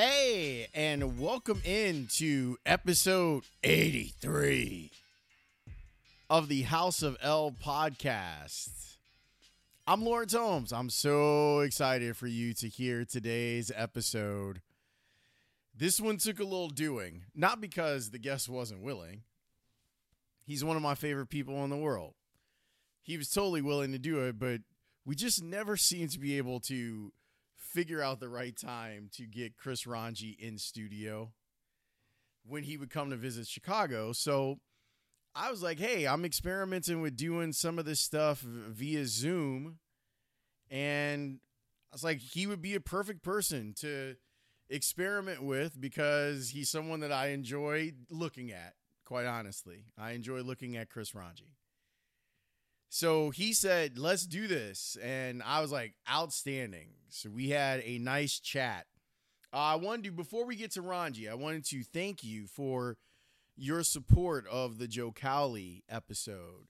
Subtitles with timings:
[0.00, 4.92] Hey, and welcome into episode 83
[6.30, 8.94] of the House of L podcast.
[9.88, 10.72] I'm Lawrence Holmes.
[10.72, 14.62] I'm so excited for you to hear today's episode.
[15.76, 19.22] This one took a little doing, not because the guest wasn't willing.
[20.44, 22.14] He's one of my favorite people in the world.
[23.02, 24.60] He was totally willing to do it, but
[25.04, 27.10] we just never seem to be able to
[27.72, 31.32] figure out the right time to get Chris Rongey in studio
[32.46, 34.12] when he would come to visit Chicago.
[34.12, 34.58] So
[35.34, 39.78] I was like, hey, I'm experimenting with doing some of this stuff via Zoom.
[40.70, 41.40] And
[41.92, 44.16] I was like, he would be a perfect person to
[44.68, 48.74] experiment with because he's someone that I enjoy looking at,
[49.04, 49.84] quite honestly.
[49.96, 51.57] I enjoy looking at Chris Rongey.
[52.88, 54.96] So he said, let's do this.
[55.02, 56.88] And I was like, outstanding.
[57.10, 58.86] So we had a nice chat.
[59.52, 62.96] Uh, I wanted to, before we get to Rongey, I wanted to thank you for
[63.56, 66.68] your support of the Joe Cowley episode.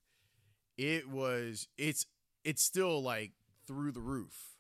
[0.77, 2.07] It was, it's,
[2.45, 3.33] it's still like
[3.67, 4.57] through the roof.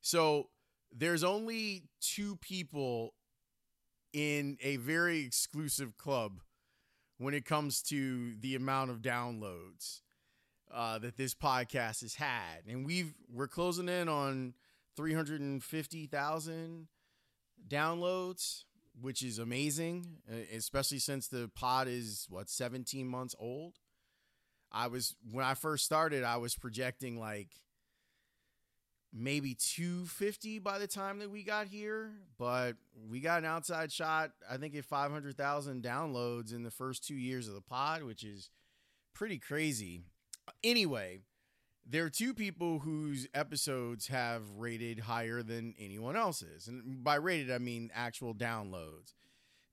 [0.00, 0.48] So
[0.94, 3.14] there's only two people
[4.12, 6.40] in a very exclusive club
[7.18, 10.00] when it comes to the amount of downloads
[10.72, 14.54] uh, that this podcast has had, and we've we're closing in on
[14.96, 16.88] three hundred and fifty thousand
[17.68, 18.64] downloads,
[19.00, 20.18] which is amazing,
[20.54, 23.74] especially since the pod is what seventeen months old.
[24.72, 27.48] I was when I first started, I was projecting like
[29.12, 32.76] maybe 250 by the time that we got here, but
[33.10, 37.48] we got an outside shot, I think at 500,000 downloads in the first 2 years
[37.48, 38.50] of the pod, which is
[39.14, 40.02] pretty crazy.
[40.62, 41.20] Anyway,
[41.88, 46.68] there are two people whose episodes have rated higher than anyone else's.
[46.68, 49.14] And by rated, I mean actual downloads.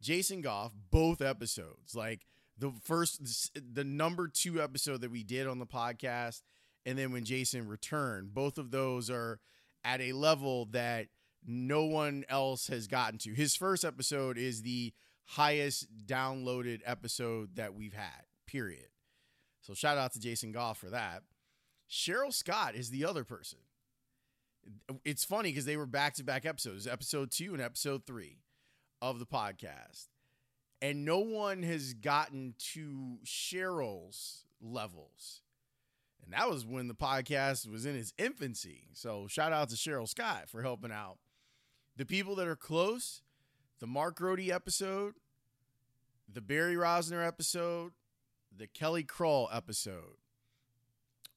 [0.01, 2.25] Jason Goff, both episodes, like
[2.57, 6.41] the first, the number two episode that we did on the podcast
[6.85, 8.33] and then when Jason returned.
[8.33, 9.39] Both of those are
[9.83, 11.07] at a level that
[11.45, 13.33] no one else has gotten to.
[13.33, 14.94] His first episode is the
[15.25, 18.88] highest downloaded episode that we've had, period.
[19.61, 21.23] So shout out to Jason Goff for that.
[21.89, 23.59] Cheryl Scott is the other person.
[25.03, 28.39] It's funny because they were back to back episodes, episode two and episode three
[29.01, 30.07] of the podcast.
[30.81, 35.42] And no one has gotten to Cheryl's levels.
[36.23, 38.88] And that was when the podcast was in its infancy.
[38.94, 41.17] So shout out to Cheryl Scott for helping out.
[41.97, 43.22] The people that are close,
[43.79, 45.16] the Mark Grote episode,
[46.31, 47.91] the Barry Rozner episode,
[48.56, 50.17] the Kelly Krull episode.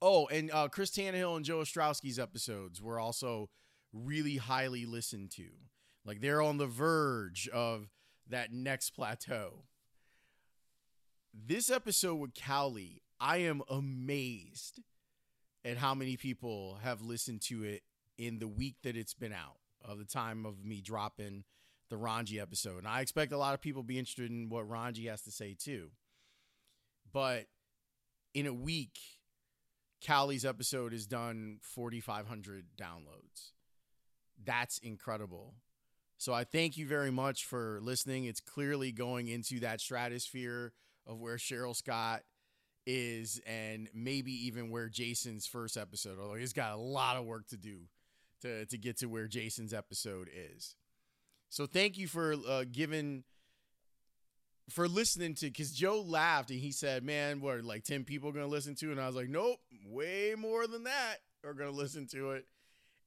[0.01, 3.51] Oh, and uh, Chris Tannehill and Joe Ostrowski's episodes were also
[3.93, 5.49] really highly listened to.
[6.05, 7.89] Like they're on the verge of
[8.29, 9.65] that next plateau.
[11.35, 14.81] This episode with Cowley, I am amazed
[15.65, 17.82] at how many people have listened to it
[18.19, 21.44] in the week that it's been out of the time of me dropping
[21.88, 22.78] the Rongey episode.
[22.78, 25.56] And I expect a lot of people be interested in what Rongey has to say
[25.59, 25.91] too.
[27.12, 27.47] But
[28.34, 28.99] in a week,
[30.03, 33.53] Cowley's episode has done 4,500 downloads.
[34.44, 35.54] That's incredible.
[36.19, 38.25] So I thank you very much for listening.
[38.25, 40.72] It's clearly going into that stratosphere
[41.06, 42.22] of where Cheryl Scott
[42.87, 47.49] is and maybe even where Jason's first episode, although he's got a lot of work
[47.49, 47.81] to do
[48.43, 50.77] to, to get to where Jason's episode is.
[51.49, 53.25] So thank you for uh, giving
[54.71, 58.47] for listening to because Joe laughed and he said, Man, what like 10 people gonna
[58.47, 58.91] listen to?
[58.91, 62.47] And I was like, Nope, way more than that are gonna listen to it.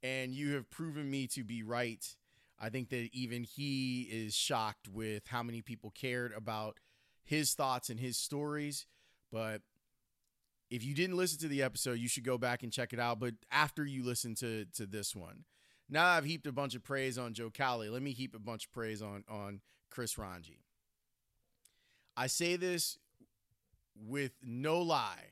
[0.01, 2.05] And you have proven me to be right.
[2.57, 6.77] I think that even he is shocked with how many people cared about
[7.23, 8.85] his thoughts and his stories.
[9.31, 9.61] But
[10.69, 13.19] if you didn't listen to the episode, you should go back and check it out.
[13.19, 15.45] But after you listen to to this one,
[15.89, 17.89] now I've heaped a bunch of praise on Joe Cowley.
[17.89, 20.59] Let me heap a bunch of praise on on Chris Rongey.
[22.15, 22.97] I say this
[23.95, 25.31] with no lie.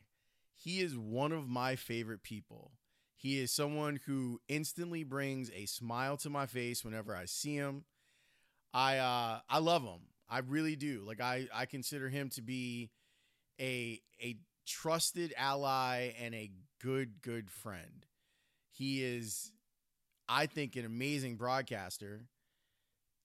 [0.55, 2.71] He is one of my favorite people.
[3.15, 7.83] He is someone who instantly brings a smile to my face whenever I see him.
[8.73, 10.01] I uh I love him.
[10.29, 11.03] I really do.
[11.05, 12.89] Like I I consider him to be
[13.59, 14.37] a a
[14.67, 18.05] trusted ally and a good good friend.
[18.71, 19.51] He is
[20.29, 22.25] I think an amazing broadcaster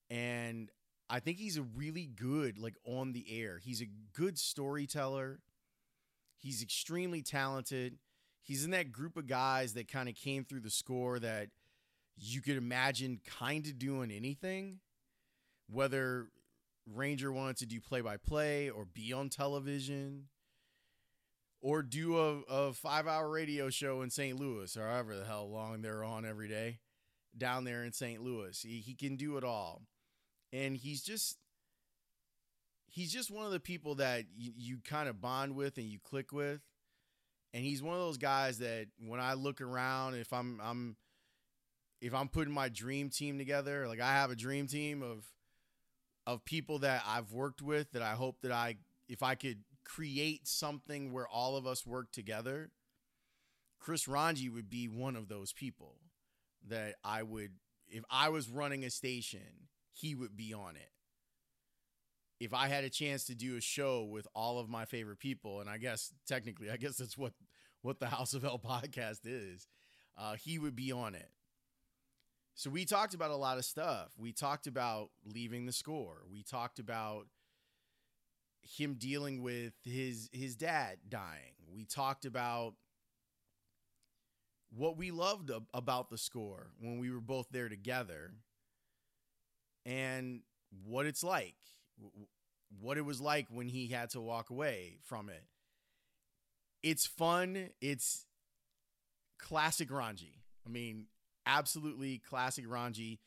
[0.09, 0.69] and
[1.09, 3.59] I think he's a really good like on the air.
[3.61, 5.39] He's a good storyteller.
[6.37, 7.99] He's extremely talented.
[8.41, 11.49] He's in that group of guys that kind of came through the score that
[12.17, 14.79] you could imagine kind of doing anything,
[15.69, 16.27] whether
[16.91, 20.25] Rongey wanted to do play by play or be on television
[21.63, 24.37] or do a, a five hour radio show in St.
[24.37, 26.79] Louis or however the hell long they're on every day
[27.35, 28.21] down there in St.
[28.21, 28.61] Louis.
[28.61, 29.81] He, he can do it all.
[30.51, 31.37] And he's just
[32.89, 35.97] he's just one of the people that you, you kind of bond with and you
[36.03, 36.61] click with.
[37.53, 40.97] And he's one of those guys that when I look around, if I'm I'm
[42.01, 45.25] if I'm putting my dream team together, like I have a dream team of
[46.27, 48.75] of people that I've worked with that I hope that I
[49.07, 52.71] if I could create something where all of us work together,
[53.79, 55.97] Chris Rongey would be one of those people
[56.67, 57.51] that I would
[57.89, 60.89] if I was running a station, he would be on it.
[62.39, 65.61] If I had a chance to do a show with all of my favorite people,
[65.61, 67.33] and I guess technically, I guess that's what
[67.81, 69.67] what the House of L podcast is,
[70.17, 71.29] uh, he would be on it.
[72.55, 74.11] So we talked about a lot of stuff.
[74.17, 76.23] We talked about leaving the score.
[76.31, 77.27] We talked about
[78.63, 81.53] him dealing with his his dad dying.
[81.73, 82.75] We talked about
[84.75, 88.31] what we loved about the score when we were both there together
[89.85, 90.41] and
[90.85, 91.55] what it's like
[92.81, 95.43] what it was like when he had to walk away from it.
[96.81, 97.69] It's fun.
[97.81, 98.25] It's
[99.37, 100.39] classic Rongey.
[100.65, 101.05] I mean
[101.45, 103.19] absolutely classic Rongey.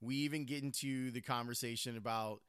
[0.00, 2.40] We even get into the conversation about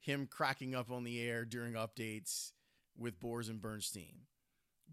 [0.00, 2.52] him cracking up on the air during updates
[2.98, 4.26] with Boers and Bernstein.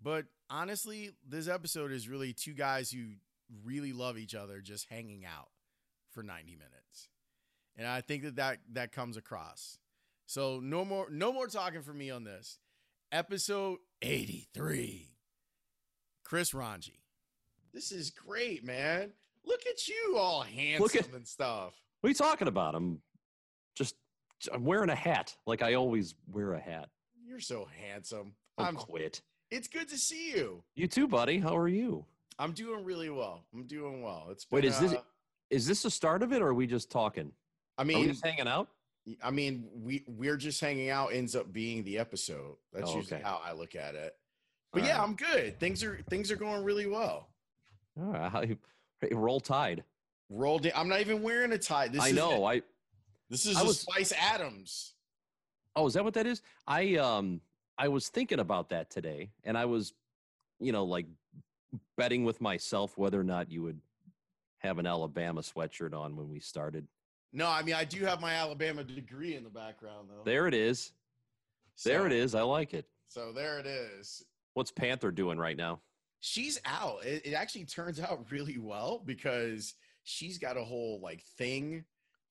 [0.01, 3.13] But honestly, this episode is really two guys who
[3.63, 5.49] really love each other just hanging out
[6.11, 7.09] for 90 minutes.
[7.75, 9.77] And I think that that, that comes across.
[10.25, 12.59] So no more no more talking for me on this.
[13.11, 15.13] Episode 83.
[16.23, 16.99] Chris Rongey.
[17.73, 19.13] This is great, man.
[19.45, 21.73] Look at you all handsome Look at, and stuff.
[22.01, 22.75] What are you talking about?
[22.75, 23.06] I'm just
[24.53, 26.89] I'm wearing a hat like I always wear a hat.
[27.25, 28.33] You're so handsome.
[28.57, 29.21] Oh, I'm quit.
[29.49, 30.63] It's good to see you.
[30.75, 31.39] You too, buddy.
[31.39, 32.05] How are you?
[32.39, 33.43] I'm doing really well.
[33.53, 34.27] I'm doing well.
[34.29, 34.65] It's been, wait.
[34.65, 34.95] Is uh, this
[35.49, 37.31] is this the start of it, or are we just talking?
[37.77, 38.69] I mean, just hanging out.
[39.23, 41.13] I mean, we we're just hanging out.
[41.13, 42.57] Ends up being the episode.
[42.73, 43.25] That's oh, usually okay.
[43.25, 44.15] how I look at it.
[44.73, 45.03] But All yeah, right.
[45.03, 45.59] I'm good.
[45.59, 47.29] Things are things are going really well.
[47.99, 48.57] All right,
[49.11, 49.83] roll tide.
[50.29, 50.59] Roll.
[50.75, 51.87] I'm not even wearing a tie.
[51.87, 52.45] This I know.
[52.45, 52.61] I
[53.29, 54.93] this is was, Spice Adams.
[55.75, 56.41] Oh, is that what that is?
[56.65, 57.41] I um
[57.77, 59.93] I was thinking about that today, and I was,
[60.59, 61.05] you know, like
[61.97, 63.79] betting with myself whether or not you would
[64.59, 66.87] have an Alabama sweatshirt on when we started.
[67.33, 70.23] No, I mean I do have my Alabama degree in the background though.
[70.23, 70.93] There it is.
[71.75, 72.33] So, there it is.
[72.33, 72.85] I like it.
[73.07, 74.25] So there it is.
[74.55, 75.79] What's Panther doing right now?
[76.21, 77.05] She's out.
[77.05, 81.83] It, it actually turns out really well because she's got a whole like thing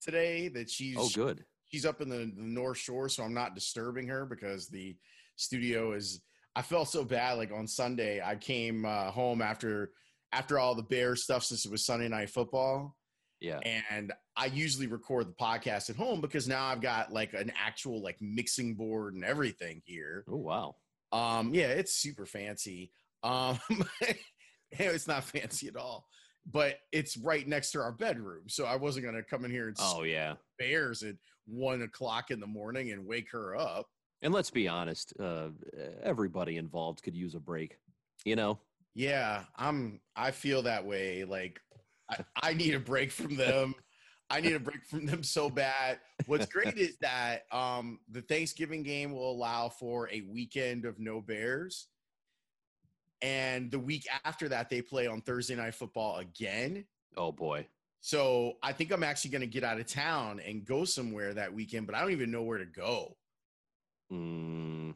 [0.07, 1.45] today that she's oh good.
[1.67, 4.97] she's up in the, the north shore so i'm not disturbing her because the
[5.35, 6.23] studio is
[6.55, 9.91] i felt so bad like on sunday i came uh, home after
[10.33, 12.95] after all the bear stuff since it was sunday night football.
[13.41, 13.61] Yeah.
[13.91, 18.03] And i usually record the podcast at home because now i've got like an actual
[18.03, 20.25] like mixing board and everything here.
[20.29, 20.77] Oh wow.
[21.13, 22.93] Um yeah it's super fancy.
[23.23, 23.59] Um
[24.71, 26.07] it's not fancy at all
[26.51, 28.45] but it's right next to our bedroom.
[28.49, 32.31] So I wasn't going to come in here and oh yeah bears at one o'clock
[32.31, 33.87] in the morning and wake her up.
[34.23, 35.49] And let's be honest, uh,
[36.03, 37.79] everybody involved could use a break.
[38.25, 38.59] You know.
[38.95, 40.01] Yeah, I'm.
[40.17, 41.25] I feel that way.
[41.25, 41.61] Like
[42.11, 43.75] I, I need a break from them.
[44.29, 46.01] I need a break from them so bad.
[46.27, 51.21] What's great is that um, the Thanksgiving game will allow for a weekend of no
[51.21, 51.89] Bears
[53.23, 56.85] and the week after that they play on Thursday night football again.
[57.17, 57.67] Oh boy.
[58.01, 61.53] So I think I'm actually going to get out of town and go somewhere that
[61.53, 63.17] weekend, but I don't even know where to go.
[64.13, 64.95] Mm,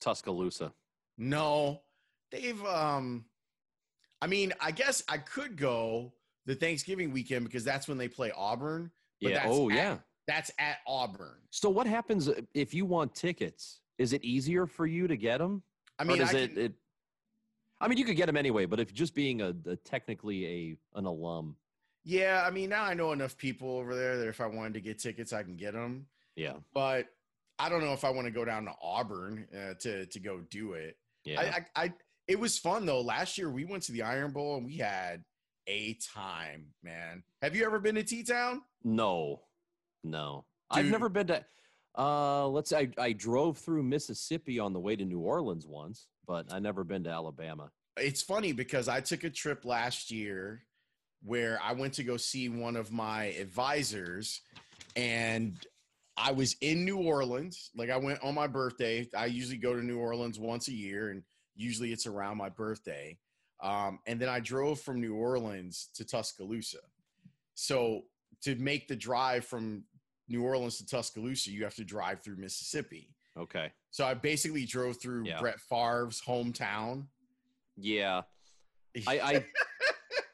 [0.00, 0.72] Tuscaloosa.
[1.18, 1.82] No,
[2.30, 2.64] they've.
[2.64, 3.26] Um,
[4.22, 6.14] I mean, I guess I could go
[6.46, 8.90] the Thanksgiving weekend because that's when they play Auburn.
[9.20, 9.44] yeah.
[9.46, 9.96] oh, at, yeah.
[10.26, 11.36] That's at Auburn.
[11.50, 13.80] So what happens if you want tickets?
[13.98, 15.62] Is it easier for you to get them?
[15.98, 16.72] I mean, is I it, it
[17.80, 20.98] I mean, you could get them anyway, but if just being a, a, technically a
[20.98, 21.56] an alum.
[22.04, 24.80] Yeah, I mean, now I know enough people over there that if I wanted to
[24.80, 26.06] get tickets, I can get them.
[26.36, 27.06] Yeah, but
[27.58, 30.40] I don't know if I want to go down to Auburn uh, to to go
[30.50, 30.96] do it.
[31.24, 31.92] Yeah, I, I, I
[32.28, 33.00] it was fun though.
[33.00, 35.24] Last year we went to the Iron Bowl and we had
[35.66, 37.22] a time, man.
[37.42, 38.62] Have you ever been to T Town?
[38.84, 39.42] No,
[40.04, 40.44] no.
[40.72, 40.84] Dude.
[40.84, 41.44] I've never been to.
[41.98, 42.72] Uh, let's.
[42.72, 46.84] I I drove through Mississippi on the way to New Orleans once but I never
[46.84, 47.72] been to Alabama.
[47.96, 50.62] It's funny because I took a trip last year
[51.24, 54.42] where I went to go see one of my advisors
[54.94, 55.58] and
[56.16, 57.70] I was in New Orleans.
[57.74, 59.08] Like I went on my birthday.
[59.18, 61.24] I usually go to New Orleans once a year and
[61.56, 63.18] usually it's around my birthday.
[63.60, 66.78] Um, and then I drove from New Orleans to Tuscaloosa.
[67.56, 68.02] So
[68.42, 69.82] to make the drive from
[70.28, 73.10] New Orleans to Tuscaloosa, you have to drive through Mississippi.
[73.40, 73.72] Okay.
[73.90, 75.40] So I basically drove through Yeah.
[75.40, 77.06] Brett Favre's hometown.
[77.76, 78.22] Yeah.
[79.06, 79.44] I I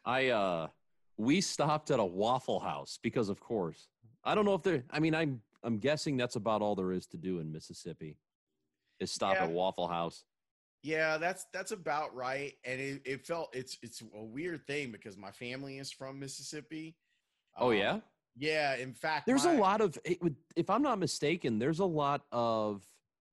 [0.04, 0.68] I uh
[1.18, 3.88] we stopped at a waffle house because of course.
[4.24, 7.06] I don't know if there I mean I'm I'm guessing that's about all there is
[7.08, 8.18] to do in Mississippi.
[8.98, 10.24] Is stop at Waffle House.
[10.82, 12.54] Yeah, that's that's about right.
[12.64, 16.96] And it, it felt it's it's a weird thing because my family is from Mississippi.
[17.58, 18.00] Oh Um, yeah?
[18.38, 19.98] Yeah, in fact, There's my- a lot of
[20.56, 22.86] if I'm not mistaken, there's a lot of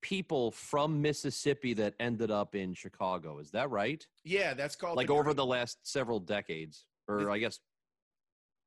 [0.03, 3.39] people from Mississippi that ended up in Chicago.
[3.39, 4.05] Is that right?
[4.23, 6.85] Yeah, that's called Like the over Great- the last several decades.
[7.07, 7.59] Or It's- I guess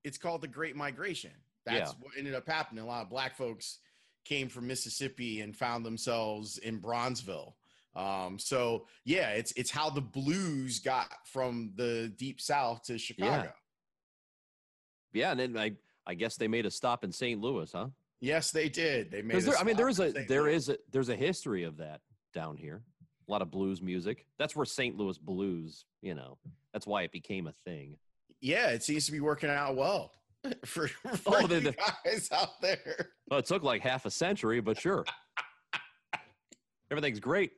[0.02, 1.32] It's called the Great Migration.
[1.64, 1.98] That's Yeah.
[2.00, 2.82] what ended up happening.
[2.84, 3.80] A lot of black folks
[4.24, 7.54] came from Mississippi and found themselves in Bronzeville.
[7.94, 13.52] Um, so yeah, it's it's how the blues got from the deep south to Chicago.
[15.12, 15.76] yeah, and then I
[16.06, 17.40] I guess they made a stop in St.
[17.40, 17.88] Louis, huh?
[18.20, 19.10] Yes, they did.
[19.10, 19.42] They made.
[19.42, 22.00] There, I mean, there is a there is a there's a history of that
[22.34, 22.82] down here.
[23.28, 24.26] A lot of blues music.
[24.38, 24.96] That's where St.
[24.96, 25.84] Louis blues.
[26.02, 26.38] You know,
[26.72, 27.96] that's why it became a thing.
[28.40, 30.12] Yeah, it seems to be working out well
[30.64, 33.10] for, for Oh, the- guys out there.
[33.30, 35.04] Well, it took like half a century, but sure,
[36.90, 37.52] everything's great.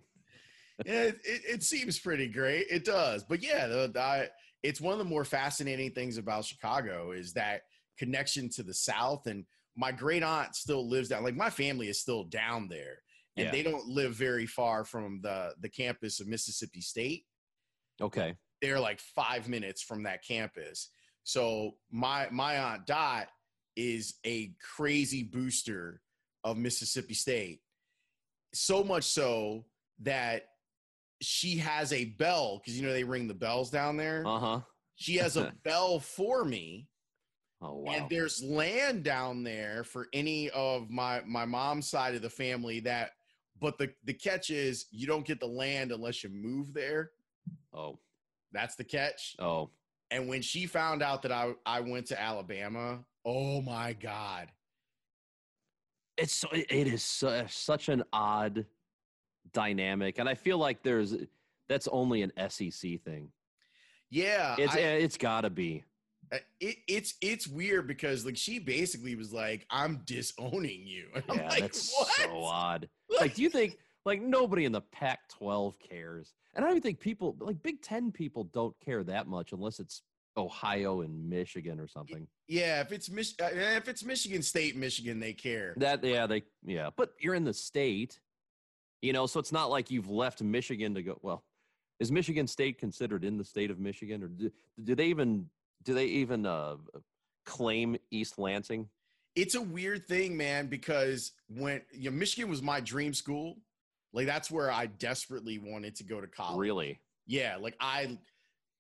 [0.87, 2.67] Yeah, it, it, it seems pretty great.
[2.71, 4.29] It does, but yeah, the, the, I-
[4.63, 7.63] it's one of the more fascinating things about Chicago is that
[7.97, 9.27] connection to the South.
[9.27, 9.45] And
[9.79, 11.23] my great aunt still lives down.
[11.23, 12.99] Like my family is still down there,
[13.37, 13.53] and Yeah.
[13.53, 17.25] they don't live very far from the the campus of Mississippi State.
[18.01, 18.35] Okay.
[18.61, 20.91] they're like five minutes from that campus.
[21.23, 23.29] So my my aunt Dot
[23.77, 26.01] is a crazy booster
[26.43, 27.61] of Mississippi State.
[28.55, 29.65] So much so
[30.01, 30.47] that
[31.23, 34.25] she has a bell because you know they ring the bells down there.
[34.27, 34.61] Uh huh.
[34.97, 36.89] She has a bell for me,
[37.61, 37.93] Oh wow.
[37.93, 42.81] and there's land down there for any of my my mom's side of the family
[42.81, 43.11] that.
[43.61, 47.11] But the the catch is you don't get the land unless you move there.
[47.75, 47.99] oh
[48.53, 49.35] That's the catch.
[49.41, 49.71] oh.
[50.11, 54.49] And when she found out that I, I went to Alabama, oh my God.
[56.17, 58.65] It's so, it is su- uh, such an odd
[59.53, 61.15] dynamic, and I feel like there's
[61.69, 63.31] that's only an SEC thing.
[64.11, 64.57] Yeah.
[64.59, 65.85] It's I- eh, it's got to be.
[66.33, 71.07] Uh, it, it's it's weird because like she basically was like, I'm disowning you.
[71.15, 72.09] And I'm Yeah, like, that's what?
[72.09, 72.89] so odd.
[73.21, 76.35] Like, do you think like nobody in the Pac-12 cares?
[76.55, 79.81] And I don't even think people like Big Ten people don't care that much unless
[79.81, 80.03] it's
[80.37, 82.29] Ohio and Michigan or something.
[82.47, 85.75] yeah, if it's Mich- uh, if it's Michigan State, Michigan, they care.
[85.79, 88.21] That yeah, they yeah, but you're in the state,
[89.03, 91.19] you know, so it's not like you've left Michigan to go.
[91.23, 91.43] Well,
[91.99, 94.51] is Michigan State considered in the state of Michigan, or do,
[94.85, 95.47] do they even
[95.85, 96.77] do they even uh,
[97.45, 98.89] claim East Lansing?
[99.35, 103.57] It's a weird thing, man, because when you know, Michigan was my dream school,
[104.13, 106.59] like that's where I desperately wanted to go to college.
[106.59, 106.99] Really?
[107.27, 108.19] Yeah, like I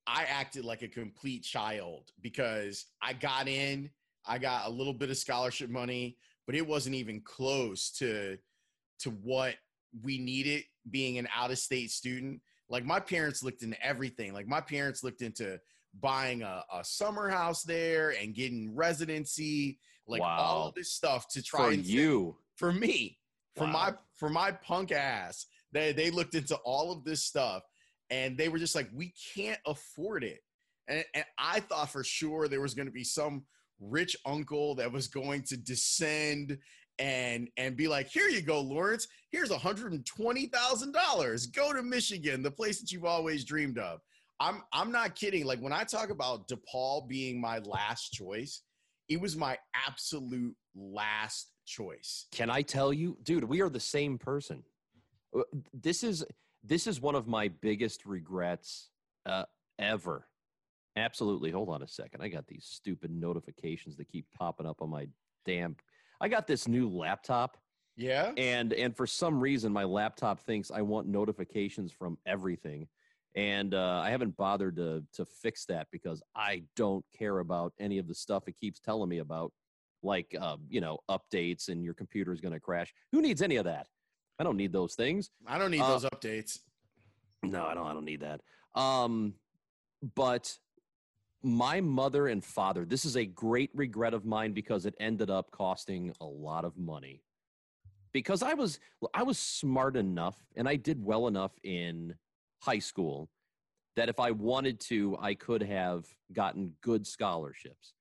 [0.06, 3.90] I acted like a complete child because I got in,
[4.26, 8.38] I got a little bit of scholarship money, but it wasn't even close to
[9.00, 9.54] to what
[10.02, 12.40] we needed being an out of state student.
[12.68, 14.32] Like my parents looked into everything.
[14.32, 15.60] Like my parents looked into
[15.94, 20.68] buying a, a summer house there and getting residency, like all Wow.
[20.68, 22.36] of this stuff to try For you?
[22.56, 23.18] for me
[23.56, 27.62] for my for my punk ass they they looked into all of this stuff
[28.10, 30.40] and they were just like we can't afford it.
[30.88, 33.44] And, and i thought for sure there was going to be some
[33.80, 36.58] rich uncle that was going to descend
[37.00, 39.06] and and be like here you go lawrence.
[39.30, 44.00] Here's $120000 go to michigan the place that you've always dreamed of
[44.40, 48.62] i'm i'm not kidding like when i talk about depaul being my last choice
[49.08, 53.44] it was my absolute last choice Can I tell you, dude?
[53.44, 54.62] We are the same person.
[55.36, 55.42] Uh,
[55.72, 56.24] This is
[56.62, 58.90] this is one of my biggest regrets
[59.26, 59.44] uh,
[59.78, 60.26] ever.
[60.96, 61.50] Absolutely.
[61.50, 62.22] Hold on a second.
[62.22, 65.06] I got these stupid notifications that keep popping up on my
[65.46, 65.76] damn.
[66.20, 67.56] I got this new laptop,
[67.96, 68.32] Yeah.
[68.36, 72.88] and and for some reason, my laptop thinks I want notifications from everything,
[73.34, 77.98] and uh, I haven't bothered to to fix that because I don't care about any
[77.98, 79.52] of the stuff it keeps telling me about
[80.02, 82.92] like uh, you know updates and your computer is going to crash.
[83.12, 83.86] Who needs any of that?
[84.38, 85.30] I don't need those things.
[85.46, 86.60] I don't need Uh, those updates.
[87.42, 87.86] No, I don't.
[87.86, 88.40] I don't need that.
[88.74, 89.34] Um,
[90.14, 90.56] but
[91.42, 95.50] my mother and father, this is a great regret of mine because it ended up
[95.50, 97.22] costing a lot of money.
[98.12, 98.80] Because I was
[99.14, 102.14] I was smart enough and I did well enough in
[102.60, 103.28] high school
[103.96, 107.94] that if I wanted to, I could have gotten good scholarships.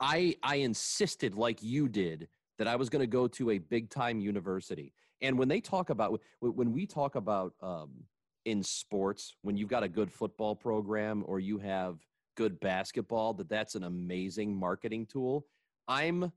[0.00, 3.90] I I insisted like you did that I was going to go to a big
[3.90, 4.92] time university.
[5.22, 8.04] And when they talk about when we talk about um,
[8.44, 11.98] in sports, when you've got a good football program or you have
[12.36, 15.46] good basketball, that that's an amazing marketing tool.
[15.88, 16.30] I'm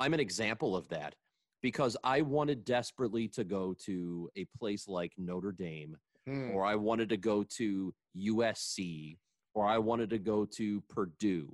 [0.00, 1.14] I'm an example of that
[1.62, 6.52] because I wanted desperately to go to a place like Notre Dame, Hmm.
[6.52, 9.18] or I wanted to go to USC,
[9.54, 11.52] or I wanted to go to Purdue.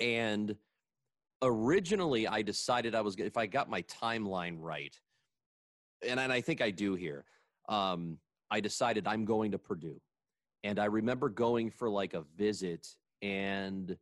[0.00, 0.54] And
[1.42, 4.94] originally, I decided I was if I got my timeline right,
[6.06, 7.24] and, and I think I do here.
[7.68, 8.18] Um,
[8.50, 10.00] I decided I'm going to Purdue,
[10.62, 12.86] and I remember going for like a visit,
[13.22, 13.96] and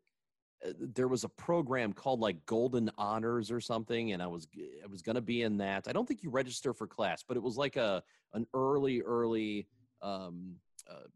[0.81, 4.49] there was a program called like Golden Honors or something, and I was
[4.83, 5.87] I was to be in that.
[5.89, 8.03] I don't think you register for class, but it was like a
[8.35, 9.67] an early early.
[10.03, 10.57] Um,
[10.91, 11.07] uh,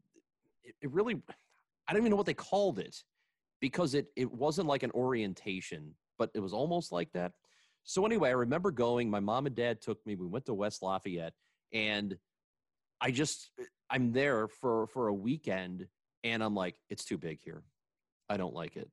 [0.62, 1.14] it, it really,
[1.88, 2.96] I don't even know what they called it
[3.60, 7.32] because it it wasn't like an orientation, but it was almost like that.
[7.84, 9.10] So anyway, I remember going.
[9.10, 10.14] My mom and dad took me.
[10.14, 11.34] We went to West Lafayette,
[11.72, 12.16] and
[13.00, 13.50] I just
[13.90, 15.88] I'm there for for a weekend,
[16.22, 17.64] and I'm like, it's too big here.
[18.28, 18.88] I don't like it.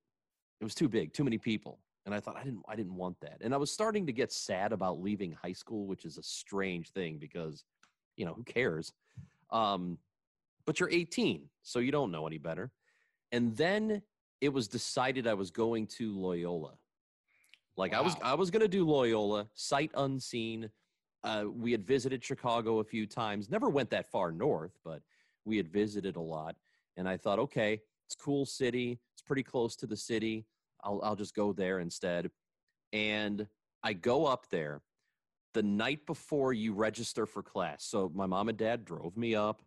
[0.59, 3.19] It was too big, too many people, and I thought I didn't I didn't want
[3.21, 3.37] that.
[3.41, 6.91] And I was starting to get sad about leaving high school, which is a strange
[6.91, 7.63] thing because,
[8.17, 8.93] you know, who cares?
[9.51, 9.97] Um,
[10.65, 12.71] but you're 18, so you don't know any better.
[13.31, 14.01] And then
[14.41, 16.73] it was decided I was going to Loyola.
[17.77, 20.69] Like I was I was going to do Loyola, sight unseen.
[21.23, 23.49] Uh, we had visited Chicago a few times.
[23.49, 25.01] Never went that far north, but
[25.45, 26.55] we had visited a lot.
[26.97, 28.99] And I thought, okay, it's cool city.
[29.13, 30.47] It's pretty close to the city.
[30.83, 32.31] I'll I'll just go there instead.
[32.91, 33.45] And
[33.83, 34.81] I go up there
[35.53, 37.85] the night before you register for class.
[37.85, 39.61] So my mom and dad drove me up,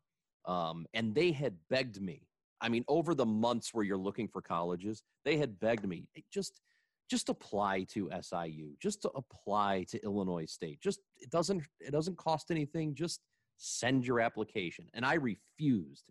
[0.44, 2.26] um, and they had begged me.
[2.60, 6.60] I mean, over the months where you're looking for colleges, they had begged me just
[7.08, 10.80] just apply to SIU, just to apply to Illinois State.
[10.80, 12.96] Just it doesn't it doesn't cost anything.
[12.96, 13.20] Just
[13.56, 14.86] send your application.
[14.94, 16.10] And I refused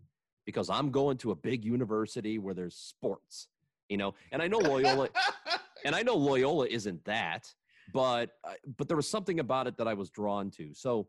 [0.52, 3.48] because I'm going to a big university where there's sports,
[3.88, 4.14] you know.
[4.32, 5.08] And I know Loyola
[5.86, 7.52] and I know Loyola isn't that,
[7.94, 10.74] but uh, but there was something about it that I was drawn to.
[10.74, 11.08] So,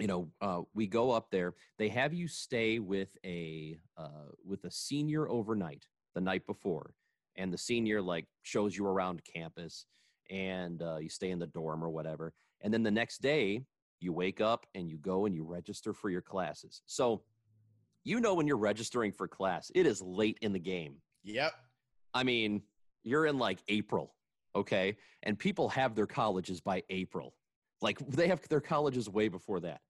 [0.00, 1.54] you know, uh, we go up there.
[1.78, 6.92] They have you stay with a uh, with a senior overnight the night before,
[7.36, 9.86] and the senior like shows you around campus,
[10.28, 12.34] and uh, you stay in the dorm or whatever.
[12.62, 13.62] And then the next day,
[14.00, 16.82] you wake up and you go and you register for your classes.
[16.86, 17.22] So,
[18.06, 20.94] you know, when you're registering for class, it is late in the game.
[21.24, 21.52] yep.
[22.14, 22.62] I mean,
[23.02, 24.14] you're in like April,
[24.54, 24.96] okay?
[25.24, 27.34] And people have their colleges by April.
[27.82, 29.80] Like they have their colleges way before that.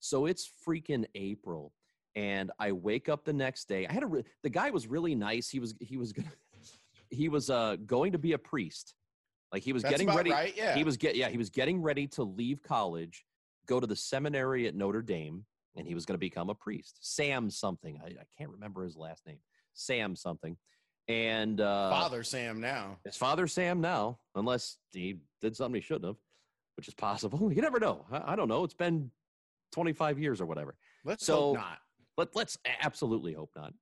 [0.00, 1.72] So it's freaking April.
[2.16, 3.86] And I wake up the next day.
[3.86, 5.50] I had a re- the guy was really nice.
[5.50, 6.32] He was he was gonna
[7.10, 8.94] he was uh going to be a priest.
[9.52, 10.54] Like he was That's getting ready right.
[10.56, 10.74] Yeah.
[10.74, 13.24] he was get yeah, he was getting ready to leave college,
[13.66, 15.44] go to the seminary at Notre Dame,
[15.78, 16.98] and he was going to become a priest.
[17.00, 17.98] Sam something.
[18.04, 19.38] I, I can't remember his last name.
[19.74, 20.56] Sam something.
[21.08, 22.98] And uh Father Sam now.
[23.04, 26.16] his father Sam now, unless he did something he shouldn't have,
[26.76, 27.50] which is possible.
[27.54, 28.04] You never know.
[28.12, 28.62] I, I don't know.
[28.64, 29.10] It's been
[29.72, 30.76] 25 years or whatever.
[31.04, 31.78] Let's So- hope not.
[32.16, 33.72] But let's absolutely hope not.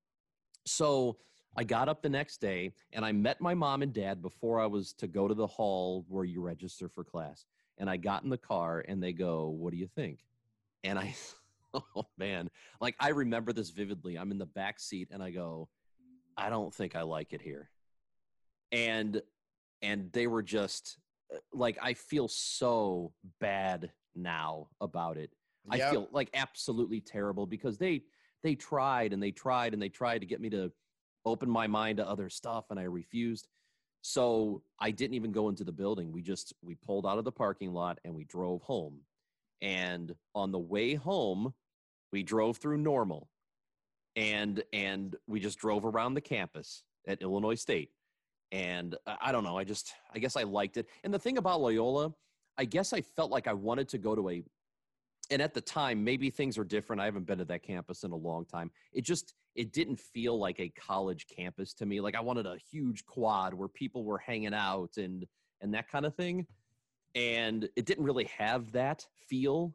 [0.67, 1.17] So
[1.57, 4.67] I got up the next day and I met my mom and dad before I
[4.67, 7.47] was to go to the hall where you register for class.
[7.79, 10.19] And I got in the car and they go, What do you think?
[10.85, 11.15] And I,
[11.97, 14.17] oh man, like I remember this vividly.
[14.17, 15.69] I'm in the back seat and I go,
[16.37, 17.71] I don't think I like it here.
[18.73, 19.23] And,
[19.83, 20.99] and they were just
[21.35, 25.31] uh, like, I feel so bad now about it.
[25.71, 25.91] I Yep.
[25.91, 28.05] feel like absolutely terrible because they
[28.43, 30.71] they tried and they tried and they tried to get me to
[31.25, 33.49] open my mind to other stuff and I refused.
[34.03, 36.13] So I didn't even go into the building.
[36.13, 39.01] We just we pulled out of the parking lot and we drove home.
[39.61, 41.53] And on the way home,
[42.13, 43.29] we drove through Normal.
[44.17, 47.91] And and we just drove around the campus at Illinois State.
[48.53, 50.87] And I don't know, I just I guess I liked it.
[51.05, 52.15] And the thing about Loyola,
[52.57, 54.43] I guess I felt like I wanted to go to a
[55.31, 58.13] and at the time maybe things are different i haven't been to that campus in
[58.13, 62.15] a long time it just it didn't feel like a college campus to me like
[62.15, 65.27] i wanted a huge quad where people were hanging out and
[65.61, 66.47] and that kind of thing
[67.15, 69.75] and it didn't really have that feel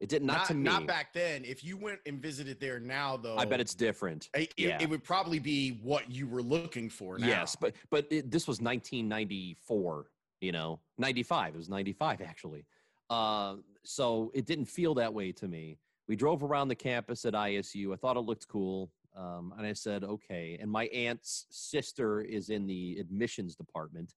[0.00, 0.62] It did not, not to me.
[0.64, 1.44] Not back then.
[1.44, 4.28] If you went and visited there now, though, I bet it's different.
[4.34, 4.78] It, yeah.
[4.80, 7.18] it, would probably be what you were looking for.
[7.18, 7.26] Now.
[7.26, 10.06] Yes, but but it, this was 1994.
[10.40, 11.54] You know, 95.
[11.54, 12.66] It was 95 actually.
[13.08, 15.78] Uh, so it didn't feel that way to me.
[16.08, 17.92] We drove around the campus at ISU.
[17.92, 18.90] I thought it looked cool.
[19.16, 20.58] Um, and I said, okay.
[20.60, 24.12] And my aunt's sister is in the admissions department.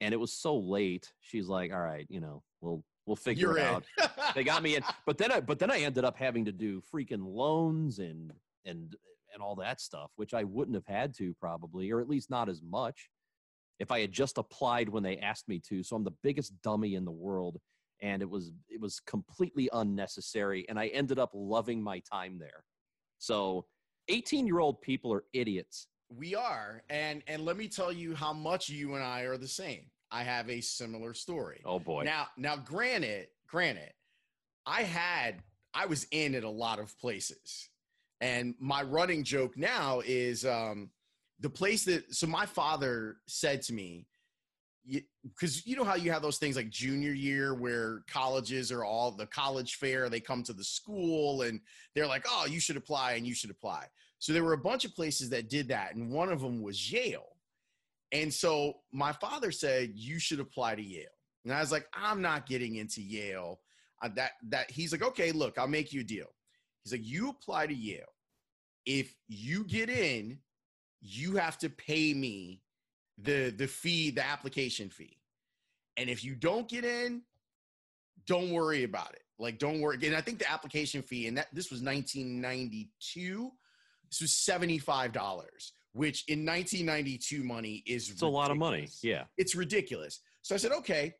[0.00, 1.10] And it was so late.
[1.20, 3.66] She's like, all right, you know, we'll we'll figure You're it in.
[3.66, 4.34] out.
[4.34, 4.82] they got me in.
[5.06, 8.32] But then I but then I ended up having to do freaking loans and
[8.64, 8.94] and
[9.32, 12.48] and all that stuff, which I wouldn't have had to probably, or at least not
[12.48, 13.10] as much
[13.78, 15.82] if I had just applied when they asked me to.
[15.82, 17.58] So I'm the biggest dummy in the world.
[18.02, 20.66] And it was it was completely unnecessary.
[20.68, 22.64] And I ended up loving my time there.
[23.18, 23.66] So
[24.08, 25.88] 18 year old people are idiots.
[26.08, 29.48] We are, and and let me tell you how much you and I are the
[29.48, 29.86] same.
[30.16, 31.60] I have a similar story.
[31.66, 32.04] Oh boy.
[32.04, 33.92] Now, now, granted, granted,
[34.64, 35.42] I had
[35.74, 37.68] I was in at a lot of places,
[38.22, 40.88] and my running joke now is um,
[41.40, 42.14] the place that.
[42.14, 44.06] So my father said to me,
[44.86, 48.84] because you, you know how you have those things like junior year where colleges are
[48.84, 51.60] all the college fair, they come to the school and
[51.94, 53.84] they're like, oh, you should apply and you should apply.
[54.18, 56.90] So there were a bunch of places that did that, and one of them was
[56.90, 57.35] Yale.
[58.22, 61.04] And so my father said, You should apply to Yale.
[61.44, 63.60] And I was like, I'm not getting into Yale.
[64.02, 66.26] Uh, that that he's like, okay, look, I'll make you a deal.
[66.82, 68.04] He's like, you apply to Yale.
[68.84, 70.38] If you get in,
[71.00, 72.62] you have to pay me
[73.18, 75.18] the the fee, the application fee.
[75.96, 77.22] And if you don't get in,
[78.26, 79.22] don't worry about it.
[79.38, 79.98] Like, don't worry.
[80.04, 83.52] And I think the application fee, and that this was 1992,
[84.10, 85.12] this was $75
[85.96, 88.86] which in 1992 money is it's a lot of money.
[89.02, 89.24] Yeah.
[89.38, 90.20] It's ridiculous.
[90.42, 91.14] So I said, okay,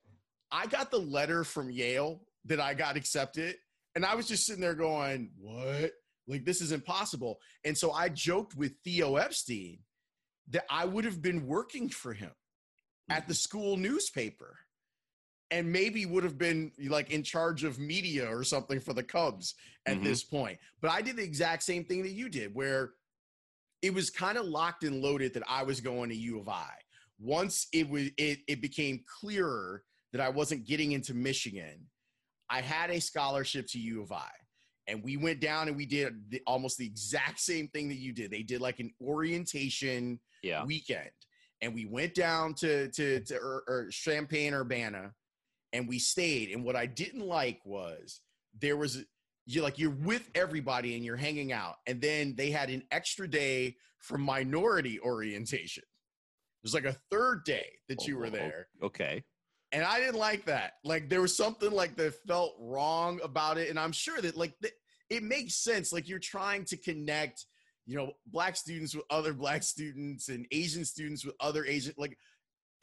[0.53, 3.57] I got the letter from Yale that I got accepted.
[3.95, 5.93] And I was just sitting there going, what?
[6.29, 7.39] Like, this is impossible.
[7.65, 9.79] And so I joked with Theo Epstein
[10.51, 12.33] that I would have been working for him
[13.09, 14.59] at the school newspaper
[15.51, 19.55] and maybe would have been like in charge of media or something for the Cubs
[19.87, 20.05] at Mhm.
[20.05, 20.59] this point.
[20.83, 22.93] But I did the exact same thing that you did, where
[23.83, 26.71] it was kind of locked and loaded that I was going to U of I.
[27.19, 31.87] Once it was it, it became clearer that I wasn't getting into Michigan,
[32.51, 34.31] I had a scholarship to U of I.
[34.89, 38.13] And we went down and we did the, almost the exact same thing that you
[38.13, 38.31] did.
[38.31, 40.65] They did like an orientation Yeah.
[40.65, 41.11] weekend.
[41.61, 45.13] And we went down to to, to or, or Champaign Urbana
[45.73, 46.51] and we stayed.
[46.51, 48.21] And what I didn't like was
[48.61, 49.05] there was
[49.47, 51.77] you like you're with everybody and you're hanging out.
[51.87, 55.85] And then they had an extra day for minority orientation.
[55.85, 58.69] It was like a third day that you Oh, were oh, there.
[58.83, 59.23] Okay.
[59.73, 60.73] And I didn't like that.
[60.85, 63.71] Like there was something like that felt wrong about it.
[63.71, 64.75] And I'm sure that like th-
[65.11, 65.93] it makes sense.
[65.93, 67.47] Like you're trying to connect,
[67.85, 71.95] you know, black students with other black students and Asian students with other Asian.
[71.97, 72.19] Like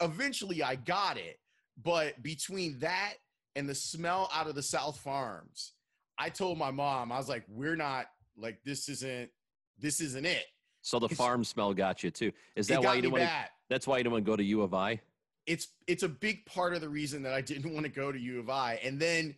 [0.00, 1.38] eventually I got it.
[1.82, 3.14] But between that
[3.56, 5.72] and the smell out of the South Farms,
[6.18, 9.30] I told my mom, I was like, we're not like this isn't
[9.78, 10.44] this isn't it.
[10.82, 12.32] So the farm smell got you too.
[12.56, 13.30] Is that why you didn't want to?
[13.70, 15.00] That's why you didn't want to go to U of I.
[15.46, 18.18] it's it's a big part of the reason that I didn't want to go to
[18.18, 18.80] U of I.
[18.84, 19.34] And then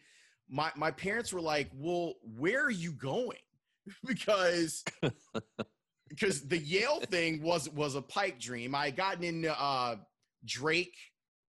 [0.49, 3.39] my my parents were like, "Well, where are you going?"
[4.07, 4.85] because
[6.09, 8.75] because the Yale thing was was a pipe dream.
[8.75, 9.97] I had gotten into uh,
[10.45, 10.97] Drake.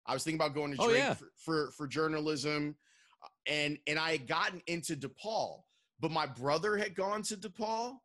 [0.06, 1.14] I was thinking about going to Oh, Drake yeah.
[1.16, 2.76] for, for for journalism,
[3.48, 5.62] and and I had gotten into DePaul,
[6.00, 7.98] but my brother had gone to DePaul,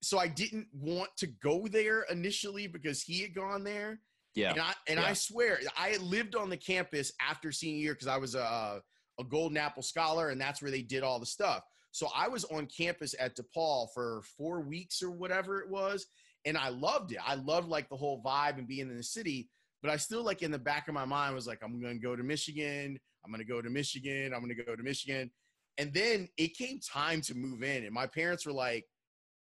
[0.00, 4.00] so I didn't want to go there initially because he had gone there.
[4.34, 4.52] Yeah.
[4.52, 5.06] And I and Yeah.
[5.06, 8.82] I swear I had lived on the campus after senior year because I was a
[9.18, 11.64] a Golden Apple Scholar, and that's where they did all the stuff.
[11.90, 16.06] So I was on campus at DePaul for four weeks or whatever it was,
[16.46, 17.18] and I loved it.
[17.24, 19.50] I loved like the whole vibe and being in the city.
[19.82, 22.02] But I still like in the back of my mind was like, I'm going to
[22.02, 22.98] go to Michigan.
[23.24, 24.32] I'm going to go to Michigan.
[24.32, 25.30] I'm going to go to Michigan.
[25.78, 28.84] And then it came time to move in, and my parents were like,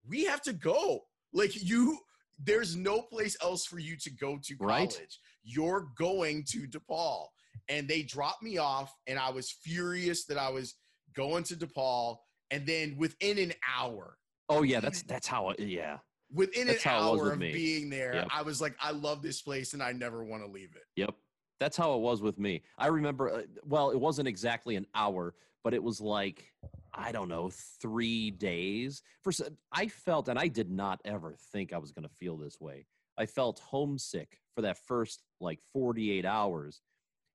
[0.04, 1.02] "We have to go.
[1.32, 1.98] Like you,
[2.42, 4.96] there's no place else for you to go to college.
[4.98, 5.16] Right.
[5.44, 7.26] You're going to DePaul."
[7.68, 10.74] And they dropped me off, and I was furious that I was
[11.14, 12.16] going to DePaul.
[12.50, 14.18] And then within an hour,
[14.48, 14.80] Oh yeah.
[14.80, 15.50] That's that's how.
[15.50, 15.98] It, yeah.
[16.36, 17.52] Within That's an hour of me.
[17.52, 18.28] being there, Yep.
[18.32, 20.84] I was like, I love this place, and I never want to leave it.
[20.96, 21.14] Yep.
[21.58, 22.62] That's how it was with me.
[22.78, 26.52] I remember, uh, well, it wasn't exactly an hour, but it was like,
[26.92, 29.02] I don't know, three days.
[29.22, 29.32] For
[29.72, 32.86] I felt, and I did not ever think I was going to feel this way.
[33.18, 36.82] I felt homesick for that first like 48 hours.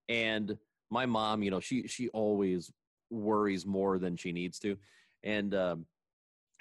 [0.10, 0.58] And
[0.92, 2.72] my mom, you know, she she always
[3.10, 4.78] worries more than she needs to.
[5.24, 5.86] And um,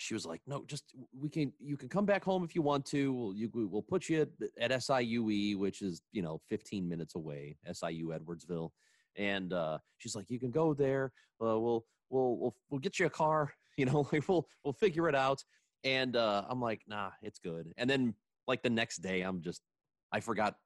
[0.00, 1.52] she was like, "No, just we can.
[1.60, 3.12] You can come back home if you want to.
[3.12, 7.56] We'll you, we'll put you at, at SIUE, which is you know 15 minutes away,
[7.70, 8.70] SIU Edwardsville."
[9.16, 11.12] And uh, she's like, "You can go there.
[11.40, 13.52] Uh, we'll we'll we'll we'll get you a car.
[13.76, 15.42] You know, we'll we'll figure it out."
[15.84, 18.14] And uh, I'm like, "Nah, it's good." And then
[18.46, 19.62] like the next day, I'm just
[20.12, 20.56] I forgot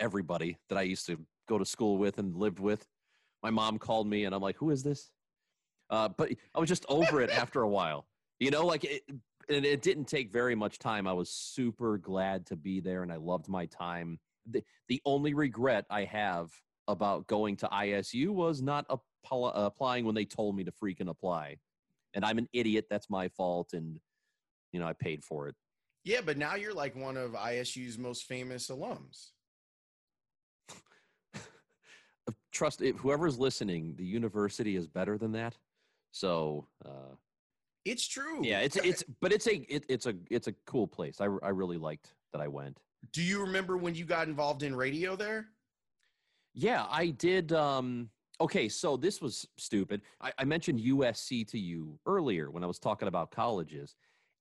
[0.00, 1.18] everybody that I used to
[1.48, 2.84] go to school with and lived with.
[3.42, 5.10] My mom called me, and I'm like, "Who is this?"
[5.90, 8.06] Uh, but I was just over it after a while.
[8.38, 9.02] You know, like it,
[9.48, 11.06] and it didn't take very much time.
[11.06, 14.18] I was super glad to be there, and I loved my time.
[14.50, 16.50] The, the only regret I have
[16.88, 18.86] about going to ISU was not
[19.30, 21.56] applying when they told me to freaking apply.
[22.14, 22.86] And I'm an idiot.
[22.88, 23.72] That's my fault.
[23.72, 23.98] And,
[24.72, 25.56] you know, I paid for it.
[26.04, 29.30] Yeah, but now you're like one of ISU's most famous alums.
[32.52, 35.56] Trust if whoever's listening, the university is better than that.
[36.12, 37.16] So, uh,
[37.86, 38.40] it's true.
[38.42, 41.20] Yeah, it's it's but it's a it, it's a it's a cool place.
[41.20, 42.78] I I really liked that I went.
[43.12, 45.46] Do you remember when you got involved in radio there?
[46.52, 47.52] Yeah, I did.
[47.52, 50.02] Um, okay, so this was stupid.
[50.20, 53.94] I, I mentioned USC to you earlier when I was talking about colleges,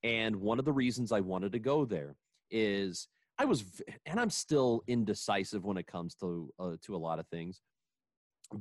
[0.03, 2.15] and one of the reasons I wanted to go there
[2.49, 3.63] is I was,
[4.05, 7.61] and I'm still indecisive when it comes to uh, to a lot of things,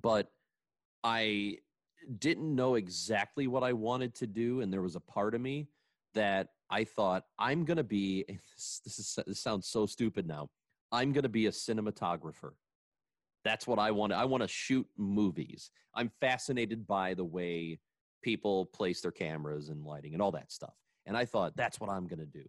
[0.03, 0.31] but
[1.03, 1.59] I
[2.19, 5.69] didn't know exactly what I wanted to do, and there was a part of me
[6.15, 8.25] that I thought I'm going to be.
[8.57, 10.49] This, is, this sounds so stupid now.
[10.93, 12.53] I'm going to be a cinematographer.
[13.45, 14.13] That's what I want.
[14.13, 15.71] I want to shoot movies.
[15.95, 17.81] I'm fascinated by the way
[18.23, 20.75] people place their cameras and lighting and all that stuff.
[21.07, 22.45] And I thought that's what I'm going to do.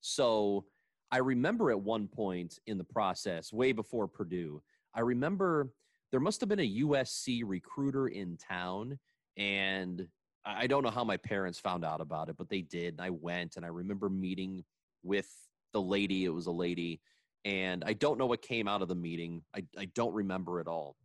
[0.00, 0.64] So
[1.10, 4.62] I remember at one point in the process, way before Purdue,
[4.94, 5.70] I remember
[6.10, 8.98] there must have been a USC recruiter in town.
[9.36, 10.06] And
[10.44, 12.94] I don't know how my parents found out about it, but they did.
[12.94, 14.64] And I went and I remember meeting
[15.02, 15.30] with
[15.72, 16.24] the lady.
[16.24, 17.00] It was a lady.
[17.44, 19.42] And I don't know what came out of the meeting.
[19.54, 20.96] I, I don't remember at all.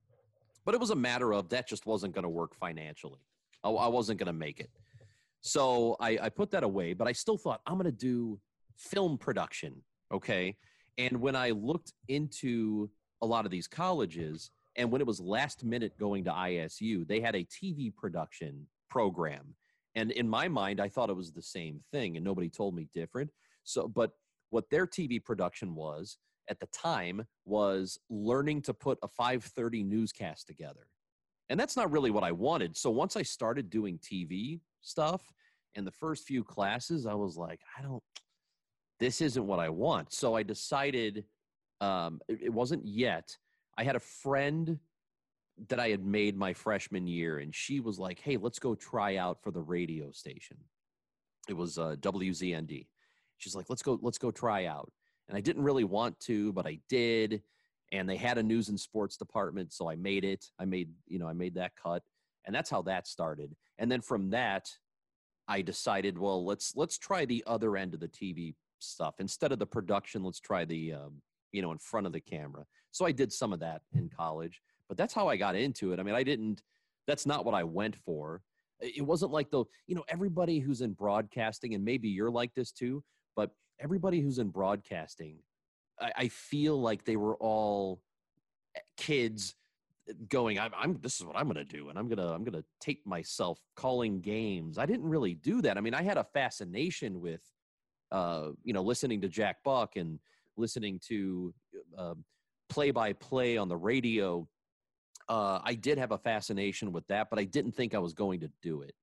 [0.66, 3.20] But it was a matter of that just wasn't going to work financially.
[3.64, 4.70] I, I wasn't going to make it.
[5.42, 8.40] So I, I put that away, but I still thought I'm going to do
[8.78, 9.84] film production.
[10.12, 10.56] Okay.
[10.98, 12.90] And when I looked into
[13.22, 17.20] a lot of these colleges, and when it was last minute going to ISU, they
[17.20, 19.56] had a TV production program.
[19.96, 22.88] And in my mind, I thought it was the same thing, and nobody told me
[22.94, 23.30] different.
[23.64, 24.12] So, but
[24.50, 26.18] what their TV production was
[26.50, 30.88] at the time was learning to put a 5:30 newscast together.
[31.50, 32.76] And that's not really what I wanted.
[32.76, 35.22] So once I started doing TV stuff
[35.76, 38.04] in the first few classes, I was like, I don't
[39.00, 40.14] this isn't what I want.
[40.14, 41.26] So I decided
[41.82, 43.36] um, it, it wasn't yet,
[43.78, 44.80] I had a friend
[45.70, 49.18] that I had made my freshman year, and she was like, "Hey, let's go try
[49.18, 50.58] out for the radio station."
[51.48, 52.88] It was uh, WZND.
[53.38, 54.92] She's like, "Let's go, let's go try out."
[55.28, 57.42] And I didn't really want to, but I did.
[57.92, 60.46] And they had a news and sports department, so I made it.
[60.60, 62.04] I made, you know, I made that cut,
[62.46, 63.56] and that's how that started.
[63.78, 64.70] And then from that,
[65.48, 69.60] I decided, well, let's let's try the other end of the TV stuff instead of
[69.60, 70.24] the production.
[70.24, 71.22] Let's try the um,
[71.54, 72.66] you know, in front of the camera.
[72.92, 76.00] So I did some of that in college, but that's how I got into it.
[76.00, 76.62] I mean, I didn't,
[77.08, 78.42] that's not what I went for.
[78.82, 82.72] It wasn't like the, you know, everybody who's in broadcasting, and maybe you're like this
[82.72, 83.02] too,
[83.36, 85.38] but everybody who's in broadcasting,
[86.02, 88.02] I, I feel like they were all
[88.76, 89.56] eh, kids
[90.28, 92.44] going I'm, I'm this is what i'm going to do and i'm going to i'm
[92.44, 96.18] going to tape myself calling games i didn't really do that i mean i had
[96.18, 97.42] a fascination with
[98.12, 100.20] uh you know listening to jack buck and
[100.58, 101.54] listening to
[102.70, 104.48] play by play on the radio,
[105.30, 108.40] uh, I did have a fascination with that, but I didn't think I was going
[108.42, 108.94] to do it.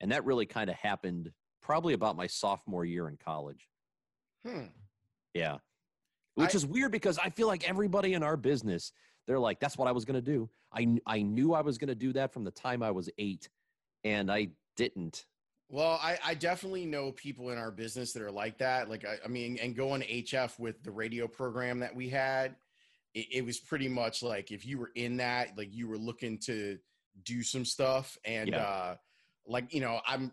[0.00, 1.30] And that really kind of happened
[1.62, 3.68] probably about my sophomore year in college.
[4.46, 4.66] Hmm.
[5.34, 5.56] Yeah.
[6.34, 8.92] Which I, is weird because I feel like everybody in our business,
[9.26, 10.48] they're like, that's what I was going to do.
[10.72, 13.48] I, I knew I was going to do that from the time I was eight,
[14.04, 15.24] and I didn't.
[15.68, 18.88] Well, I, I definitely know people in our business that are like that.
[18.88, 22.54] Like, I, I mean, and going to HF with the radio program that we had,
[23.14, 26.38] it, it, was pretty much like if you were in that, like you were looking
[26.46, 26.78] to
[27.24, 28.16] do some stuff.
[28.24, 28.62] And, yeah.
[28.62, 28.94] uh,
[29.46, 30.30] like, you know, I'm,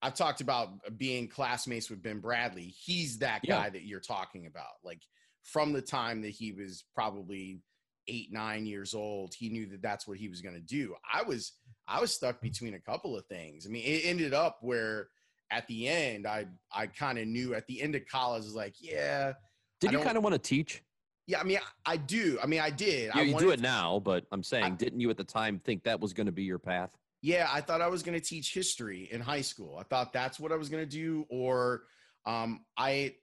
[0.00, 2.74] I've talked about being classmates with Ben Bradley.
[2.82, 3.70] He's that guy yeah.
[3.70, 4.76] that you're talking about.
[4.82, 5.02] Like,
[5.42, 7.60] from the time that he was probably
[8.08, 10.94] eight, nine years old, he knew that that's what he was going to do.
[11.12, 11.52] I was,
[11.88, 13.66] I was stuck between a couple of things.
[13.66, 15.08] I mean, it ended up where
[15.50, 18.54] at the end, I I kind of knew at the end of college, I was
[18.54, 19.34] like, yeah.
[19.80, 20.82] Did you kind of want to teach?
[21.26, 22.38] Yeah, I mean, I, I do.
[22.42, 23.14] I mean, I did.
[23.14, 25.60] You, I you do it now, but I'm saying, I, didn't you at the time
[25.64, 26.90] think that was going to be your path?
[27.20, 29.76] Yeah, I thought I was going to teach history in high school.
[29.78, 31.82] I thought that's what I was going to do, or
[32.26, 33.14] um, I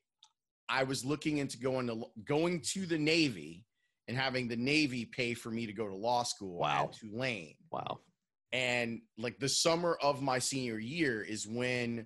[0.67, 3.65] I was looking into going to going to the Navy
[4.08, 6.86] and having the Navy pay for me to go to law school Wow.
[6.86, 7.56] at Tulane.
[7.71, 7.99] Wow.
[8.53, 12.05] And like the summer of my senior year is when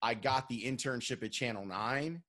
[0.00, 2.22] I got the internship at Channel 9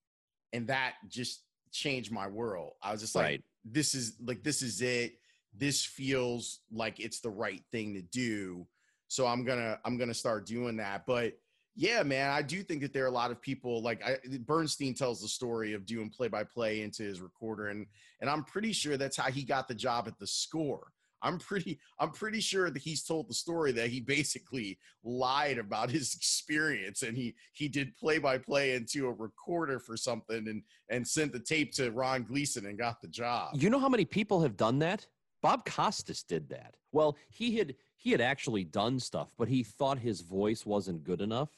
[0.52, 2.74] and that just changed my world.
[2.82, 3.44] I was just like right.
[3.64, 5.14] this is like this is it.
[5.56, 8.66] This feels like it's the right thing to do.
[9.08, 11.06] So I'm going to I'm going to start doing that.
[11.06, 11.34] But
[11.76, 14.96] yeah, man, I do think that there are a lot of people like I, Bernstein
[14.96, 17.86] tells the story of doing play by play into his recorder and
[18.22, 20.88] and I'm pretty sure that's how he got the job at the score.
[21.22, 25.90] I'm pretty I'm pretty sure that he's told the story that he basically lied about
[25.92, 30.64] his experience and he he did play by play into a recorder for something and
[30.90, 33.56] and sent the tape to Ron Gleason and got the job.
[33.56, 35.08] You know how many people have done that?
[35.42, 36.76] Bob Costas did that.
[36.92, 41.22] Well, he had he had actually done stuff, but he thought his voice wasn't good
[41.22, 41.50] enough.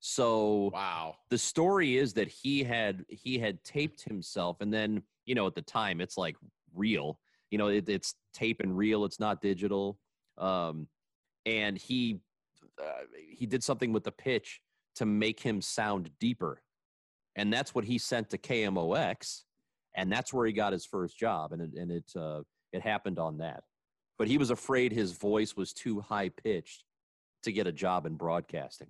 [0.00, 1.16] So Wow.
[1.28, 5.54] the story is that he had he had taped himself and then you know at
[5.54, 6.36] the time it's like
[6.74, 7.18] real
[7.50, 9.98] you know it, it's tape and reel it's not digital.
[10.38, 10.88] Um
[11.46, 12.20] and he
[12.80, 14.60] uh, he did something with the pitch
[14.96, 16.62] to make him sound deeper.
[17.36, 19.42] And that's what he sent to KMOX
[19.96, 23.18] and that's where he got his first job and it and it uh it happened
[23.18, 23.64] on that.
[24.18, 26.84] But he was afraid his voice was too high pitched
[27.42, 28.88] to get a job in broadcasting.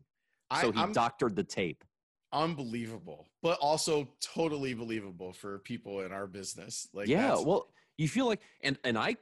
[0.61, 1.85] So I, he I'm doctored the tape.
[2.33, 6.88] Unbelievable, but also totally believable for people in our business.
[6.92, 7.68] Like yeah well
[8.00, 9.14] you feel like and and i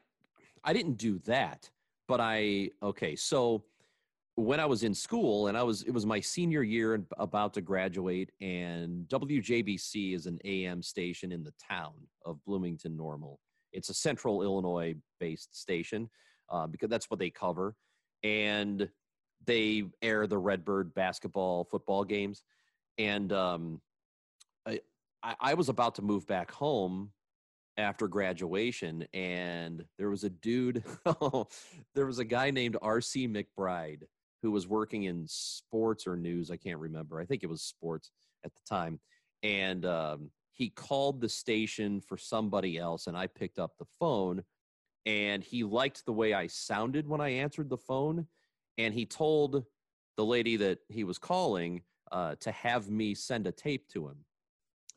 [0.65, 1.69] i didn't do that
[2.07, 3.65] but i okay so
[4.37, 7.53] when i was in school and i was it was my senior year and about
[7.53, 13.41] to graduate and wjbc is an am station in the town of bloomington normal.
[13.73, 16.09] It's a central illinois based station
[16.51, 17.75] uh, because that's what they cover
[18.23, 18.89] and
[19.45, 22.45] they air the redbird basketball football games
[22.97, 23.81] and um,
[24.67, 24.81] I,
[25.23, 27.11] I I was about to move back home
[27.79, 30.83] after graduation and there was a dude
[31.95, 34.03] there was a guy named rc mcbride
[34.43, 38.11] who was working in sports or news i can't remember i think it was sports
[38.45, 38.99] at the time
[39.45, 44.43] and um, he called the station for somebody else and i picked up the phone
[45.07, 48.27] and he liked the way i sounded when i answered the phone
[48.77, 49.65] and he told
[50.17, 54.17] the lady that he was calling uh, to have me send a tape to him.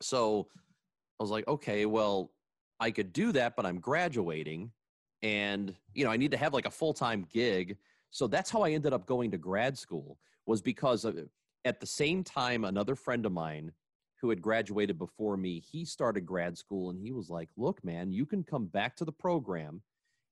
[0.00, 0.48] So
[1.20, 2.32] i was like okay well
[2.82, 4.72] I could do that, but I'm graduating
[5.22, 7.76] and you know, I need to have like a full-time gig.
[8.10, 11.16] So that's how I ended up going to grad school was because of,
[11.64, 13.70] at the same time another friend of mine
[14.20, 18.12] who had graduated before me, he started grad school and he was like, "Look, man,
[18.12, 19.82] you can come back to the program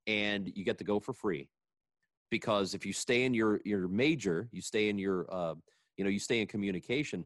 [0.08, 1.48] and you get to go for free."
[2.30, 5.54] Because if you stay in your your major, you stay in your uh,
[5.96, 7.24] you know, you stay in communication,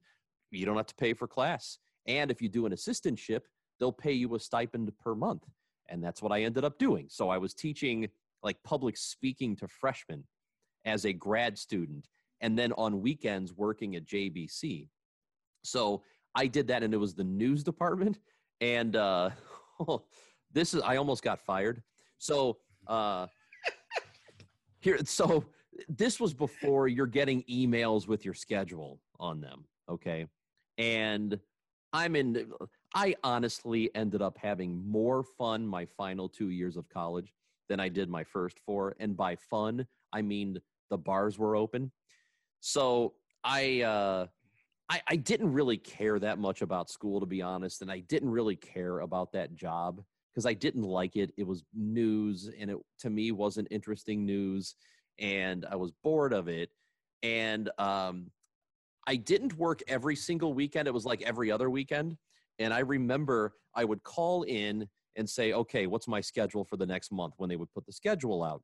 [0.50, 1.78] you don't have to pay for class.
[2.06, 3.42] And if you do an assistantship,
[3.78, 5.44] they'll pay you a stipend per month.
[5.88, 7.06] And that's what I ended up doing.
[7.08, 8.08] So I was teaching
[8.42, 10.24] like public speaking to freshmen
[10.84, 12.08] as a grad student,
[12.40, 14.88] and then on weekends working at JBC.
[15.62, 16.02] So
[16.34, 18.18] I did that, and it was the news department.
[18.60, 19.30] And uh,
[20.52, 21.82] this is, I almost got fired.
[22.18, 23.26] So uh,
[24.80, 25.44] here, so
[25.88, 29.64] this was before you're getting emails with your schedule on them.
[29.88, 30.26] Okay.
[30.78, 31.38] And
[31.92, 32.46] I'm in,
[32.94, 37.32] I honestly ended up having more fun my final two years of college
[37.68, 38.94] than I did my first four.
[39.00, 41.90] And by fun, I mean the bars were open.
[42.60, 44.26] So I, uh,
[44.88, 47.82] I, I didn't really care that much about school, to be honest.
[47.82, 50.02] And I didn't really care about that job
[50.32, 51.32] because I didn't like it.
[51.36, 54.76] It was news and it, to me, wasn't interesting news.
[55.18, 56.70] And I was bored of it.
[57.22, 58.30] And, um,
[59.06, 60.88] I didn't work every single weekend.
[60.88, 62.16] It was like every other weekend.
[62.58, 66.86] And I remember I would call in and say, okay, what's my schedule for the
[66.86, 68.62] next month when they would put the schedule out?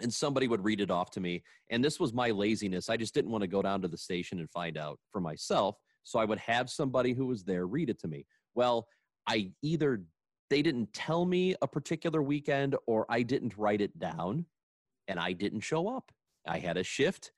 [0.00, 1.42] And somebody would read it off to me.
[1.70, 2.88] And this was my laziness.
[2.88, 5.76] I just didn't want to go down to the station and find out for myself.
[6.02, 8.26] So I would have somebody who was there read it to me.
[8.54, 8.86] Well,
[9.26, 10.02] I either
[10.50, 14.46] they didn't tell me a particular weekend or I didn't write it down
[15.08, 16.10] and I didn't show up.
[16.46, 17.32] I had a shift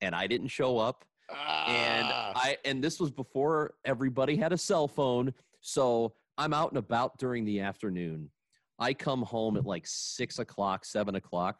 [0.00, 2.32] and I didn't show up and Ah.
[2.34, 5.32] I and this was before everybody had a cell phone.
[5.60, 8.30] So I'm out and about during the afternoon.
[8.78, 11.58] I come home at like six o'clock, seven o'clock,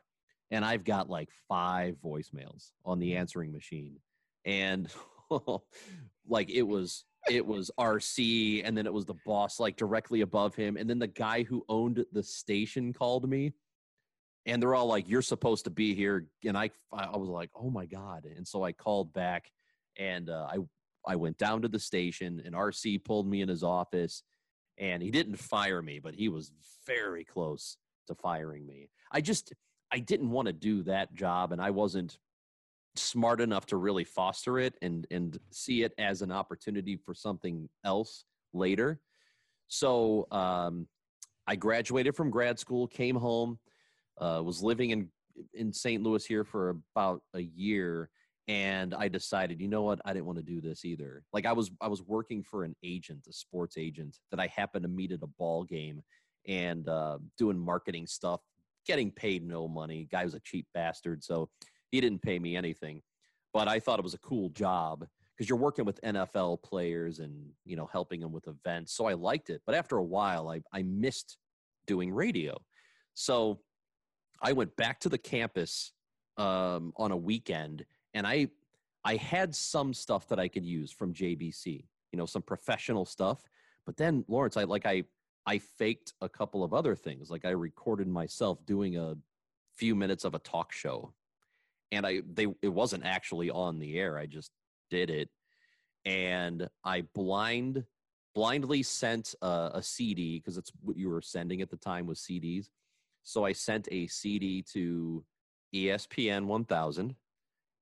[0.50, 3.96] and I've got like five voicemails on the answering machine.
[4.46, 4.90] And
[6.28, 10.54] like it was it was RC and then it was the boss like directly above
[10.54, 10.76] him.
[10.78, 13.52] And then the guy who owned the station called me.
[14.46, 17.68] and they're all like, "You're supposed to be here," and I I was like, "Oh
[17.70, 19.50] my god!" And so I called back,
[19.98, 20.58] and uh, I
[21.06, 24.22] I went down to the station, and RC pulled me in his office,
[24.78, 26.52] and he didn't fire me, but he was
[26.86, 27.76] very close
[28.08, 28.90] to firing me.
[29.12, 29.52] I just
[29.92, 32.18] I didn't want to do that job, and I wasn't
[32.96, 37.68] smart enough to really foster it and and see it as an opportunity for something
[37.84, 39.00] else later.
[39.68, 40.88] So um,
[41.46, 43.58] I graduated from grad school, came home,
[44.20, 45.08] uh, was living in
[45.54, 46.02] in St.
[46.02, 48.10] Louis here for about a year,
[48.50, 51.22] and I decided, you know what, I didn't want to do this either.
[51.32, 54.82] Like I was I was working for an agent, a sports agent that I happened
[54.82, 56.02] to meet at a ball game,
[56.48, 58.40] and uh, doing marketing stuff,
[58.84, 60.08] getting paid no money.
[60.10, 61.48] Guy was a cheap bastard, so
[61.92, 63.02] he didn't pay me anything,
[63.54, 67.32] but I thought it was a cool job because you're working with NFL players and
[67.64, 68.96] you know helping them with events.
[68.96, 71.38] So I liked it, but after a while, I I missed
[71.86, 72.60] doing radio.
[73.14, 73.60] So
[74.42, 75.92] I went back to the campus
[76.36, 77.84] um, on a weekend,
[78.14, 78.48] and I
[79.04, 83.42] I had some stuff that I could use from JBC, you know, some professional stuff.
[83.86, 85.04] But then Lawrence, I like I
[85.46, 87.30] I faked a couple of other things.
[87.30, 89.16] Like I recorded myself doing a
[89.76, 91.14] few minutes of a talk show
[91.92, 94.18] and I they it wasn't actually on the air.
[94.18, 94.50] I just
[94.90, 95.28] did it,
[96.04, 97.84] and I blind
[98.34, 102.20] blindly sent a, a CD because it's what you were sending at the time was
[102.20, 102.68] CDs.
[103.22, 105.24] So I sent a CD to
[105.74, 107.14] ESPN 1000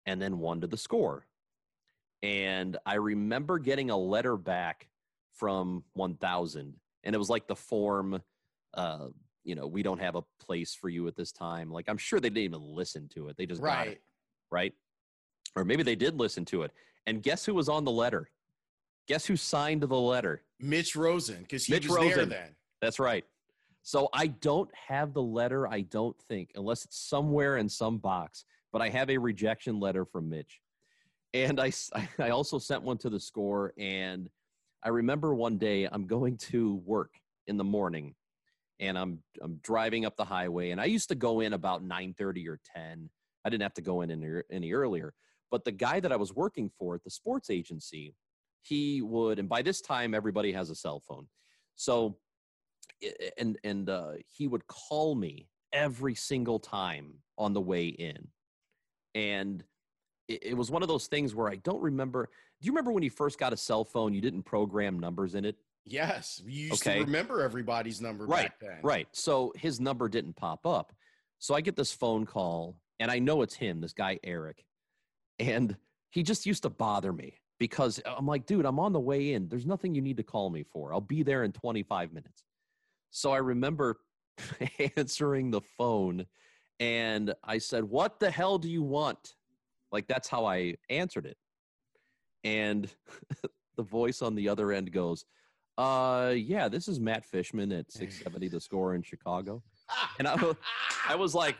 [0.08, 1.26] and then one to the score.
[2.22, 4.88] And I remember getting a letter back
[5.34, 8.20] from 1000 and it was like the form
[8.74, 9.08] uh
[9.44, 11.70] you know, we don't have a place for you at this time.
[11.70, 13.36] Like I'm sure they didn't even listen to it.
[13.36, 13.84] They just right.
[13.84, 14.02] got it.
[14.50, 14.74] Right.
[15.54, 16.72] Or maybe they did listen to it.
[17.06, 18.30] And guess who was on the letter?
[19.06, 20.42] Guess who signed the letter?
[20.58, 22.16] Mitch Rosen, because he Mitch was Rosen.
[22.16, 22.56] there then.
[22.82, 23.24] That's right.
[23.82, 28.44] So I don't have the letter, I don't think, unless it's somewhere in some box,
[28.78, 30.60] but I have a rejection letter from Mitch.
[31.34, 31.72] And I,
[32.20, 33.74] I also sent one to the score.
[33.76, 34.30] And
[34.84, 37.14] I remember one day I'm going to work
[37.48, 38.14] in the morning
[38.78, 42.46] and I'm I'm driving up the highway and I used to go in about 9:30
[42.46, 43.10] or 10.
[43.44, 45.12] I didn't have to go in any, any earlier.
[45.50, 48.14] But the guy that I was working for at the sports agency,
[48.62, 51.26] he would and by this time everybody has a cell phone.
[51.74, 52.18] So
[53.38, 58.28] and and uh, he would call me every single time on the way in.
[59.18, 59.64] And
[60.28, 62.28] it, it was one of those things where I don't remember.
[62.60, 65.44] Do you remember when you first got a cell phone you didn't program numbers in
[65.44, 65.56] it?
[65.84, 66.98] Yes, you used okay.
[66.98, 68.78] to remember everybody's number right, back then.
[68.82, 69.08] Right.
[69.12, 70.92] So his number didn't pop up.
[71.38, 74.64] So I get this phone call, and I know it's him, this guy Eric,
[75.38, 75.76] and
[76.10, 79.48] he just used to bother me because I'm like, dude, I'm on the way in.
[79.48, 80.92] There's nothing you need to call me for.
[80.92, 82.44] I'll be there in 25 minutes.
[83.10, 83.96] So I remember
[84.96, 86.26] answering the phone,
[86.80, 89.34] and I said, "What the hell do you want?"
[89.92, 91.36] Like that's how I answered it,
[92.44, 92.88] and
[93.76, 95.24] the voice on the other end goes
[95.78, 99.62] uh, yeah, this is Matt Fishman at 670 The Score in Chicago.
[100.18, 100.36] And I,
[101.08, 101.56] I was like,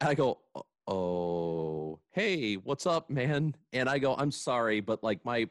[0.00, 0.38] I go,
[0.86, 3.54] oh, hey, what's up, man?
[3.72, 5.48] And I go, I'm sorry, but like my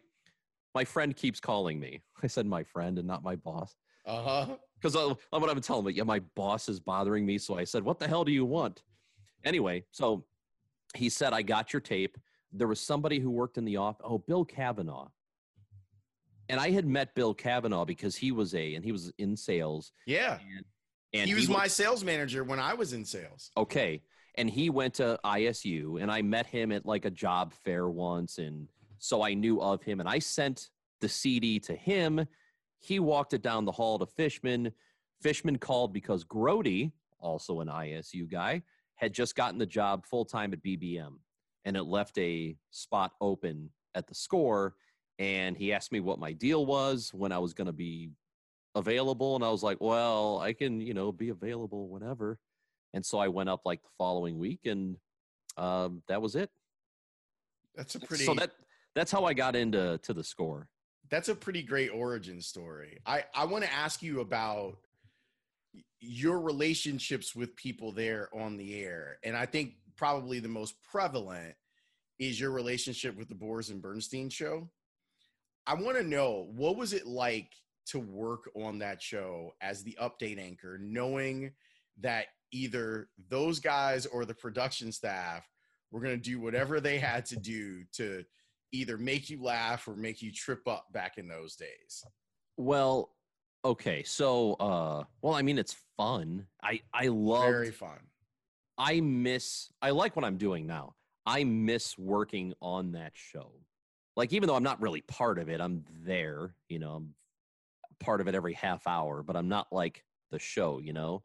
[0.76, 2.04] my friend keeps calling me.
[2.24, 3.76] I said my friend and not my boss.
[4.06, 4.56] Uh huh.
[4.80, 5.96] Because I'm what I'm telling him.
[5.96, 7.38] Yeah, my boss is bothering me.
[7.38, 8.84] So I said, what the hell do you want?
[9.44, 10.26] Anyway, so
[10.96, 12.18] he said, I got your tape.
[12.52, 14.06] There was somebody who worked in the office.
[14.08, 15.10] Oh, Bill Kavanaugh
[16.50, 19.92] and I had met Bill Kavanaugh because he was a and he was in sales.
[20.06, 20.40] Yeah.
[20.40, 20.66] And,
[21.14, 23.52] and he was he my sales manager when I was in sales.
[23.58, 24.02] Okay.
[24.36, 28.38] And he went to ISU and I met him at like a job fair once
[28.38, 28.68] and
[29.00, 30.70] so I knew of him and I sent
[31.02, 32.26] the CD to him.
[32.80, 34.72] He walked it down the hall to Fishman.
[35.22, 38.62] Fishman called because Grody, also an ISU guy,
[38.96, 41.16] had just gotten the job full time at BBM
[41.66, 44.76] and it left a spot open at the score
[45.20, 48.10] and he asked me what my deal was when I was going to be
[48.76, 52.40] available and I was like, "Well, I can, you know, be available whenever."
[52.94, 54.98] And so I went up like the following week and
[55.58, 56.52] um, that was it.
[57.76, 58.52] That's a pretty So that
[58.96, 60.70] that's how I got into to the score.
[61.10, 63.00] That's a pretty great origin story.
[63.06, 64.78] I I want to ask you about
[66.00, 69.18] your relationships with people there on the air.
[69.24, 71.56] And I think probably the most prevalent
[72.20, 74.70] is your relationship with the Boers and Bernstein show.
[75.66, 77.52] I want to know what was it like
[77.88, 81.52] to work on that show as the update anchor, knowing
[82.02, 85.48] that either those guys or the production staff
[85.92, 88.24] were going to do whatever they had to do to
[88.72, 92.04] either make you laugh or make you trip up back in those days.
[92.58, 93.12] Well,
[93.64, 94.04] okay.
[94.04, 96.48] So, uh, well, I mean, it's fun.
[96.64, 98.00] I, I love very fun.
[98.78, 99.70] I miss.
[99.82, 100.94] I like what I'm doing now.
[101.26, 103.52] I miss working on that show.
[104.16, 106.56] Like even though I'm not really part of it, I'm there.
[106.70, 107.14] You know, I'm
[108.00, 110.80] part of it every half hour, but I'm not like the show.
[110.80, 111.24] You know,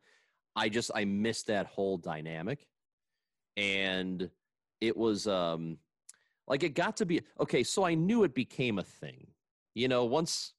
[0.56, 2.66] I just I miss that whole dynamic,
[3.56, 4.28] and
[4.80, 5.78] it was um
[6.46, 7.62] like it got to be okay.
[7.62, 9.26] So I knew it became a thing.
[9.74, 10.52] You know, once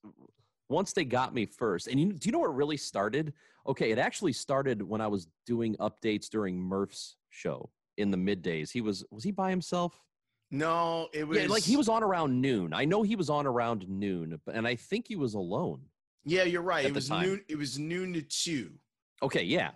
[0.68, 3.32] once they got me first, and you, do you know what really started?
[3.66, 8.70] Okay, it actually started when I was doing updates during Murph's show in the middays.
[8.70, 10.00] He was was he by himself?
[10.50, 12.72] No, it was Yeah, like he was on around noon.
[12.72, 15.80] I know he was on around noon, but and I think he was alone.
[16.24, 16.84] Yeah, you're right.
[16.84, 17.26] It was time.
[17.26, 17.40] noon.
[17.48, 18.72] It was noon to two.
[19.22, 19.70] Okay, yeah,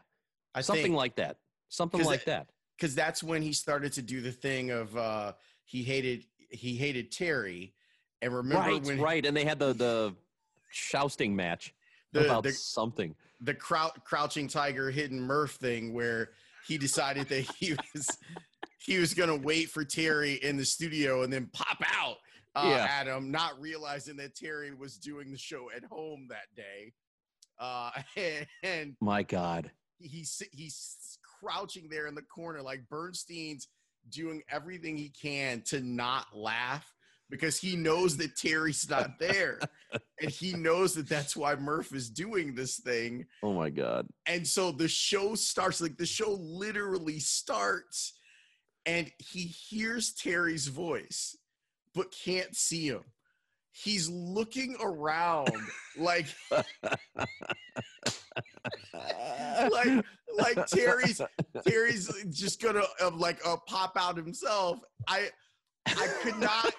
[0.55, 1.37] I something think, like that.
[1.69, 2.49] Something like that.
[2.79, 5.33] because that's when he started to do the thing of uh
[5.69, 7.75] he hated he hated Terry,
[8.23, 9.25] and remember Right, when right.
[9.27, 10.15] And they had the the
[10.73, 11.75] jousting match
[12.13, 13.15] the about the, something.
[13.43, 16.31] the crou- crouching tiger hidden Murph thing where
[16.67, 18.17] he decided that he was
[18.79, 22.17] he was gonna wait for Terry in the studio and then pop out
[22.57, 22.89] uh, Yeah.
[23.01, 26.95] at him, not realizing that Terry was doing the show at home that day.
[27.59, 27.91] Uh,
[28.63, 29.71] and My God.
[29.99, 33.69] he's he's crouching there in the corner like Bernstein's
[34.11, 36.93] doing everything he can to not laugh
[37.31, 39.61] because he knows that Terry's not there.
[40.21, 43.25] And he knows that that's why Murph is doing this thing.
[43.43, 44.07] Oh my God.
[44.27, 48.13] and so the show starts like the show literally starts
[48.85, 51.39] and he hears Terry's voice
[51.95, 53.05] but can't see him.
[53.73, 55.51] He's looking around
[55.97, 56.27] like
[58.93, 60.05] like
[60.37, 61.21] like Terry's
[61.67, 64.79] Terry's just gonna uh, like uh, pop out himself.
[65.07, 65.29] I
[65.87, 66.75] I could not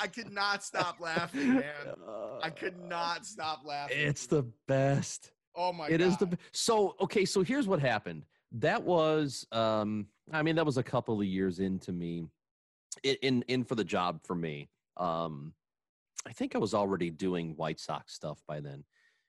[0.00, 1.94] I could not stop laughing, man.
[2.42, 3.96] I could not stop laughing.
[3.98, 5.32] It's the best.
[5.54, 6.06] oh my It god.
[6.06, 7.24] is the so okay.
[7.24, 8.24] So here's what happened.
[8.52, 12.26] That was, um, I mean, that was a couple of years into me,
[13.02, 14.68] in in, in for the job for me.
[14.98, 15.52] Um,
[16.26, 18.84] I think I was already doing White Sox stuff by then,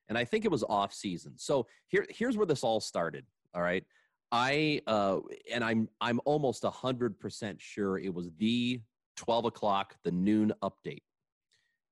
[0.10, 1.34] and I think it was off season.
[1.38, 3.26] So here here's where this all started.
[3.54, 3.84] All right,
[4.32, 5.20] I uh,
[5.52, 8.82] and I'm I'm almost hundred percent sure it was the
[9.16, 11.04] twelve o'clock, the noon update,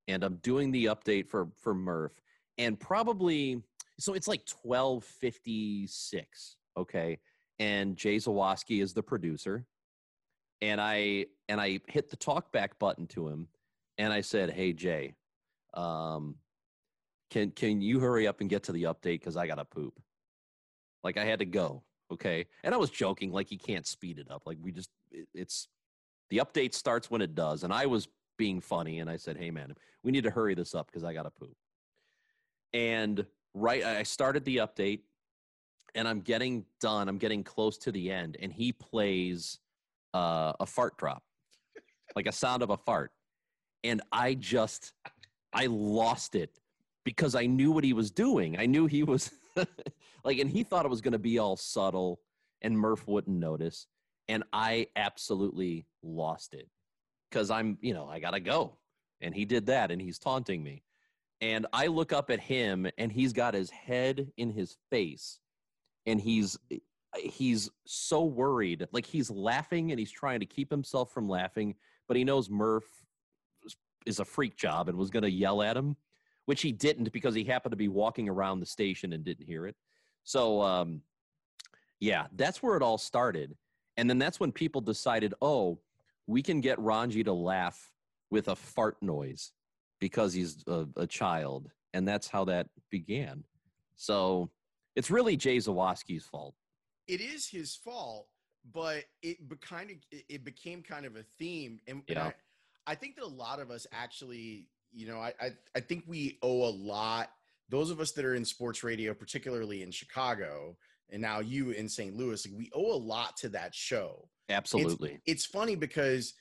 [0.07, 2.20] and I'm doing the update for for Murph,
[2.57, 3.61] and probably
[3.99, 7.20] so it's like 1256 okay?
[7.59, 9.66] And jay zawaski is the producer.
[10.61, 13.47] And i and i hit the talk back button to him.
[13.97, 15.13] And i said hey jay
[15.74, 16.36] um
[17.36, 19.99] can can you hurry up and get to the update because i gotta poop.
[21.03, 22.45] Like i had to go okay?
[22.63, 24.43] And i was joking like you can't speed it up.
[24.45, 25.67] Like we just it, it's
[26.29, 27.63] the update starts when it does.
[27.63, 28.07] And i was
[28.38, 29.73] being funny and i said hey man
[30.03, 31.57] we need to hurry this up because i gotta poop.
[32.73, 35.01] And right i started the update
[35.93, 37.09] and i'm getting done.
[37.09, 39.59] I'm getting close to the end and he plays
[40.13, 41.21] uh, a fart drop.
[42.15, 43.11] Like a sound of a fart.
[43.83, 44.93] And i just
[45.51, 46.59] i lost it
[47.06, 48.60] because i knew what he was doing.
[48.60, 49.32] I knew he was
[50.24, 52.20] like and he thought it was going to be all subtle
[52.62, 53.88] and murph wouldn't notice
[54.28, 56.68] and i absolutely lost it.
[57.30, 58.78] Because i'm you know i gotta go.
[59.22, 60.84] And he did that and he's taunting me.
[61.39, 65.39] And I look up at him and he's got his head in his face
[66.06, 66.58] and he's
[67.16, 68.86] he's so worried.
[68.91, 71.76] Like he's laughing and he's trying to keep himself from laughing
[72.08, 73.06] but he knows Murph
[74.06, 75.95] is a freak job and was going to yell at him
[76.46, 79.66] which he didn't because he happened to be walking around the station and didn't hear
[79.68, 79.76] it.
[80.24, 81.02] So um
[82.00, 83.56] yeah that's where it all started.
[83.98, 85.80] And then that's when people decided oh
[86.28, 87.91] we can get Rongey to laugh
[88.32, 89.52] with a fart noise
[90.00, 93.43] because he's a, a child, and that's how that began.
[93.96, 94.50] So
[94.96, 96.56] it's really Jay Zawaski's fault.
[97.08, 98.28] it is his fault,
[98.74, 102.34] but it be kind of it became kind of a theme, and, and I,
[102.88, 106.38] I think that a lot of us actually, you know, I, I I think we
[106.41, 107.30] owe a lot.
[107.70, 110.78] Those of us that are in sports radio, particularly in Chicago,
[111.12, 112.16] and now you in St.
[112.16, 114.30] Louis, like we owe a lot to that show.
[114.50, 115.20] Absolutely.
[115.26, 116.34] It's funny because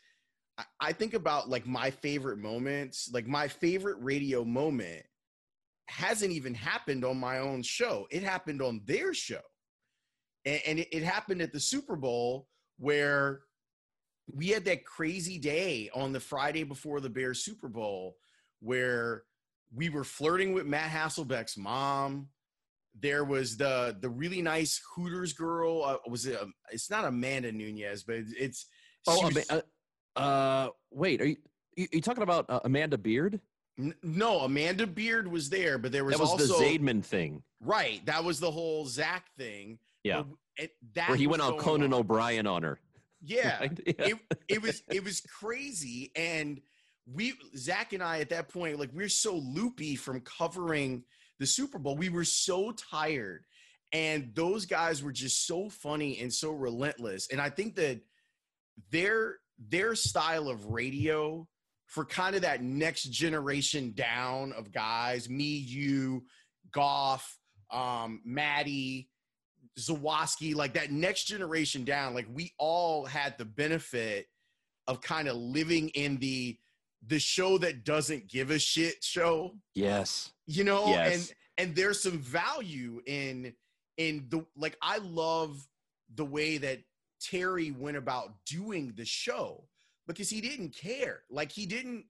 [0.59, 5.05] I, I think about like my favorite moments, like my favorite radio moment
[5.87, 8.07] hasn't even happened on my own show.
[8.11, 9.41] It happened on their show.
[10.45, 12.49] And, and it, it happened at the Super Bowl
[12.79, 13.41] where
[14.33, 18.17] we had that crazy day on the Friday before the Bears Super Bowl
[18.61, 19.23] where
[19.75, 22.29] we were flirting with Matt Hasselbeck's mom.
[23.01, 25.83] There was the the really nice Hooters girl.
[25.85, 26.41] Uh, was it?
[26.41, 28.67] um, it's not Amanda Nunez, but it's.
[29.07, 29.61] oh, was- uh,
[30.19, 31.37] uh, wait, are you,
[31.77, 33.41] you, you talking about uh, Amanda Beard?
[33.79, 37.43] N- No, Amanda Beard was there, but there was, that was also the Zaidman thing.
[37.61, 38.05] right.
[38.07, 39.81] That was the whole Zach thing.
[40.05, 40.23] Yeah.
[40.57, 42.79] It, that Where he went on Conan O'Brien on her.
[43.27, 43.81] Yeah, right?
[43.87, 43.93] Yeah.
[43.99, 44.17] it,
[44.49, 46.61] it was it was crazy, and
[47.13, 51.05] we Zach and I at that point, like we are so loopy from covering
[51.39, 53.45] the Super Bowl, we were so tired,
[53.93, 58.01] and those guys were just so funny and so relentless, and I think that
[58.91, 61.47] their their style of radio
[61.87, 66.25] for kind of that next generation down of guys, me, you,
[66.73, 67.39] Goff,
[67.71, 69.09] um, Maddie,
[69.79, 74.27] Zawaski, like that next generation down, like we all had the benefit
[74.87, 76.59] of kind of living in the
[77.07, 80.33] the show that doesn't give a shit show, yes.
[80.47, 81.15] you know, Yes.
[81.15, 81.35] and
[81.69, 83.55] and there's some value in
[83.97, 85.67] in the like I love
[86.15, 86.81] the way that
[87.21, 89.65] Terry went about doing the show
[90.07, 91.23] because he didn't care.
[91.31, 92.05] Like he didn't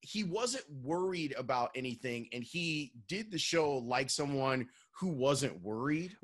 [0.00, 6.16] he wasn't worried about anything and he did the show like someone who wasn't worried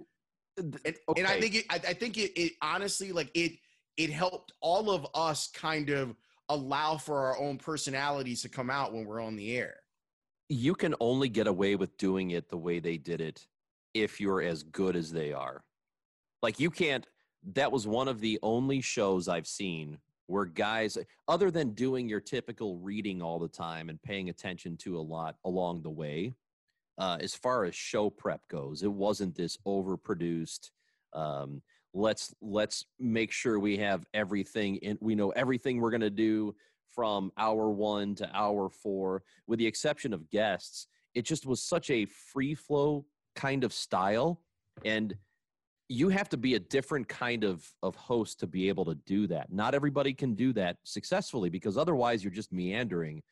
[0.56, 0.78] and,
[1.16, 3.52] and I think it, I, I think it, it honestly like it
[3.96, 6.14] it helped all of us kind of
[6.48, 9.76] allow for our own personalities to come out when we're on the air.
[10.48, 13.46] you can only get away with doing it the way they did it
[13.94, 15.64] if you're as good as they are.
[16.42, 17.06] Like you can't
[17.52, 20.96] that was one of the only shows I've seen where guys
[21.28, 25.36] other than doing your typical reading all the time and paying attention to a lot
[25.44, 26.32] along the way
[26.98, 30.70] uh, as far as show prep goes it wasn't this overproduced
[31.12, 31.60] um,
[31.94, 36.54] let's let's make sure we have everything in we know everything we're going to do
[36.94, 40.88] from hour one to hour four with the exception of guests.
[41.14, 44.40] It just was such a free flow kind of style
[44.84, 45.14] and
[45.88, 49.26] you have to be a different kind of of host to be able to do
[49.28, 49.52] that.
[49.52, 53.22] Not everybody can do that successfully because otherwise you're just meandering.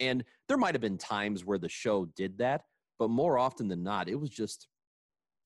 [0.00, 2.62] And there might have been times where the show did that
[2.98, 4.68] but more often than not it was just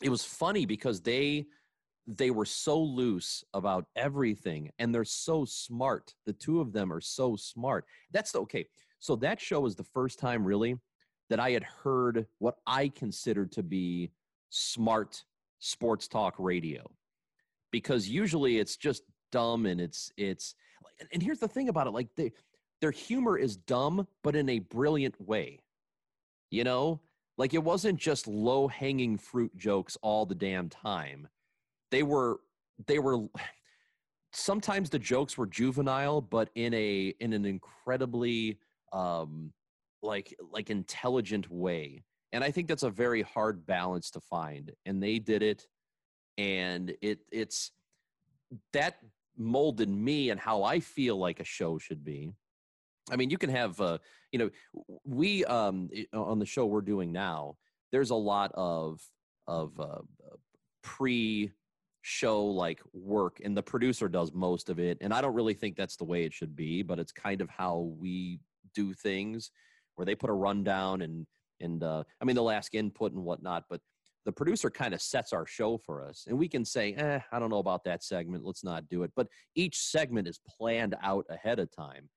[0.03, 1.47] it was funny because they
[2.07, 7.01] they were so loose about everything and they're so smart the two of them are
[7.01, 7.85] so smart.
[8.13, 8.67] That's the, okay
[8.99, 10.77] so that show was the first time really
[11.29, 14.11] that i had heard what i considered to be
[14.51, 15.25] smart
[15.59, 16.89] sports talk radio
[17.73, 19.03] because usually it's just
[19.33, 20.55] dumb and it's it's
[21.13, 22.33] and- here's the thing about it like they
[22.81, 25.61] their humor is dumb but in a brilliant way
[26.51, 27.01] you know?
[27.39, 31.29] Like it wasn't just low hanging fruit jokes all the damn time
[31.91, 32.41] they were
[32.87, 33.26] they were
[34.32, 38.59] sometimes the jokes were juvenile but in a in an incredibly
[38.93, 39.53] um
[40.03, 42.05] like like intelligent way.
[42.32, 44.72] And i think that's a very hard balance to find.
[44.84, 45.66] And they did it
[46.39, 47.72] and it it's
[48.72, 48.99] that
[49.39, 52.32] molded me and how i feel like a show should be.
[53.11, 53.99] I mean you can have uh
[54.32, 54.51] you know
[55.05, 57.57] we um on the show we're doing now
[57.93, 59.01] there's a lot of
[59.47, 60.01] of uh,
[60.82, 61.53] pre
[62.09, 65.75] show like work and the producer does most of it and i don't really think
[65.75, 68.39] that's the way it should be but it's kind of how we
[68.77, 69.51] do things
[69.97, 71.27] where they put a rundown and
[71.59, 73.81] and uh, i mean they'll ask input and whatnot but
[74.25, 77.41] the producer kind of sets our show for us and we can say eh i
[77.41, 79.27] don't know about that segment let's not do it but
[79.57, 82.09] each segment is planned out ahead of time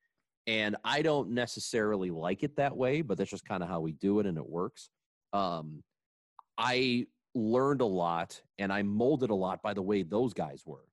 [0.45, 3.93] and i don't necessarily like it that way but that's just kind of how we
[3.93, 4.91] do it and it works.
[5.33, 5.81] Um,
[6.59, 10.85] i learned a lot and I molded a lot by the way those guys were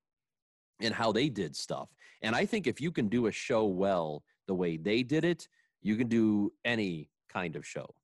[0.81, 1.95] and how they did stuff.
[2.23, 5.49] And I think if you can do a show well the way they did it,
[5.83, 7.95] you can do any kind of show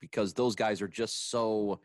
[0.00, 1.80] because those guys are just so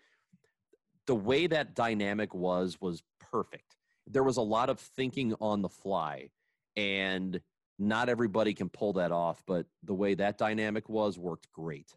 [1.08, 3.76] the way that dynamic was was perfect.
[4.08, 6.30] There was a lot of thinking on the fly
[6.76, 7.40] and
[7.78, 11.94] not everybody can pull that off, but the way that dynamic was worked great.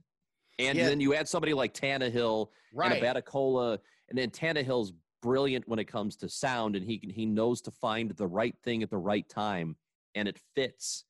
[0.59, 0.87] And Yeah.
[0.89, 2.93] then you add somebody like Tannehill Right.
[2.93, 3.79] and a Batacola,
[4.09, 7.71] and then Tannehill's brilliant when it comes to sound, and he can he knows to
[7.71, 9.77] find the right thing at the right time,
[10.15, 11.05] and it fits.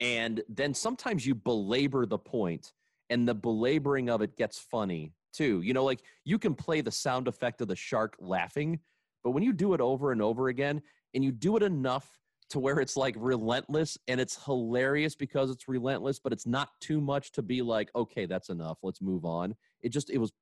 [0.00, 2.72] And then sometimes you belabor the point,
[3.10, 5.60] and the belaboring of it gets funny too.
[5.62, 8.80] You know, like you can play the sound effect of the shark laughing,
[9.22, 10.82] but when you do it over and over again,
[11.14, 12.18] and you do it enough
[12.50, 17.00] to where it's like relentless and it's hilarious because it's relentless, but it's not too
[17.00, 18.78] much to be like, okay, that's enough.
[18.82, 19.54] Let's move on.
[19.82, 20.32] It just, it was,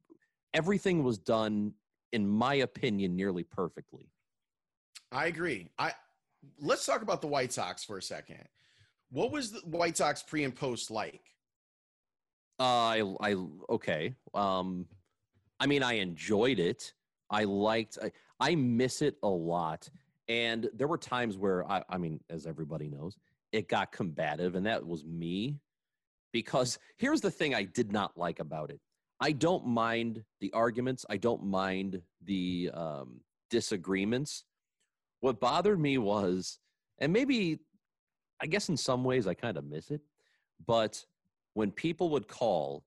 [0.55, 1.75] everything was done,
[2.13, 4.11] in my opinion, nearly perfectly.
[5.13, 5.71] I agree.
[5.79, 5.93] I
[6.61, 8.45] let's talk about the White Sox for a second.
[9.11, 11.23] What was the White Sox pre and post like?
[12.61, 13.37] Uh, I, I,
[13.71, 14.15] okay.
[14.35, 14.87] Um,
[15.61, 16.93] I mean, I enjoyed it.
[17.31, 19.89] I liked, I, I miss it a lot.
[20.29, 23.17] And there were times where I, I mean, as everybody knows,
[23.53, 25.61] it got combative, and that was me.
[26.33, 28.81] Because here's the thing I did not like about it.
[29.21, 31.05] I don't mind the arguments.
[31.11, 34.45] I don't mind the um, disagreements.
[35.21, 36.59] What bothered me was,
[36.99, 37.59] and maybe,
[38.41, 40.01] I guess in some ways I kind of miss it,
[40.65, 41.05] but
[41.55, 42.85] when people would call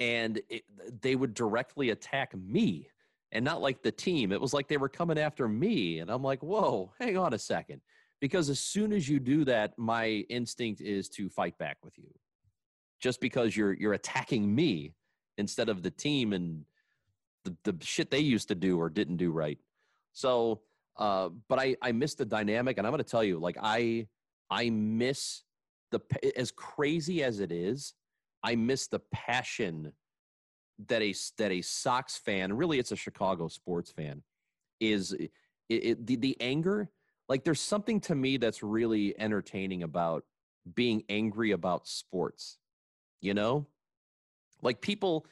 [0.00, 0.64] and it,
[1.00, 2.88] they would directly attack me
[3.30, 6.00] and not like the team, it was like they were coming after me.
[6.00, 7.80] And I'm like, whoa, hang on a second.
[8.20, 12.12] Because as soon as you do that, my instinct is to fight back with you
[13.00, 14.94] just because you're you're attacking me
[15.38, 16.64] instead of the team and
[17.44, 19.58] the, the shit they used to do or didn't do right.
[20.12, 20.60] So,
[20.96, 24.06] uh, but I I miss the dynamic, and I'm going to tell you, like I
[24.50, 25.42] I miss
[25.90, 26.00] the
[26.36, 27.94] as crazy as it is,
[28.42, 29.92] I miss the passion
[30.88, 34.22] that a that a Sox fan, really, it's a Chicago sports fan,
[34.80, 35.30] is it,
[35.68, 36.90] it, the the anger.
[37.28, 40.24] Like, there's something to me that's really entertaining about
[40.74, 42.58] being angry about sports.
[43.20, 43.66] You know,
[44.62, 45.26] like people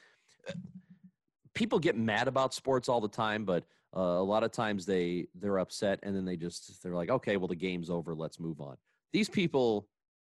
[1.53, 3.65] people get mad about sports all the time, but
[3.95, 7.37] uh, a lot of times they they're upset and then they just they're like, okay,
[7.37, 8.77] well the game's over, let's move on.
[9.13, 9.87] These people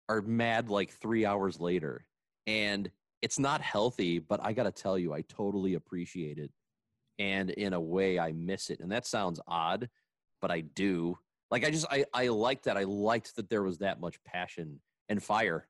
[0.08, 2.06] are mad like three hours later,
[2.46, 2.90] and
[3.22, 4.18] it's not healthy.
[4.18, 6.50] But I got to tell you, I totally appreciate it,
[7.18, 8.80] and in a way, I miss it.
[8.80, 9.88] And that sounds odd,
[10.40, 11.18] but I do.
[11.50, 12.76] Like I just I I liked that.
[12.76, 15.68] I liked that there was that much passion and fire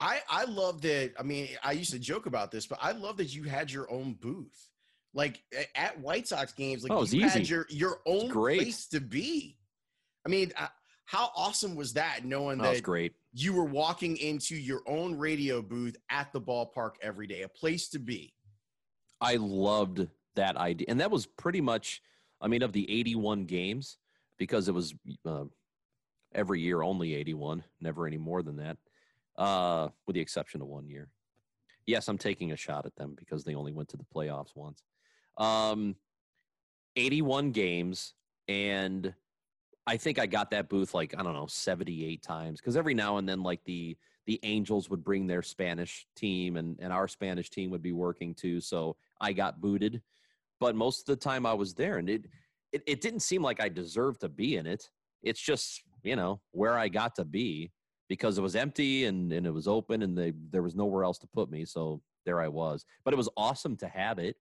[0.00, 1.12] I I love that.
[1.18, 3.90] I mean, I used to joke about this, but I love that you had your
[3.90, 4.68] own booth.
[5.14, 5.42] Like
[5.74, 7.38] at White Sox games, like oh, you easy.
[7.38, 9.56] had your your own place to be.
[10.24, 10.66] I mean, uh,
[11.06, 12.24] how awesome was that?
[12.24, 13.14] Knowing that, that great.
[13.32, 17.88] you were walking into your own radio booth at the ballpark every day, a place
[17.90, 18.34] to be.
[19.20, 22.02] I loved that idea, and that was pretty much.
[22.40, 23.96] I mean, of the eighty-one games,
[24.38, 24.94] because it was
[25.26, 25.44] uh,
[26.34, 28.76] every year only eighty-one, never any more than that
[29.38, 31.08] uh, with the exception of one year.
[31.86, 34.82] Yes, I'm taking a shot at them because they only went to the playoffs once.
[35.38, 35.96] Um,
[36.96, 38.12] 81 games,
[38.48, 39.14] and
[39.86, 43.16] I think I got that booth like I don't know 78 times because every now
[43.16, 47.48] and then like the the Angels would bring their Spanish team and and our Spanish
[47.48, 50.02] team would be working too, so I got booted.
[50.60, 52.26] But most of the time I was there, and it
[52.72, 54.90] it, it didn't seem like I deserved to be in it.
[55.22, 57.70] It's just you know where I got to be
[58.08, 61.18] because it was empty and, and it was open and they, there was nowhere else
[61.18, 61.64] to put me.
[61.64, 62.84] So there I was.
[63.04, 64.36] But it was awesome to have it.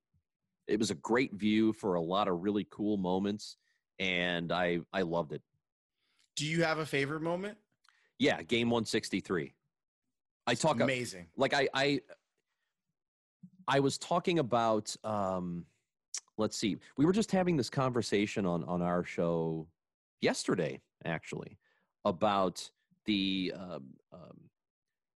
[0.68, 3.56] It was a great view for a lot of really cool moments,
[4.00, 5.42] and I I loved it.
[6.36, 7.58] Do you have a favorite moment?
[8.20, 9.54] Yeah, game 163.
[10.46, 11.28] I talk amazing.
[11.38, 12.02] Like I I
[13.68, 15.66] I was talking about um
[16.38, 16.78] let's see.
[16.98, 19.68] We were just having this conversation on on our show
[20.20, 21.58] yesterday actually
[22.04, 22.70] about
[23.08, 23.84] the um,
[24.14, 24.38] um,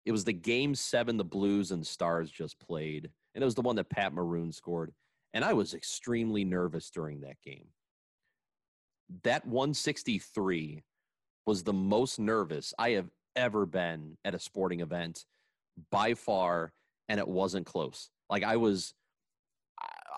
[0.06, 3.62] it was the game seven the Blues and Stars just played, and it was the
[3.62, 4.94] one that Pat Maroon scored,
[5.34, 7.68] and I was extremely nervous during that game.
[9.24, 10.84] That 163
[11.46, 15.26] was the most nervous I have ever been at a sporting event
[15.92, 16.74] by far,
[17.10, 18.10] and it wasn't close.
[18.30, 18.94] Like I was,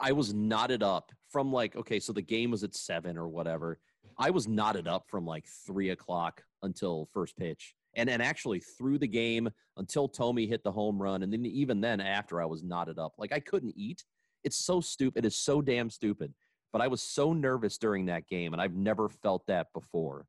[0.01, 3.79] I was knotted up from like okay, so the game was at seven or whatever.
[4.17, 7.75] I was knotted up from like three o'clock until first pitch.
[7.95, 11.23] And then actually through the game until Thome hit the home run.
[11.23, 13.13] And then even then after I was knotted up.
[13.17, 14.03] Like I couldn't eat.
[14.43, 15.25] It's so stupid.
[15.25, 16.33] It's so damn stupid.
[16.71, 20.27] But I was so nervous during that game, and I've never felt that before.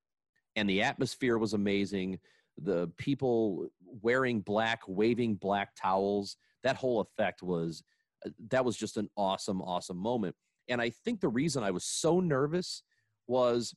[0.56, 2.18] And the atmosphere was amazing.
[2.56, 3.68] The people
[4.02, 7.82] wearing black, waving black towels, that whole effect was
[8.24, 10.34] uh, that was just an awesome, awesome moment.
[10.68, 12.82] And I think the reason I was so nervous
[13.26, 13.74] was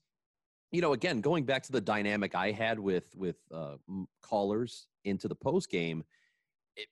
[0.74, 3.76] you know, again, going back to the dynamic I had with with uh,
[4.24, 6.04] callers into the post game,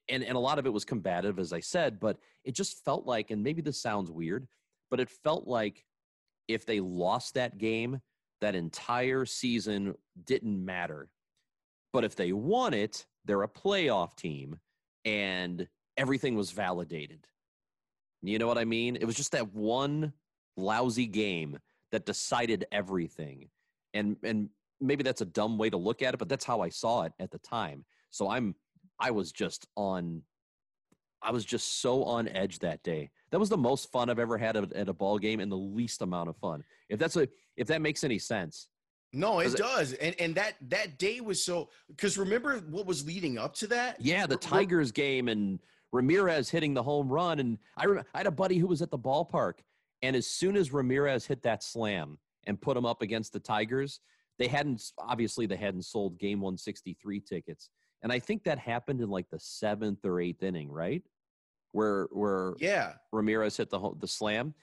[0.08, 3.08] and and a lot of it was combative, as I said, but it just felt
[3.08, 4.48] like, and maybe this sounds weird,
[4.92, 5.84] but it felt like
[6.48, 8.00] if they lost that game,
[8.40, 11.10] that entire season didn't matter.
[11.92, 14.60] But if they won it, they're a playoff team,
[15.06, 15.68] and
[15.98, 17.26] everything was validated.
[18.22, 18.96] You know what I mean?
[18.96, 20.14] It was just that one
[20.56, 21.58] lousy game
[21.92, 23.50] that decided everything
[23.94, 26.70] and and maybe that's a dumb way to look at it but that's how i
[26.70, 27.86] saw it at the time.
[28.10, 28.56] So i'm
[29.00, 30.22] i was just on
[31.22, 33.12] i was just so on edge that day.
[33.32, 36.02] That was the most fun i've ever had at a ball game and the least
[36.02, 36.64] amount of fun.
[36.89, 37.28] If that's a
[37.58, 38.68] if that makes any sense.
[39.14, 43.38] No it does and and that that day was so because remember what was leading
[43.38, 44.00] up to that?
[44.00, 45.60] Yeah the tigers game and
[45.92, 48.89] ramirez hitting the home run and i remember i had a buddy who was at
[48.92, 49.56] the ballpark
[50.02, 52.18] and as soon as ramirez hit that slam
[52.48, 54.00] and put them up against the Tigers.
[54.39, 57.70] They hadn't obviously they hadn't sold game 163 tickets.
[58.04, 61.04] And I think that happened in like the seventh or eighth inning, right?
[61.72, 64.54] Where where yeah Ramirez hit the the slam,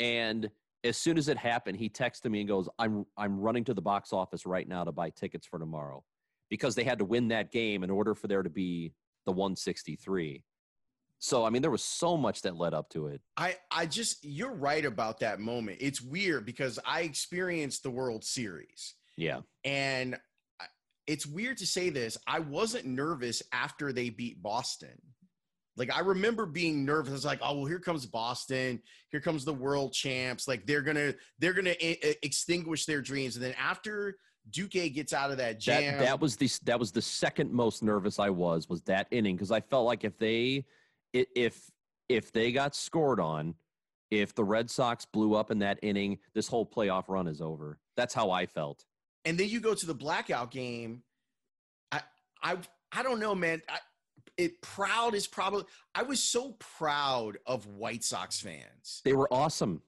[0.00, 0.48] and
[0.84, 3.82] as soon as it happened, he texted me and goes, "I'm I'm running to the
[3.82, 6.04] box office right now to buy tickets for tomorrow,"
[6.48, 8.92] because they had to win that game in order for there to be
[9.26, 10.44] the 163.
[11.24, 13.22] So I mean, there was so much that led up to it.
[13.38, 15.78] I I just you're right about that moment.
[15.80, 18.96] It's weird because I experienced the World Series.
[19.16, 19.40] Yeah.
[19.64, 20.18] And
[21.06, 22.18] it's weird to say this.
[22.26, 25.00] I wasn't nervous after they beat Boston.
[25.78, 27.12] Like I remember being nervous.
[27.12, 28.82] I was like, "Oh, well, here comes Boston.
[29.10, 30.46] Here comes the world champs.
[30.46, 34.18] Like they're gonna they're gonna I- extinguish their dreams." And then after
[34.50, 37.82] Duque gets out of that jam, That that was the that was the second most
[37.82, 40.66] nervous I was was that inning because I felt like if they
[41.14, 41.70] if
[42.08, 43.54] if they got scored on,
[44.10, 47.78] if the Red Sox blew up in that inning, this whole playoff run is over.
[47.96, 48.84] That's how I felt.
[49.24, 51.02] and then you go to the blackout game.
[51.92, 52.00] I
[52.42, 52.58] I
[52.92, 53.62] I don't know, man.
[53.68, 53.78] I,
[54.36, 55.64] it proud is probably.
[55.94, 59.00] I was so proud of White Sox fans.
[59.04, 59.80] They were awesome.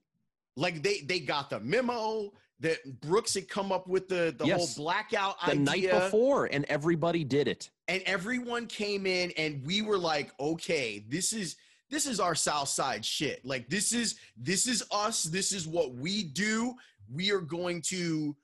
[0.56, 4.76] Like they they got the memo that Brooks had come up with the the Yes.
[4.76, 5.62] whole blackout The idea.
[5.64, 7.70] night before, and everybody did it.
[7.88, 11.56] And everyone came in and we were like okay this is
[11.90, 13.44] this is our south side shit.
[13.44, 15.24] Like this is this is us.
[15.24, 16.74] This is what we do.
[17.08, 18.36] We are going to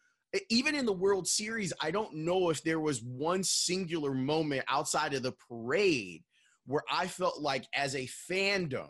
[0.49, 5.12] even in the world series i don't know if there was one singular moment outside
[5.12, 6.22] of the parade
[6.64, 8.88] where i felt like as a fandom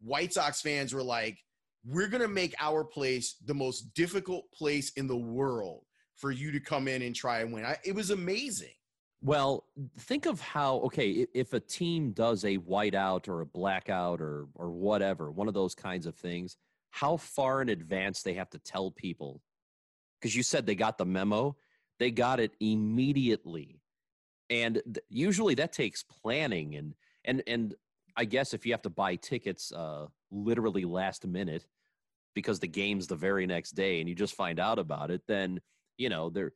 [0.00, 1.36] white sox fans were like
[1.84, 5.82] we're going to make our place the most difficult place in the world
[6.14, 7.64] for you to come in and try and win.
[7.64, 8.74] I, it was amazing
[9.20, 9.64] Well,
[9.98, 14.70] think of how okay if a team does a whiteout or a blackout or or
[14.70, 16.56] whatever, one of those kinds of things,
[16.90, 19.42] how far in advance they have to tell people.
[20.20, 21.56] Because you said they got the memo,
[21.98, 23.80] they got it immediately,
[24.50, 26.94] and th- usually that takes planning and
[27.24, 27.74] and and
[28.16, 31.66] I guess if you have to buy tickets uh, literally last minute
[32.34, 35.60] because the game's the very next day and you just find out about it, then
[35.98, 36.52] you know they're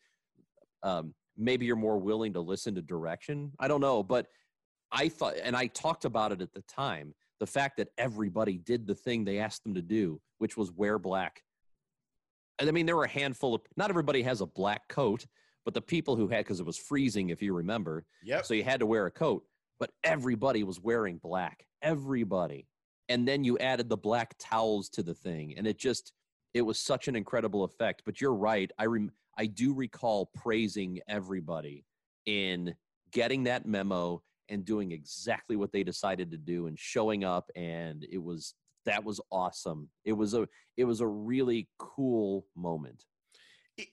[0.82, 3.52] um, maybe you're more willing to listen to direction.
[3.58, 4.26] I don't know, but
[4.90, 8.86] I thought, and I talked about it at the time, the fact that everybody did
[8.86, 11.42] the thing they asked them to do, which was wear black.
[12.58, 15.26] And I mean, there were a handful of, not everybody has a black coat,
[15.64, 18.64] but the people who had, because it was freezing, if you remember, yep so you
[18.64, 19.44] had to wear a coat,
[19.80, 21.66] but everybody was wearing black.
[21.80, 22.68] Everybody.
[23.08, 25.54] And then you added the black towels to the thing.
[25.56, 26.12] And it just,
[26.54, 28.02] it was such an incredible effect.
[28.04, 28.70] But you're right.
[28.78, 31.84] I rem- I do recall praising everybody
[32.26, 32.74] in
[33.12, 38.06] getting that memo and doing exactly what they decided to do and showing up and
[38.10, 38.54] it was
[38.84, 39.88] that was awesome.
[40.04, 43.04] It was a it was a really cool moment.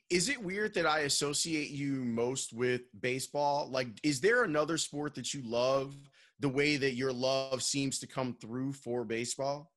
[0.10, 3.70] Is it weird that I associate you most with baseball?
[3.72, 5.96] Like, is there another sport that you love
[6.40, 9.72] the way that your love seems to come through for baseball?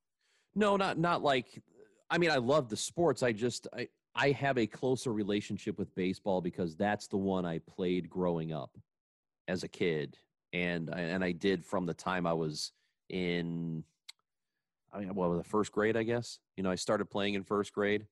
[0.55, 1.63] No, not not like
[2.11, 3.23] I mean I love the sports.
[3.23, 7.61] I just I I have a closer relationship with baseball because that's the one I
[7.61, 8.77] played growing up
[9.49, 10.17] as a kid
[10.53, 12.73] and I, and I did from the time I was
[13.09, 13.85] in
[14.93, 16.39] I mean well the first grade I guess.
[16.57, 18.07] You know, I started playing in first grade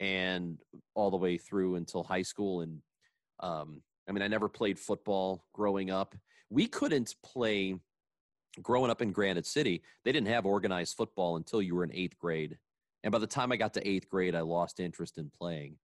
[0.00, 0.58] and
[0.94, 2.80] all the way through until high school and
[3.40, 6.14] um I mean I never played football growing up.
[6.50, 7.76] We couldn't play
[8.60, 12.18] growing up in Granite City, they didn't have organized football until you were in eighth
[12.18, 12.58] grade.
[13.04, 15.76] And by the time I got to eighth grade, I lost interest in playing.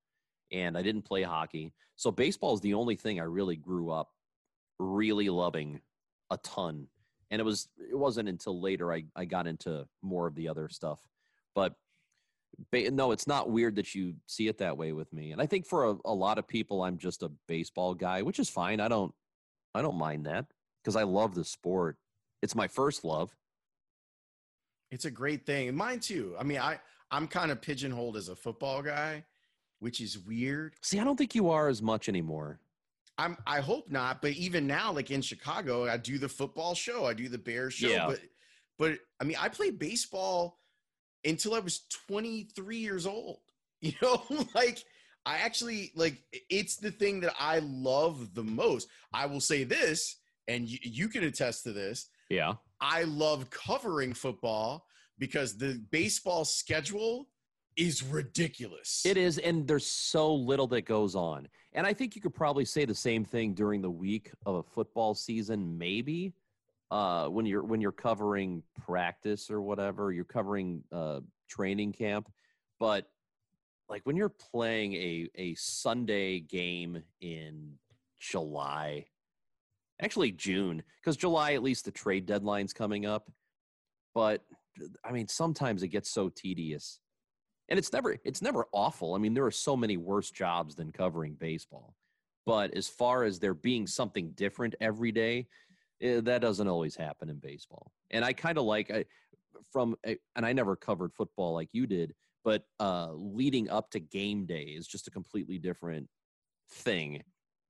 [0.53, 1.75] And I didn't play hockey.
[1.97, 4.11] So baseball is the only thing I really grew up
[4.79, 5.81] really loving
[6.31, 6.87] a ton.
[7.31, 10.69] And it was it wasn't until later I, I got into more of the other
[10.69, 11.01] stuff.
[11.55, 11.75] But
[12.73, 15.33] ba- no, it's not weird that you see it that way with me.
[15.33, 18.39] And I think for a, a lot of people, I'm just a baseball guy, which
[18.39, 18.81] is fine.
[18.81, 19.13] I don't
[19.75, 20.47] I don't mind that
[20.83, 21.97] because I love the sport.
[22.43, 23.35] It's my first love.
[24.91, 25.69] It's a great thing.
[25.69, 26.35] And mine too.
[26.39, 26.79] I mean, I,
[27.11, 29.25] I'm kind of pigeonholed as a football guy,
[29.81, 30.75] which is weird.
[30.83, 32.61] See, I don't think you are as much anymore.
[33.17, 37.05] I'm I hope not, but even now, like in Chicago, I do the football show,
[37.07, 38.07] I do the Bears show, Yeah.
[38.07, 38.21] but
[38.79, 40.61] but I mean, I played baseball
[41.25, 43.41] until I was 23 years old.
[43.81, 44.21] You know,
[44.57, 44.83] like
[45.25, 48.89] I actually like it's the thing that I love the most.
[49.13, 50.17] I will say this,
[50.49, 52.09] and you, you can attest to this.
[52.29, 52.55] Yeah.
[52.81, 54.88] I love covering football
[55.19, 57.29] because the baseball schedule
[57.77, 59.03] is ridiculous.
[59.07, 61.49] It is, and there's so little that goes on.
[61.73, 64.63] And I think you could probably say the same thing during the week of a
[64.63, 66.35] football season, maybe.
[66.91, 72.31] Uh, when you're when you're covering practice or whatever, you're covering uh, training camp.
[72.81, 73.07] But
[73.89, 77.75] like when you're playing a a Sunday game in
[78.19, 79.07] July,
[80.01, 83.31] actually June, because July at least the trade deadline's coming up.
[84.15, 84.43] But
[85.05, 87.01] I mean, sometimes it gets so tedious
[87.69, 89.15] and it's never it's never awful.
[89.15, 91.95] I mean, there are so many worse jobs than covering baseball.
[92.47, 95.49] But as far as there being something different every day,
[96.01, 97.93] eh, that doesn't always happen in baseball.
[98.11, 99.05] And I kind of like I,
[99.71, 102.15] from and I never covered football like you did,
[102.45, 106.09] but uh, leading up to game day is just a completely different
[106.71, 107.23] thing.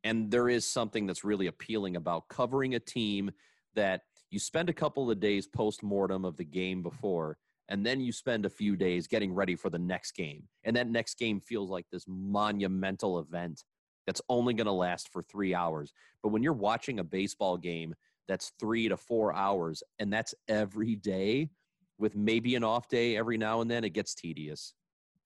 [0.05, 3.33] And there is something that's really appealing about covering a team
[3.75, 8.01] that you spend a couple of days post mortem of the game before and then
[8.01, 10.45] you spend a few days getting ready for the next game.
[10.65, 13.63] And that next game feels like this monumental event
[14.07, 15.93] that's only going to last for three hours.
[16.23, 17.95] But when you're watching a baseball game
[18.27, 21.51] that's three to four hours and that's every day
[21.99, 24.75] with maybe an off day every now and then it gets tedious.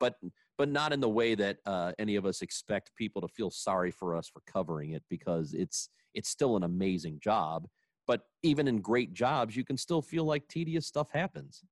[0.01, 0.15] But
[0.59, 3.91] but not in the way that uh, any of us expect people to feel sorry
[3.91, 7.67] for us for covering it because it's it's still an amazing job
[8.07, 11.63] but even in great jobs you can still feel like tedious stuff happens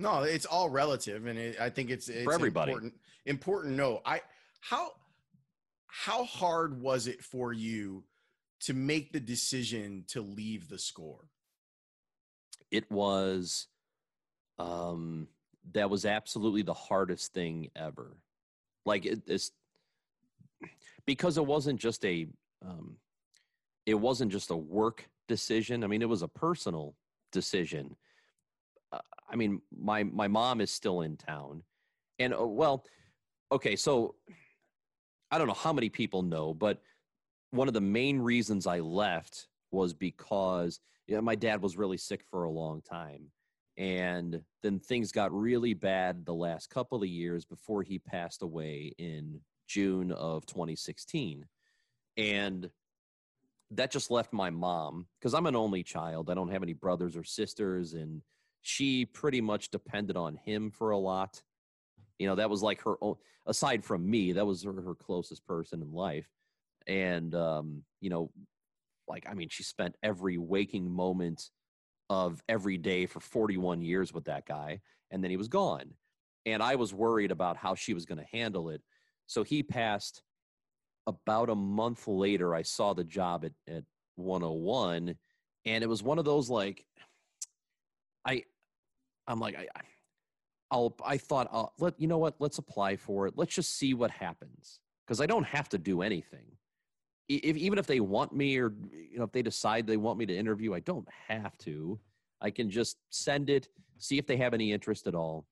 [0.00, 2.72] no, it's all relative, and it, I think it's, it's for everybody.
[2.72, 2.94] Important,
[3.26, 3.76] important.
[3.76, 4.22] No, I
[4.60, 4.92] how
[5.88, 8.04] how hard was it for you
[8.60, 11.28] to make the decision to leave the score?
[12.70, 13.66] It was,
[14.58, 15.28] um,
[15.72, 18.16] that was absolutely the hardest thing ever.
[18.86, 19.50] Like it, it's
[21.06, 22.26] because it wasn't just a,
[22.64, 22.96] um,
[23.84, 25.82] it wasn't just a work decision.
[25.82, 26.94] I mean, it was a personal
[27.32, 27.96] decision
[29.30, 31.62] I mean, my my mom is still in town,
[32.18, 32.84] and uh, well,
[33.52, 34.16] okay, so
[35.30, 36.82] I don't know how many people know, but
[37.50, 41.96] one of the main reasons I left was because you know, my dad was really
[41.96, 43.30] sick for a long time.
[43.76, 48.92] And then things got really bad the last couple of years before he passed away
[48.98, 51.46] in June of 2016.
[52.16, 52.68] And
[53.72, 56.30] that just left my mom because I'm an only child.
[56.30, 57.94] I don't have any brothers or sisters.
[57.94, 58.22] And
[58.62, 61.42] she pretty much depended on him for a lot.
[62.18, 63.16] You know, that was like her own,
[63.46, 66.28] aside from me, that was her, her closest person in life.
[66.86, 68.30] And, um, you know,
[69.08, 71.50] like, I mean, she spent every waking moment
[72.10, 74.80] of every day for 41 years with that guy.
[75.10, 75.94] And then he was gone.
[76.44, 78.82] And I was worried about how she was going to handle it.
[79.26, 80.22] So he passed
[81.06, 82.54] about a month later.
[82.54, 83.84] I saw the job at, at
[84.16, 85.14] 101.
[85.66, 86.84] And it was one of those like,
[88.24, 88.44] I
[89.26, 89.66] I'm like I
[90.70, 93.34] I'll I thought I'll let you know what let's apply for it.
[93.36, 96.46] Let's just see what happens because I don't have to do anything.
[97.28, 100.26] If, even if they want me or you know if they decide they want me
[100.26, 101.98] to interview, I don't have to.
[102.40, 105.46] I can just send it, see if they have any interest at all.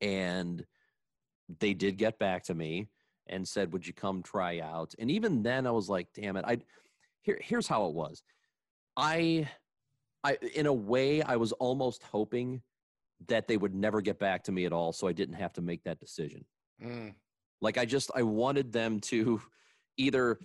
[0.00, 0.64] And
[1.58, 2.88] they did get back to me
[3.30, 6.44] and said, "Would you come try out?" And even then, I was like, "Damn it!"
[6.46, 6.58] I
[7.22, 8.22] here here's how it was.
[8.96, 9.48] I
[10.24, 12.62] I in a way I was almost hoping
[13.28, 15.60] that they would never get back to me at all so I didn't have to
[15.60, 16.44] make that decision.
[16.82, 17.14] Mm.
[17.60, 19.40] Like I just I wanted them to
[19.96, 20.38] either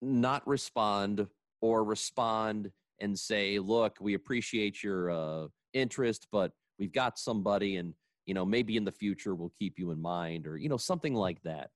[0.00, 1.26] not respond
[1.60, 7.94] or respond and say, "Look, we appreciate your uh, interest, but we've got somebody and
[8.26, 11.14] you know, maybe in the future we'll keep you in mind or you know, something
[11.14, 11.70] like that."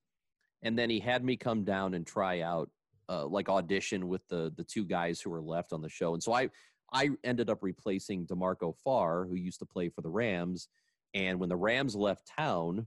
[0.64, 2.70] And then he had me come down and try out
[3.08, 6.14] uh, like audition with the the two guys who were left on the show.
[6.14, 6.48] And so I
[6.92, 10.68] I ended up replacing DeMarco Farr, who used to play for the Rams.
[11.12, 12.86] And when the Rams left town,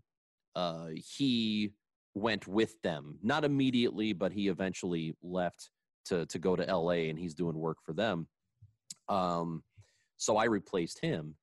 [0.55, 1.71] uh, he
[2.13, 3.19] went with them.
[3.21, 5.69] Not immediately, but he eventually left
[6.05, 8.27] to to go to LA, and he's doing work for them.
[9.07, 9.63] Um,
[10.17, 11.35] so I replaced him,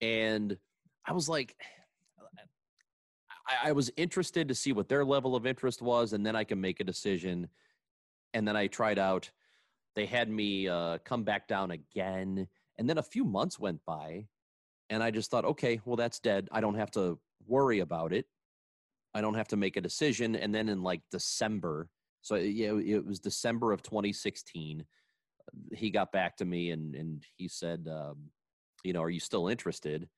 [0.00, 0.56] and
[1.06, 1.54] I was like,
[3.46, 6.44] I, I was interested to see what their level of interest was, and then I
[6.44, 7.48] can make a decision.
[8.34, 9.30] And then I tried out
[9.94, 12.46] they had me uh, come back down again.
[12.78, 14.26] And then a few months went by,
[14.90, 16.48] and I just thought, okay, well, that's dead.
[16.52, 18.26] I don't have to worry about it.
[19.14, 20.36] I don't have to make a decision.
[20.36, 21.88] And then in like December,
[22.22, 24.84] so yeah, it was December of 2016,
[25.74, 28.30] he got back to me and, and he said, um,
[28.84, 30.08] you know, are you still interested?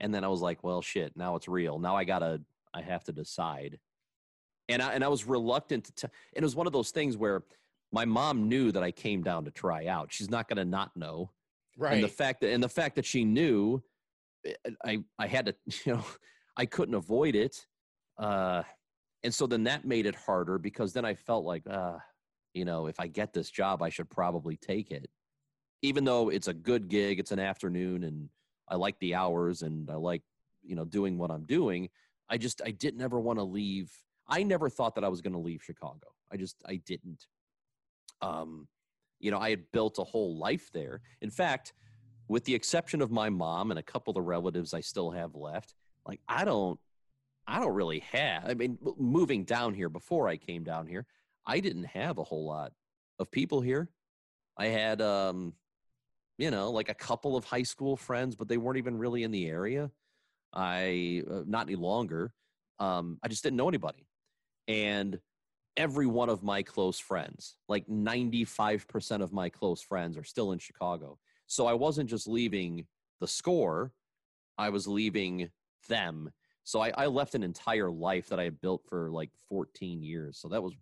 [0.00, 1.78] And then I was like, well, shit, now it's real.
[1.78, 2.40] Now I gotta,
[2.72, 3.78] I have to decide.
[4.68, 7.16] And I, and I was reluctant to, t- and it was one of those things
[7.16, 7.42] where
[7.92, 10.12] my mom knew that I came down to try out.
[10.12, 11.30] She's not going to not know.
[11.76, 11.94] Right.
[11.94, 13.82] And the fact that and the fact that she knew,
[14.44, 14.52] eh,
[14.84, 15.54] I I had to
[15.86, 16.04] you know
[16.56, 17.66] I couldn't avoid it,
[18.18, 18.64] uh,
[19.22, 21.98] and so then that made it harder because then I felt like uh,
[22.52, 25.08] you know if I get this job I should probably take it,
[25.82, 28.28] even though it's a good gig, it's an afternoon, and
[28.70, 30.22] I like the hours and I like
[30.62, 31.88] you know doing what I'm doing.
[32.28, 33.90] I just I didn't ever want to leave.
[34.28, 36.08] I never thought that I was going to leave Chicago.
[36.30, 37.26] I just I didn't
[38.20, 38.68] um,
[39.20, 41.00] you know, I had built a whole life there.
[41.20, 41.72] In fact,
[42.28, 45.74] with the exception of my mom and a couple of relatives I still have left,
[46.06, 46.78] like I don't,
[47.46, 48.48] I don't really have.
[48.48, 51.06] I mean, moving down here before I came down here,
[51.46, 52.72] I didn't have a whole lot
[53.18, 53.88] of people here.
[54.56, 55.54] I had, um,
[56.38, 59.32] you know, like a couple of high school friends, but they weren't even really in
[59.32, 59.90] the area.
[60.54, 62.32] I uh, not any longer.
[62.78, 64.06] Um, I just didn't know anybody,
[64.68, 65.18] and
[65.76, 70.24] every one of my close friends, like ninety five percent of my close friends, are
[70.24, 71.18] still in Chicago.
[71.46, 72.86] So I wasn't just leaving
[73.20, 73.92] the score;
[74.56, 75.50] I was leaving
[75.88, 76.30] them.
[76.64, 80.38] So I, I left an entire life that I had built for like fourteen years.
[80.38, 80.72] So that was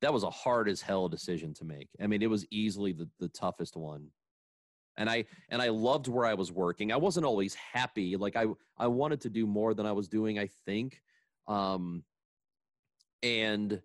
[0.00, 1.88] that was a hard as hell decision to make.
[2.02, 4.08] I mean, it was easily the, the toughest one.
[4.96, 6.92] And I and I loved where I was working.
[6.92, 8.16] I wasn't always happy.
[8.16, 8.46] Like I
[8.78, 11.00] I wanted to do more than I was doing, I think.
[11.46, 12.04] Um
[13.22, 13.80] and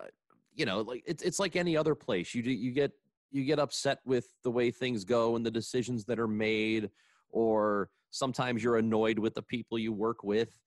[0.00, 0.06] uh,
[0.54, 2.34] you know, like it's it's like any other place.
[2.34, 2.92] You do, you get
[3.30, 6.90] you get upset with the way things go and the decisions that are made
[7.30, 10.58] or sometimes you're annoyed with the people you work with.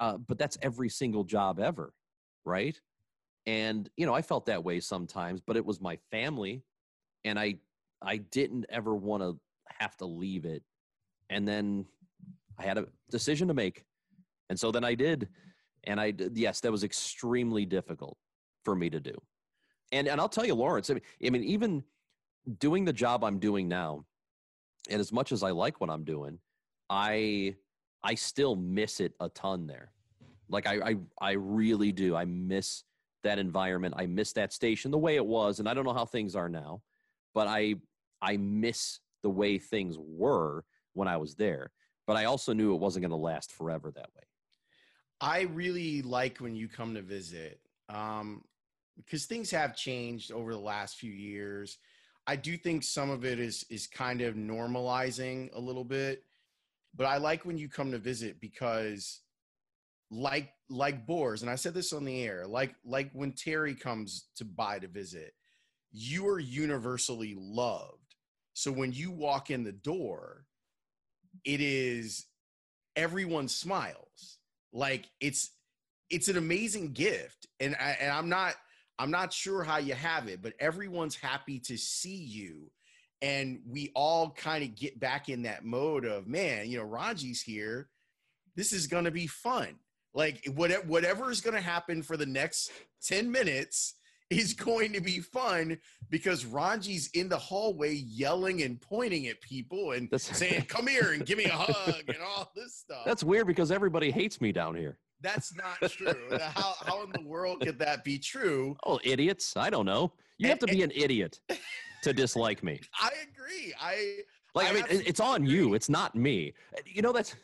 [0.00, 1.92] Uh, but that's every single job ever,
[2.44, 2.80] right?
[3.46, 6.62] and you know i felt that way sometimes but it was my family
[7.24, 7.54] and i
[8.04, 9.38] i didn't ever want to
[9.78, 10.62] have to leave it.
[11.30, 11.86] And then
[12.58, 13.84] i had a decision to make.
[14.50, 15.28] And so then i did.
[15.84, 18.16] And i yes that was extremely difficult
[18.64, 19.14] for me to do.
[19.92, 21.84] And and i'll tell you lawrence i mean, I mean even
[22.58, 24.04] doing the job i'm doing now
[24.90, 26.38] and as much as i like what i'm doing
[26.90, 27.54] i
[28.02, 29.90] i still miss it a ton there.
[30.48, 32.14] Like i i, I really do.
[32.14, 32.84] I miss
[33.22, 33.94] that environment.
[33.96, 36.48] I miss that station the way it was, and I don't know how things are
[36.48, 36.82] now,
[37.34, 37.76] but I
[38.24, 40.64] I miss the way things were
[40.94, 41.70] when I was there.
[42.06, 44.24] But I also knew it wasn't going to last forever that way.
[45.20, 48.42] I really like when you come to visit um,
[48.96, 51.78] because things have changed over the last few years.
[52.26, 56.24] I do think some of it is is kind of normalizing a little bit,
[56.96, 59.20] but I like when you come to visit because
[60.10, 64.28] like like Boers, and I said this on the air, like like when Terry comes
[64.36, 65.34] to buy to visit,
[65.92, 68.03] you are universally loved.
[68.54, 70.44] So when you walk in the door,
[71.44, 72.26] it is
[72.96, 74.38] everyone smiles.
[74.72, 75.50] Like it's
[76.10, 78.54] it's an amazing gift, and I, and I'm not
[78.98, 82.70] I'm not sure how you have it, but everyone's happy to see you.
[83.22, 87.40] And we all kind of get back in that mode of, man, you know, Rongey's
[87.40, 87.88] here.
[88.54, 89.78] This is going to be fun
[90.14, 92.70] like whatever whatever is going to happen for the next
[93.02, 93.94] 10 minutes
[94.30, 95.78] is going to be fun
[96.10, 101.12] because Rongey's in the hallway yelling and pointing at people and That's- saying, "Come here
[101.12, 103.04] and give me a hug" and all this stuff.
[103.04, 104.98] That's weird because everybody hates me down here.
[105.20, 106.14] That's not true.
[106.40, 108.76] how how in the world could that be true?
[108.84, 109.56] Oh, idiots!
[109.56, 110.12] I don't know.
[110.38, 111.40] You have to be an idiot
[112.02, 112.80] to dislike me.
[113.00, 113.72] I agree.
[113.80, 114.18] I
[114.54, 115.74] Like, I, I mean, it's on absolutely you.
[115.74, 116.52] It's not me.
[116.86, 117.36] You know, that's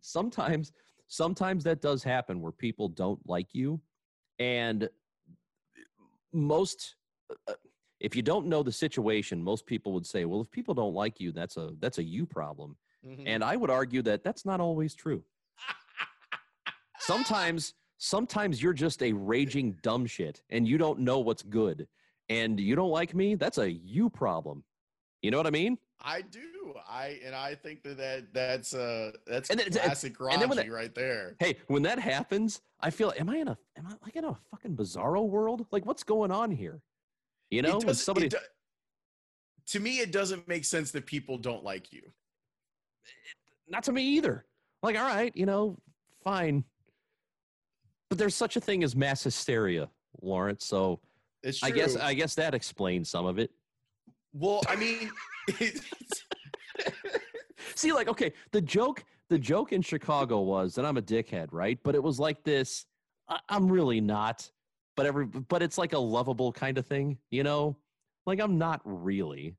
[0.00, 0.72] sometimes,
[1.08, 3.80] sometimes that does happen where people don't like you.
[4.38, 4.88] And
[6.32, 6.96] most,
[7.48, 7.54] uh,
[8.00, 11.20] if you don't know the situation, most people would say, well, if people don't like
[11.20, 12.76] you, that's a, that's a you problem.
[13.06, 13.24] Mhm.
[13.26, 15.22] And I would argue that that's not always true.
[16.98, 21.86] Sometimes, sometimes you're just a raging dumb shit and you don't know what's good.
[22.28, 24.64] And you don't like me, that's a you problem.
[25.22, 25.78] You know what I mean?
[26.02, 26.74] I do.
[26.88, 30.58] I and I think that, that that's uh that's And then classic and then when
[30.58, 31.36] Rongey right there.
[31.38, 34.36] Hey, when that happens, I feel am I in a am I like in a
[34.50, 35.66] fucking bizarro world?
[35.70, 36.80] Like what's going on here?
[37.50, 38.38] You know, somebody do-
[39.66, 42.02] to me, it doesn't make sense that people don't like you.
[43.68, 44.44] not to me either.
[44.82, 45.76] Like, all right, you know,
[46.24, 46.64] fine.
[48.08, 49.88] But there's such a thing as mass hysteria,
[50.22, 50.64] Lawrence.
[50.64, 51.00] So
[51.42, 51.68] It's true.
[51.68, 53.50] I guess I guess that explains some of it.
[54.32, 55.10] well, I mean,
[57.74, 61.78] See, like, okay, the joke, the joke in Chicago was that I'm a dickhead, right?
[61.82, 62.84] But it was like this.
[63.28, 64.50] I, I'm really not.
[64.96, 67.76] But every, but it's like a lovable kind of thing, you know.
[68.26, 69.54] Like I'm not really.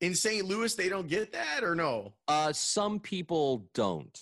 [0.00, 0.44] in St.
[0.46, 2.14] Louis, they don't get that, or no?
[2.28, 4.18] Uh, some people don't.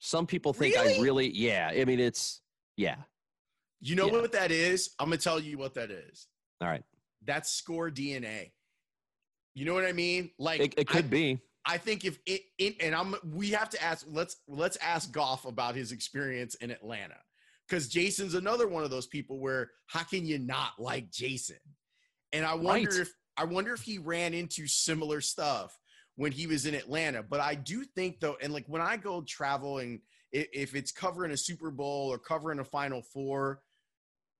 [0.00, 1.00] Some people think I Really?
[1.02, 1.70] really, yeah.
[1.74, 2.40] I mean, it's
[2.76, 2.96] yeah.
[3.80, 4.12] You know Yeah.
[4.20, 4.90] what that is?
[4.98, 6.26] I'm gonna tell you what that is.
[6.60, 6.82] All right,
[7.24, 8.50] That's score DNA.
[9.58, 10.30] You know what I mean?
[10.38, 11.40] Like it, it could I, be.
[11.66, 15.46] I think if it, it and I'm we have to ask let's let's ask Goff
[15.46, 17.16] about his experience in Atlanta.
[17.68, 21.58] Because Jason's another one of those people where how can you not like Jason?
[22.32, 23.00] And I wonder Right.
[23.00, 25.76] if I wonder if he ran into similar stuff
[26.14, 27.24] when he was in Atlanta.
[27.24, 29.98] But I do think though, and like when I go travel and
[30.30, 33.60] if it's covering a Super Bowl or covering a Final Four,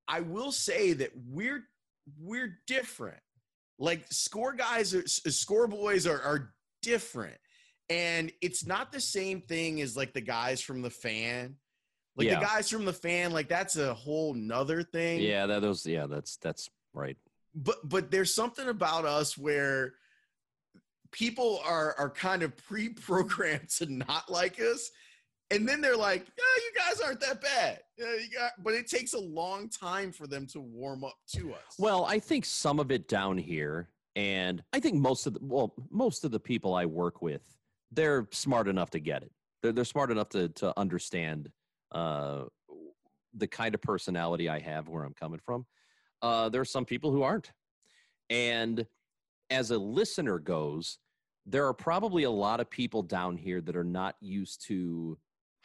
[0.07, 1.65] I will say that we're
[2.21, 3.19] we're different.
[3.79, 6.53] Like score guys are score boys are are
[6.83, 7.37] different.
[7.91, 11.57] And it's not the same thing as like the guys from the fan.
[12.17, 12.41] Like Yeah.
[12.41, 15.21] the guys from the fan, like that's a whole nother thing.
[15.21, 15.87] Yeah, that those.
[15.87, 17.17] Yeah, that's that's right.
[17.55, 19.95] But but there's something about us where
[21.13, 24.91] people are are kind of pre-programmed to not like us.
[25.51, 27.81] And then they're like, yeah, you guys aren't that bad.
[27.97, 31.55] Yeah, you got, but it takes a long time for them to warm up to
[31.55, 31.77] us.
[31.79, 35.75] Well, I think some of it down here, and I think most of the well,
[35.91, 37.41] most of the people I work with,
[37.91, 39.33] they're smart enough to get it.
[39.63, 41.51] They're they're smart enough to to understand
[41.93, 42.45] uh,
[43.35, 45.65] the kind of personality I have, where I'm coming from.
[46.21, 47.53] Uh, there are some people who aren't,
[48.29, 48.85] and
[49.51, 50.99] as a listener goes,
[51.47, 55.17] there are probably a lot of people down here that are not used to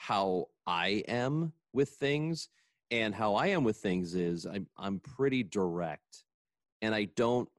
[0.03, 2.49] how I am with things.
[2.91, 6.25] And how I am with things is I'm I'm pretty direct,
[6.81, 7.49] and I don't.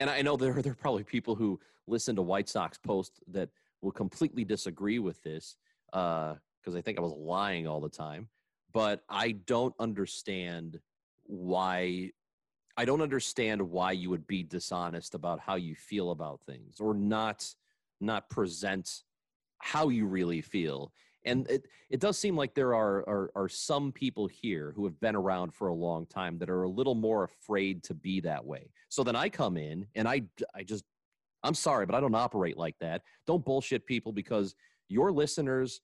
[0.00, 3.50] And I know there there are probably people who listen to White Sox post that
[3.82, 5.56] will completely disagree with this
[5.92, 8.28] uh, because I think I was lying all the time.
[8.72, 10.80] But I don't understand
[11.24, 12.10] why.
[12.76, 16.94] I don't understand why you would be dishonest about how you feel about things or
[16.94, 17.46] not
[18.00, 19.04] not present
[19.58, 20.92] how you really feel
[21.24, 24.98] and it, it does seem like there are, are are some people here who have
[25.00, 28.44] been around for a long time that are a little more afraid to be that
[28.44, 28.70] way.
[28.88, 30.22] So then i come in and i
[30.54, 30.84] i just
[31.42, 33.02] i'm sorry but i don't operate like that.
[33.26, 34.54] Don't bullshit people because
[34.88, 35.80] your listeners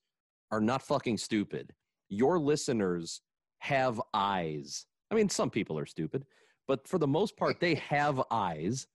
[0.51, 1.73] are not fucking stupid.
[2.09, 3.21] Your listeners
[3.59, 4.85] have eyes.
[5.09, 6.25] I mean some people are stupid
[6.67, 8.87] but for the most part they have eyes.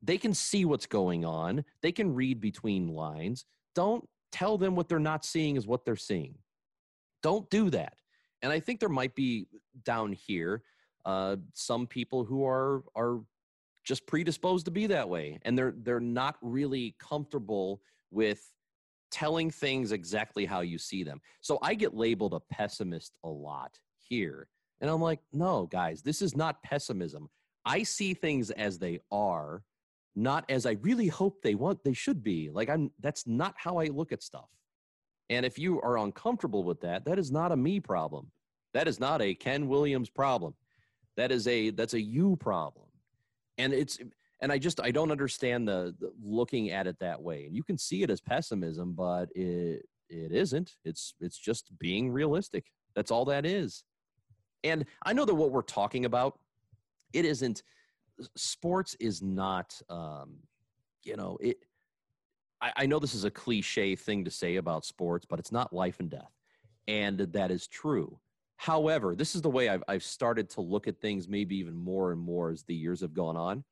[0.00, 1.64] They can see what's going on.
[1.82, 3.44] They can read between lines.
[3.74, 6.34] Don't tell them what they're not seeing is what they're seeing.
[7.22, 7.94] Don't do that.
[8.42, 9.46] And i think there might be
[9.84, 10.62] down here
[11.04, 13.20] uh, some people who are are
[13.84, 17.80] just predisposed to be that way and they're they're not really comfortable
[18.10, 18.52] with
[19.10, 21.20] telling things exactly how you see them.
[21.40, 24.48] So i get labeled a pessimist a lot here
[24.80, 27.28] and i'm like no guys this is not pessimism.
[27.64, 29.62] I see things as they are
[30.18, 32.50] not as I really hope they want they should be.
[32.50, 34.48] Like I'm that's not how I look at stuff.
[35.30, 38.30] And if you are uncomfortable with that, that is not a me problem.
[38.74, 40.54] That is not a Ken Williams problem.
[41.16, 42.86] That is a that's a you problem.
[43.58, 43.98] And it's
[44.42, 47.44] and I just I don't understand the, the looking at it that way.
[47.44, 50.72] And you can see it as pessimism, but it it isn't.
[50.84, 52.64] It's it's just being realistic.
[52.96, 53.84] That's all that is.
[54.64, 56.40] And I know that what we're talking about
[57.12, 57.62] it isn't
[58.36, 60.36] sports is not um
[61.04, 61.58] you know it
[62.60, 65.72] I, I know this is a cliche thing to say about sports but it's not
[65.72, 66.32] life and death
[66.86, 68.18] and that is true.
[68.56, 72.12] However this is the way I've, I've started to look at things maybe even more
[72.12, 73.64] and more as the years have gone on.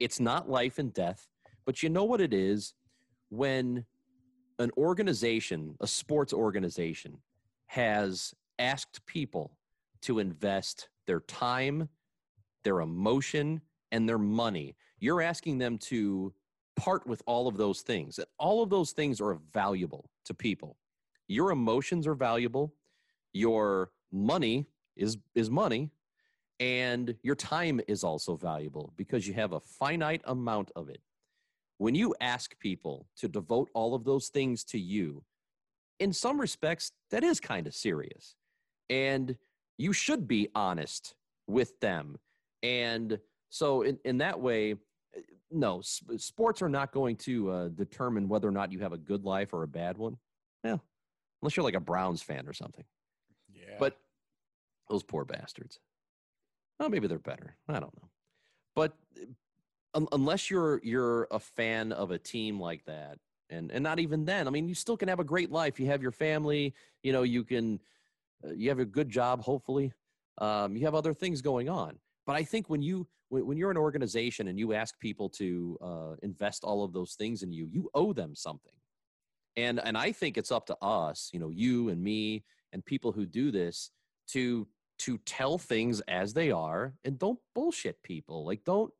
[0.00, 1.28] It's not life and death
[1.66, 2.74] but you know what it is?
[3.28, 3.84] When
[4.58, 7.18] an organization a sports organization
[7.66, 9.58] has asked people
[10.02, 11.88] to invest their time
[12.66, 13.60] their emotion
[13.92, 14.74] and their money.
[14.98, 16.34] You're asking them to
[16.74, 18.18] part with all of those things.
[18.40, 20.76] All of those things are valuable to people.
[21.28, 22.74] Your emotions are valuable.
[23.32, 24.66] Your money
[24.96, 25.90] is is money
[26.58, 31.02] and your time is also valuable because you have a finite amount of it.
[31.78, 35.22] When you ask people to devote all of those things to you,
[36.00, 38.34] in some respects that is kind of serious.
[38.90, 39.36] And
[39.78, 41.14] you should be honest
[41.46, 42.18] with them
[42.62, 43.18] and
[43.50, 44.74] so, in, in that way,
[45.50, 48.98] no, sp- sports are not going to uh, determine whether or not you have a
[48.98, 50.16] good life or a bad one.
[50.64, 50.78] Yeah,
[51.40, 52.84] unless you're like a Browns fan or something.
[53.52, 53.76] yeah.
[53.78, 53.96] But
[54.90, 55.80] those poor bastards.
[56.78, 57.56] Well, maybe they're better.
[57.68, 58.08] I don't know.
[58.74, 58.96] But
[59.94, 63.18] un- unless you're you're a fan of a team like that,
[63.48, 65.80] and and not even then, I mean, you still can have a great life.
[65.80, 66.74] You have your family.
[67.02, 67.80] You know, you can.
[68.44, 69.92] Uh, you have a good job, hopefully.
[70.38, 71.98] Um, you have other things going on.
[72.26, 76.14] But I think when you when, you're an organization and you ask people to uh,
[76.22, 78.72] invest all of those things in you, you owe them something.
[79.56, 83.10] And and I think it's up to us, you know, you and me and people
[83.12, 83.90] who do this
[84.28, 88.44] to to tell things as they are and don't bullshit people.
[88.44, 88.92] Like don't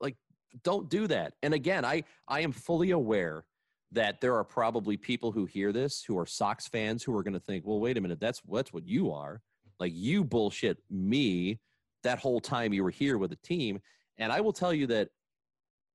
[0.00, 0.16] like
[0.62, 1.34] don't do that.
[1.42, 3.44] And again, I I am fully aware
[3.92, 7.34] that there are probably people who hear this who are Sox fans who are going
[7.34, 9.40] to think, "Well, wait a minute, that's that's what you are."
[9.80, 11.58] Like you bullshit me
[12.02, 13.80] that whole time you were here with the team.
[14.18, 15.08] And I will tell you that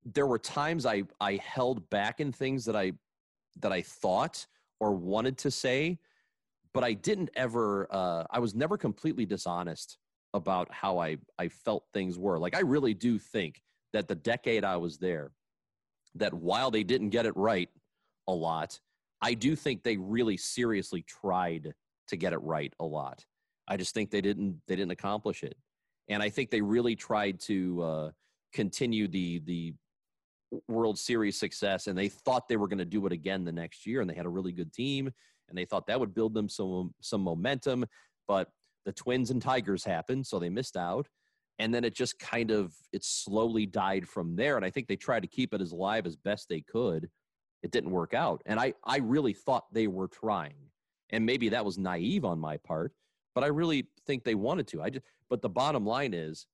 [0.05, 2.93] there were times I I held back in things that I
[3.59, 4.45] that I thought
[4.79, 5.99] or wanted to say,
[6.73, 7.87] but I didn't ever.
[7.91, 9.97] Uh, I was never completely dishonest
[10.33, 12.39] about how I I felt things were.
[12.39, 13.61] Like I really do think
[13.93, 15.31] that the decade I was there,
[16.15, 17.69] that while they didn't get it right
[18.27, 18.79] a lot,
[19.21, 21.73] I do think they really seriously tried
[22.09, 23.25] to get it right a lot.
[23.67, 25.57] I just think they didn't they didn't accomplish it,
[26.09, 28.11] and I think they really tried to uh,
[28.53, 29.73] continue the the
[30.67, 33.85] World Series success, and they thought they were going to do it again the next
[33.85, 35.11] year, and they had a really good team,
[35.49, 37.85] and they thought that would build them some some momentum.
[38.27, 38.49] But
[38.85, 41.07] the Twins and Tigers happened, so they missed out,
[41.59, 44.55] and then it just kind of it slowly died from there.
[44.55, 47.09] And I think they tried to keep it as alive as best they could.
[47.63, 50.71] It didn't work out, and I I really thought they were trying,
[51.09, 52.93] and maybe that was naive on my part,
[53.37, 54.81] but I really think they wanted to.
[54.81, 56.47] I just but the bottom line is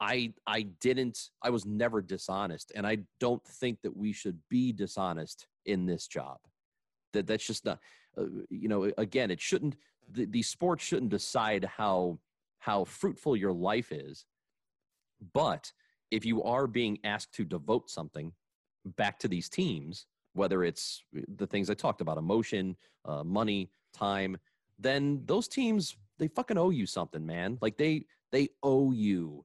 [0.00, 4.72] I I didn't I was never dishonest and I don't think that we should be
[4.72, 6.38] dishonest in this job.
[7.12, 7.78] That that's just not
[8.18, 9.76] uh, you know again it shouldn't
[10.10, 12.18] the, the sport shouldn't decide how
[12.58, 14.24] how fruitful your life is.
[15.32, 15.70] But
[16.10, 18.32] if you are being asked to devote something
[18.96, 21.04] back to these teams, whether it's
[21.36, 24.36] the things I talked about, emotion, uh, money, time,
[24.78, 27.58] then those teams they fucking owe you something, man.
[27.60, 29.44] Like they they owe you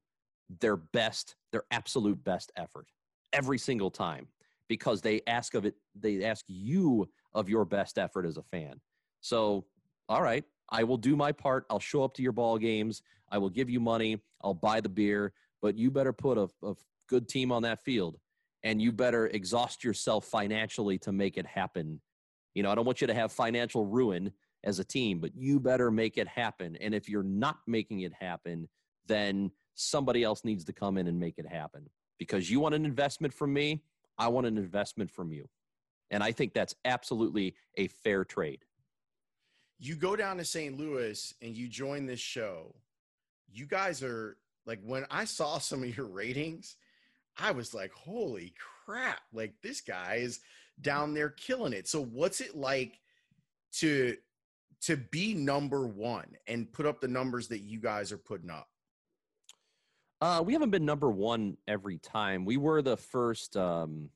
[0.60, 2.88] their best, their absolute best effort
[3.34, 4.27] every single time
[4.68, 8.80] because they ask of it, they ask you of your best effort as a fan.
[9.22, 9.65] So,
[10.10, 11.65] all right, I will do my part.
[11.69, 13.02] I'll show up to your ball games.
[13.30, 14.22] I will give you money.
[14.41, 16.73] I'll buy the beer, but you better put a, a
[17.07, 18.18] good team on that field
[18.64, 22.02] and you better exhaust yourself financially to make it happen.
[22.53, 24.31] You know, I don't want you to have financial ruin
[24.63, 26.75] as a team, but you better make it happen.
[26.77, 28.69] And if you're not making it happen,
[29.07, 31.89] then somebody else needs to come in and make it happen.
[32.19, 33.81] Because you want an investment from me
[34.17, 35.49] i want an investment from you.
[36.11, 38.63] And i think that's absolutely a fair trade.
[39.79, 42.75] You go down to st louis and you join this show.
[43.51, 46.75] You guys are like when i saw some of your ratings
[47.38, 48.53] i was like holy
[48.85, 49.21] crap.
[49.33, 50.39] Like this guy is
[50.81, 51.88] down there killing it.
[51.88, 52.99] So what's it like
[53.73, 54.17] to
[54.81, 58.67] to be number one and put up the numbers that you guys are putting up
[60.21, 62.45] uh, we haven't been number one every time.
[62.45, 64.09] We were the first, um,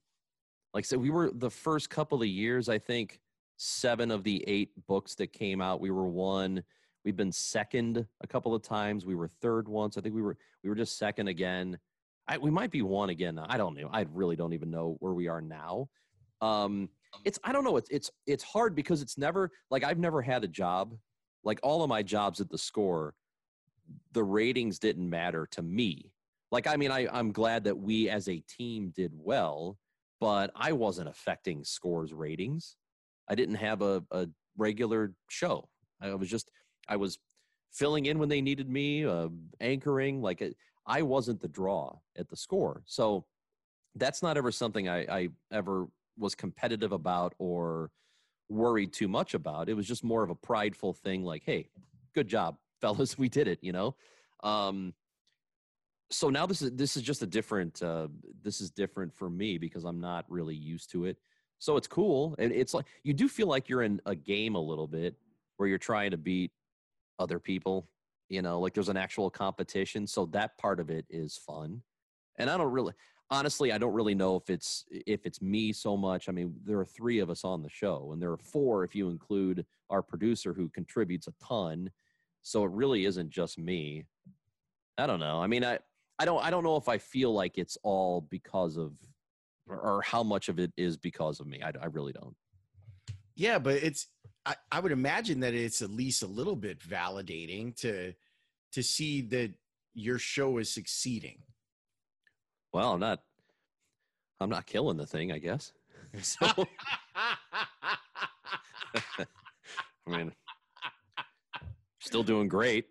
[0.73, 2.69] like I said, we were the first couple of years.
[2.69, 3.19] I think
[3.57, 6.63] seven of the eight books that came out, we were one.
[7.03, 9.05] We've been second a couple of times.
[9.05, 9.97] We were third once.
[9.97, 11.79] I think we were we were just second again.
[12.27, 13.39] I, we might be one again.
[13.39, 13.89] I don't know.
[13.91, 15.89] I really don't even know where we are now.
[16.41, 16.89] Um,
[17.23, 17.77] it's I don't know.
[17.77, 20.95] It's it's it's hard because it's never like I've never had a job.
[21.43, 23.13] Like all of my jobs at the score
[24.13, 26.11] the ratings didn't matter to me.
[26.51, 29.77] Like, I mean, I, I'm glad that we as a team did well,
[30.19, 32.77] but I wasn't affecting scores ratings.
[33.29, 34.27] I didn't have a, a
[34.57, 35.67] regular show.
[36.01, 36.51] I was just,
[36.87, 37.17] I was
[37.71, 39.29] filling in when they needed me, uh,
[39.59, 40.21] anchoring.
[40.21, 40.43] Like,
[40.87, 42.83] I wasn't the draw at the score.
[42.85, 43.25] So
[43.95, 45.87] that's not ever something I, I ever
[46.17, 47.91] was competitive about or
[48.49, 49.69] worried too much about.
[49.69, 51.69] It was just more of a prideful thing like, hey,
[52.13, 53.95] good job fellas, we did it, you know?
[54.43, 54.93] Um,
[56.11, 58.07] so now this is this is just a different uh,
[58.43, 61.17] this is different for me because I'm not really used to it.
[61.57, 62.35] So it's cool.
[62.37, 65.15] And it's like you do feel like you're in a game a little bit
[65.57, 66.51] where you're trying to beat
[67.17, 67.89] other people,
[68.29, 70.05] you know, like there's an actual competition.
[70.05, 71.81] So that part of it is fun.
[72.37, 72.93] And I don't really
[73.29, 76.29] honestly, I don't really know if it's if it's me so much.
[76.29, 78.95] I mean, there are three of us on the show, and there are four if
[78.95, 81.89] you include our producer who contributes a ton
[82.45, 84.05] so it really isn't just me.
[84.99, 85.41] I don't know.
[85.41, 85.79] I mean, I
[86.19, 88.93] I don't I don't know if I feel like it's all because of
[89.67, 91.63] or, or how much of it is because of me.
[91.63, 92.35] I, I really don't.
[93.35, 94.07] Yeah, but it's
[94.45, 98.13] I, I would imagine that it's at least a little bit validating to
[98.73, 99.51] to see that
[99.95, 101.39] your show is succeeding.
[102.75, 103.21] Well, I'm not
[104.41, 105.71] I'm not killing the thing, I guess.
[106.21, 106.45] So
[109.15, 109.25] I
[110.07, 110.33] mean
[111.99, 112.87] still doing great.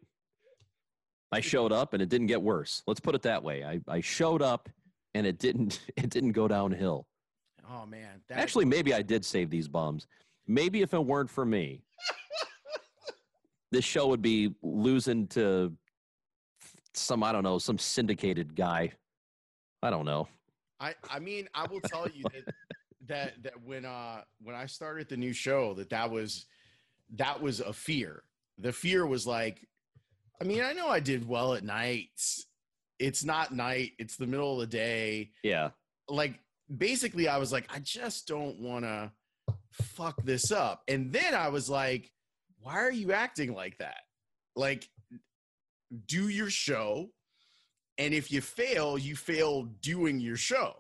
[1.33, 2.83] I showed up and it didn't get worse.
[2.87, 3.63] Let's put it that way.
[3.63, 4.71] I, I showed up
[5.13, 7.07] and it didn't it didn't go downhill.
[7.71, 8.23] Oh man.
[8.31, 10.07] Actually, maybe I did save these bums.
[10.47, 11.83] Maybe if it weren't for me,
[13.71, 15.75] this show would be losing to
[16.95, 18.95] some I don't know, some syndicated guy.
[19.85, 20.29] I don't know.
[20.81, 22.55] I I mean, I will tell you that
[23.07, 26.47] that that when uh when I started the new show that that was
[27.17, 28.25] that was a fear
[28.59, 29.67] the fear was like,
[30.41, 32.47] I mean, I know I did well at nights.
[32.99, 35.31] It's not night, it's the middle of the day.
[35.43, 35.71] Yeah.
[36.09, 36.39] Like
[36.75, 39.11] basically I was like, I just don't want to
[39.73, 40.83] fuck this up.
[40.89, 42.11] And then I was like,
[42.61, 44.01] why are you acting like that?
[44.55, 44.89] Like
[46.07, 47.09] do your show
[47.99, 50.75] and if you fail, you fail doing your show.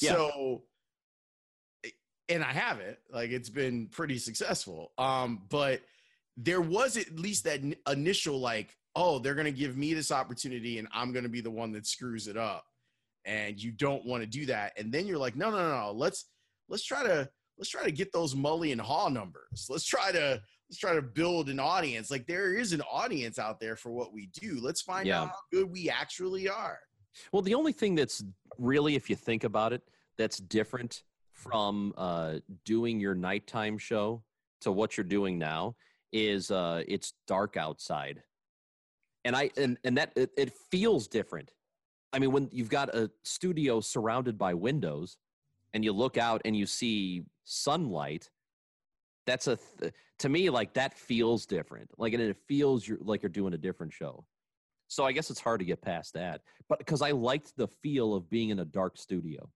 [0.00, 0.12] Yeah.
[0.12, 0.62] So
[2.28, 3.00] and I have it.
[3.12, 4.92] Like it's been pretty successful.
[4.98, 5.80] Um but
[6.36, 7.60] there was at least that
[7.90, 11.72] initial like, oh, they're gonna give me this opportunity and I'm gonna be the one
[11.72, 12.64] that screws it up.
[13.26, 14.72] And you don't want to do that.
[14.78, 15.92] And then you're like, no, no, no, no.
[15.92, 16.26] Let's
[16.70, 19.66] let's try to let's try to get those Mully and Haw numbers.
[19.68, 20.40] Let's try to
[20.70, 22.12] let's try to build an audience.
[22.12, 24.60] Like there is an audience out there for what we do.
[24.62, 25.22] Let's find Yeah.
[25.22, 26.78] out how good we actually are.
[27.32, 28.22] Well, the only thing that's
[28.56, 29.82] really, if you think about it,
[30.16, 31.02] that's different
[31.32, 34.22] from uh, doing your nighttime show
[34.60, 35.74] to what you're doing now
[36.12, 38.22] is uh, it's dark outside,
[39.24, 41.52] and I and and that it, it feels different.
[42.12, 45.16] I mean, when you've got a studio surrounded by windows,
[45.72, 48.28] and you look out and you see sunlight,
[49.30, 51.88] that's a th- to me like that feels different.
[51.96, 54.24] Like and it feels you're like you're doing a different show.
[54.88, 56.40] So I guess it's hard to get past that.
[56.68, 59.48] But because I liked the feel of being in a dark studio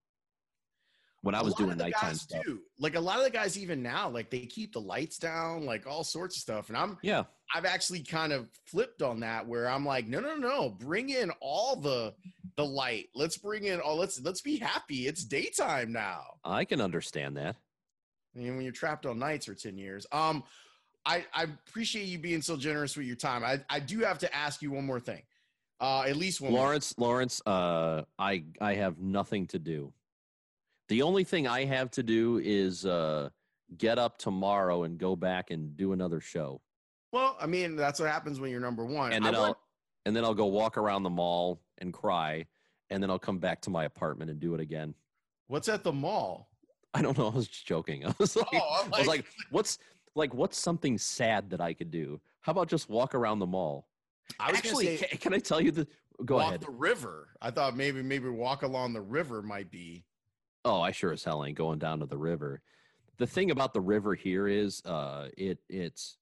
[1.22, 2.44] when I was doing nighttime stuff.
[2.44, 2.60] do.
[2.78, 5.86] Like a lot of the guys even now, like they keep the lights down, like
[5.86, 6.68] all sorts of stuff.
[6.68, 7.24] And I'm Yeah.
[7.54, 11.32] I've actually kind of flipped on that where I'm like, no, no, no, bring in
[11.40, 12.14] all the
[12.56, 13.08] the light.
[13.14, 15.08] Let's bring in all let's let's be happy.
[15.08, 16.22] It's daytime now.
[16.44, 17.56] I can understand that.
[18.34, 20.06] I mean, when you're trapped on nights for 10 years.
[20.12, 20.42] Um,
[21.06, 23.44] I, I appreciate you being so generous with your time.
[23.44, 25.22] I, I do have to ask you one more thing.
[25.80, 26.62] Uh, at least one more.
[26.62, 29.92] Lawrence, Lawrence, uh, I I have nothing to do.
[30.88, 33.28] The only thing I have to do is uh,
[33.76, 36.60] get up tomorrow and go back and do another show,
[37.12, 39.12] Well, I mean, that's what happens when you're number one.
[39.12, 39.58] and then I'll want-
[40.06, 42.46] and then I'll go walk around the mall and cry,
[42.90, 44.94] and then I'll come back to my apartment and do it again.
[45.48, 46.48] what's at the mall?
[46.94, 47.28] I don't know.
[47.28, 48.06] I was just joking.
[48.06, 49.78] I was like, Oh, I'm I was like, what's
[50.14, 52.20] like what's something sad that I could do?
[52.40, 53.88] How about just walk around the mall?
[54.38, 55.86] I was Actually, say can, can I tell you the?
[56.24, 56.60] Go ahead.
[56.60, 57.30] the river.
[57.42, 60.04] I thought maybe maybe walk along the river might be.
[60.64, 62.62] Oh, I sure as hell ain't going down to the river.
[63.18, 66.16] The thing about the river here is, uh, it it's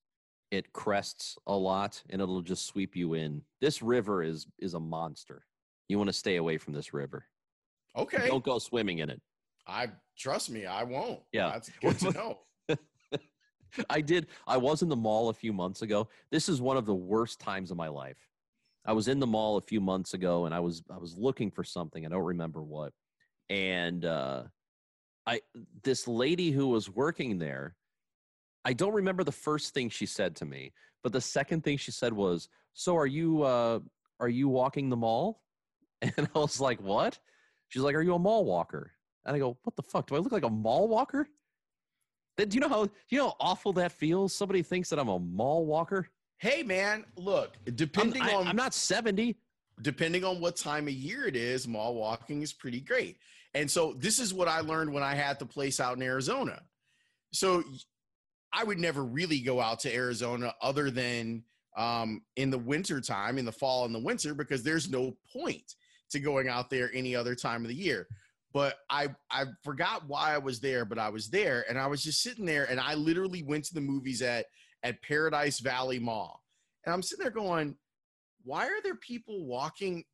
[0.50, 3.42] it crests a lot and it'll just sweep you in.
[3.60, 5.44] This river is is a monster.
[5.88, 7.26] You want to stay away from this river.
[7.96, 8.26] Okay.
[8.26, 9.20] Don't go swimming in it.
[9.66, 11.20] I trust me, I won't.
[11.32, 11.50] Yeah.
[11.50, 12.38] That's good to know.
[13.90, 14.26] I did.
[14.46, 16.08] I was in the mall a few months ago.
[16.30, 18.18] This is one of the worst times of my life.
[18.84, 21.50] I was in the mall a few months ago, and I was I was looking
[21.50, 22.04] for something.
[22.04, 22.92] I don't remember what.
[23.48, 24.44] And uh,
[25.26, 25.40] I
[25.82, 27.76] this lady who was working there.
[28.64, 30.72] I don't remember the first thing she said to me,
[31.02, 33.80] but the second thing she said was, "So are you uh,
[34.20, 35.42] are you walking the mall?"
[36.02, 37.18] And I was like, "What?"
[37.68, 38.92] She's like, "Are you a mall walker?"
[39.24, 40.06] And I go, "What the fuck?
[40.06, 41.28] Do I look like a mall walker?"
[42.36, 44.34] Then do you know how do you know how awful that feels?
[44.34, 46.08] Somebody thinks that I'm a mall walker.
[46.38, 49.36] Hey man, look, I'm, depending I, on I'm not 70.
[49.82, 53.18] depending on what time of year it is, mall walking is pretty great.
[53.54, 56.62] And so this is what I learned when I had the place out in Arizona.
[57.32, 57.62] So
[58.52, 61.44] I would never really go out to Arizona other than
[61.76, 65.74] um, in the winter time, in the fall and the winter, because there's no point
[66.10, 68.06] to going out there any other time of the year.
[68.52, 72.02] But I I forgot why I was there, but I was there and I was
[72.02, 74.46] just sitting there and I literally went to the movies at
[74.82, 76.42] at Paradise Valley Mall.
[76.84, 77.76] And I'm sitting there going,
[78.42, 80.04] why are there people walking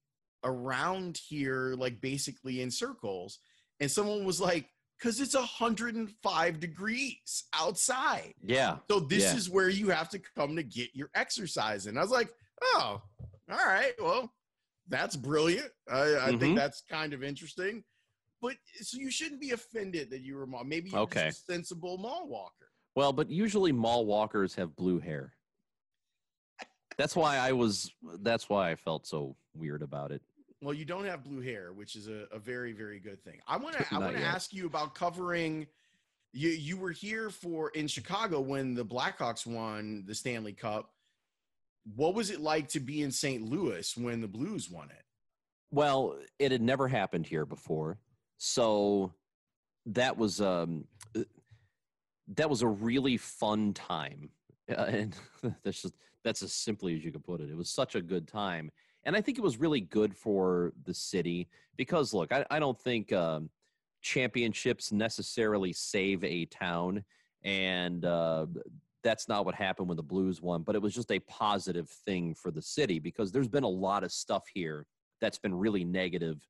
[0.44, 3.38] around here like basically in circles?
[3.80, 8.34] And someone was like, because it's 105 degrees outside.
[8.42, 8.78] Yeah.
[8.90, 9.36] So this Yeah.
[9.36, 11.86] is where you have to come to get your exercise.
[11.86, 12.28] And I was like,
[12.62, 13.00] oh,
[13.50, 14.34] all right, well,
[14.88, 15.70] that's brilliant.
[15.90, 16.40] I, I Mhm.
[16.40, 17.84] think that's kind of interesting.
[18.40, 20.64] But so you shouldn't be offended that you were a mall.
[20.64, 21.26] Maybe you're Okay.
[21.26, 22.70] just a sensible mall walker.
[22.94, 25.34] Well, but usually mall walkers have blue hair.
[26.96, 30.22] That's why I was that's why I felt so weird about it.
[30.60, 33.40] Well, you don't have blue hair, which is a, a very, very good thing.
[33.46, 35.66] I want to I want to ask you about covering
[36.32, 40.92] you you were here for in Chicago when the Blackhawks won the Stanley Cup.
[41.94, 43.42] What was it like to be in St.
[43.48, 45.04] Louis when the Blues won it?
[45.70, 47.98] Well, it had never happened here before.
[48.38, 49.12] So
[49.86, 50.84] that was um
[51.16, 51.24] uh,
[52.34, 54.30] that was a really fun time.
[54.70, 55.16] Uh, and
[55.64, 55.94] that's just
[56.24, 57.50] that's as simply as you could put it.
[57.50, 58.70] It was such a good time.
[59.04, 62.78] And I think it was really good for the city because look, I, I don't
[62.78, 63.48] think um,
[64.02, 67.04] championships necessarily save a town.
[67.44, 68.46] And uh,
[69.04, 72.34] that's not what happened when the Blues won, but it was just a positive thing
[72.34, 74.86] for the city because there's been a lot of stuff here
[75.20, 76.46] that's been really negative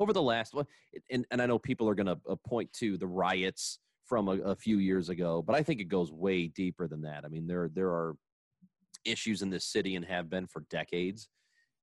[0.00, 0.66] over the last one.
[1.10, 4.56] And, and I know people are going to point to the riots from a, a
[4.56, 7.24] few years ago, but I think it goes way deeper than that.
[7.24, 8.16] I mean, there there are
[9.04, 11.28] issues in this city and have been for decades.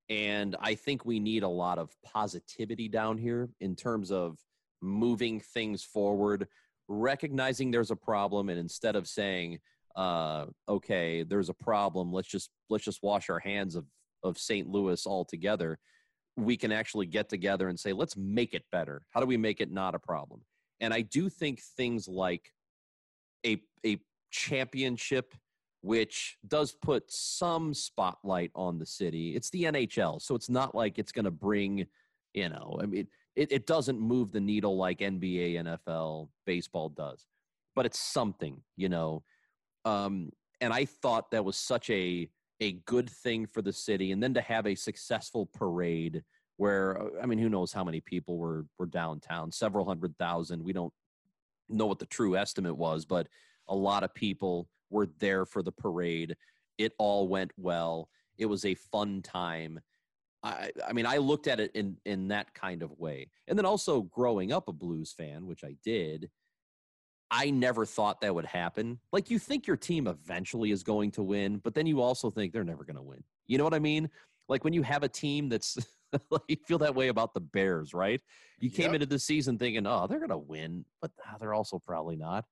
[0.10, 4.38] And I think we need a lot of positivity down here in terms of
[4.82, 6.48] moving things forward,
[6.88, 9.60] recognizing there's a problem, and instead of saying,
[9.96, 12.12] uh, okay, there's a problem.
[12.12, 13.86] Let's just let's just wash our hands of
[14.24, 14.68] of St.
[14.68, 15.80] Louis altogether.
[16.38, 19.06] We can actually get together and say, let's make it better.
[19.12, 20.41] How do we make it not a problem?
[20.80, 22.52] And I do think things like
[23.45, 23.99] a a
[24.32, 25.34] championship,
[25.82, 29.36] which does put some spotlight on the city.
[29.36, 31.88] It's the NHL, so it's not like it's going to bring,
[32.34, 37.26] you know, I mean, it, it doesn't move the needle like NBA, NFL, baseball does,
[37.76, 39.24] but it's something, you know.
[39.84, 40.32] Um,
[40.62, 42.30] and I thought that was such a
[42.61, 46.23] a good thing for the city, and then to have a successful parade
[46.57, 49.52] where uh, I mean, who knows how many people were were downtown?
[49.52, 50.64] Several hundred thousand.
[50.64, 50.94] We don't
[51.69, 53.27] know what the true estimate was, but
[53.68, 56.36] a lot of people were there for the parade.
[56.77, 58.10] It all went well.
[58.38, 59.80] It was a fun time.
[60.44, 63.65] I, I mean, I looked at it in in that kind of way, and then
[63.65, 66.30] also growing up a Blues fan, which I did.
[67.32, 69.00] I never thought that would happen.
[69.12, 72.54] Like you think your team eventually is going to win, but then you also think
[72.54, 73.24] they're never going to win.
[73.48, 74.10] You know what I mean?
[74.48, 75.78] Like when you have a team that's
[76.48, 78.22] you feel that way about the Bears, right?
[78.60, 78.96] You came yep.
[78.96, 82.46] into the season thinking, "Oh, they're going to win," but ah, they're also probably not.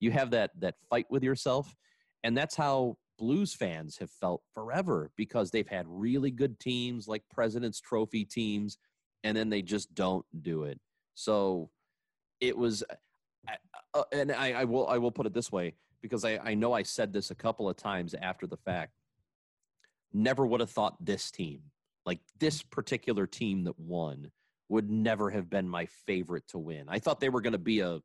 [0.00, 1.74] You have that that fight with yourself,
[2.22, 7.22] and that's how Blues fans have felt forever because they've had really good teams like
[7.30, 8.78] President's Trophy teams,
[9.22, 10.80] and then they just don't do it.
[11.14, 11.70] So
[12.40, 12.82] it was,
[13.94, 16.72] uh, and I, I will I will put it this way because I, I know
[16.72, 18.92] I said this a couple of times after the fact.
[20.12, 21.60] Never would have thought this team
[22.06, 24.30] like this particular team that won
[24.68, 26.84] would never have been my favorite to win.
[26.88, 28.00] I thought they were going to be a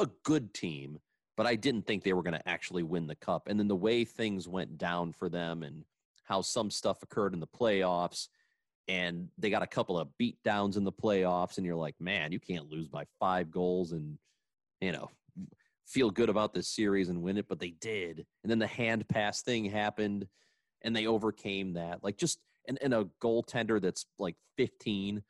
[0.00, 0.98] a good team,
[1.36, 3.48] but I didn't think they were going to actually win the cup.
[3.48, 5.84] And then the way things went down for them and
[6.24, 8.28] how some stuff occurred in the playoffs
[8.86, 12.32] and they got a couple of beat downs in the playoffs and you're like, "Man,
[12.32, 14.18] you can't lose by 5 goals and
[14.80, 15.10] you know,
[15.86, 18.26] feel good about this series and win it, but they did.
[18.42, 20.26] And then the hand pass thing happened
[20.82, 22.04] and they overcame that.
[22.04, 22.38] Like just
[22.68, 25.22] and, and a goaltender that's like 15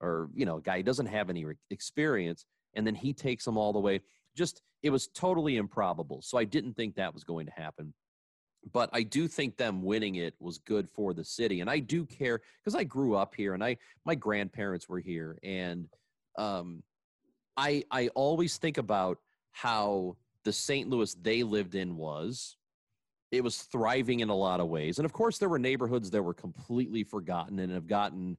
[0.00, 2.44] or you know a guy who doesn't have any experience
[2.74, 4.00] and then he takes them all the way
[4.36, 7.94] just it was totally improbable so i didn't think that was going to happen
[8.72, 12.04] but i do think them winning it was good for the city and i do
[12.06, 15.86] care because i grew up here and i my grandparents were here and
[16.38, 16.82] um
[17.60, 19.18] i i always think about
[19.52, 22.56] how the st louis they lived in was
[23.30, 24.98] it was thriving in a lot of ways.
[24.98, 28.36] And of course, there were neighborhoods that were completely forgotten and have gotten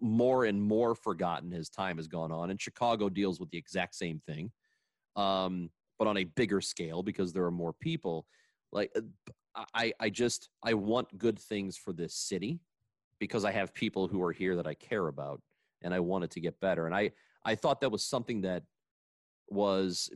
[0.00, 2.50] more and more forgotten as time has gone on.
[2.50, 4.50] And Chicago deals with the exact same thing,
[5.16, 5.68] um,
[5.98, 8.26] but on a bigger scale because there are more people.
[8.72, 12.60] Like, uh, I, I just, I want good things for this city
[13.18, 15.42] because I have people who are here that I care about
[15.82, 16.86] and I want it to get better.
[16.86, 17.10] And I,
[17.44, 18.62] I thought that was something that
[19.48, 20.10] was,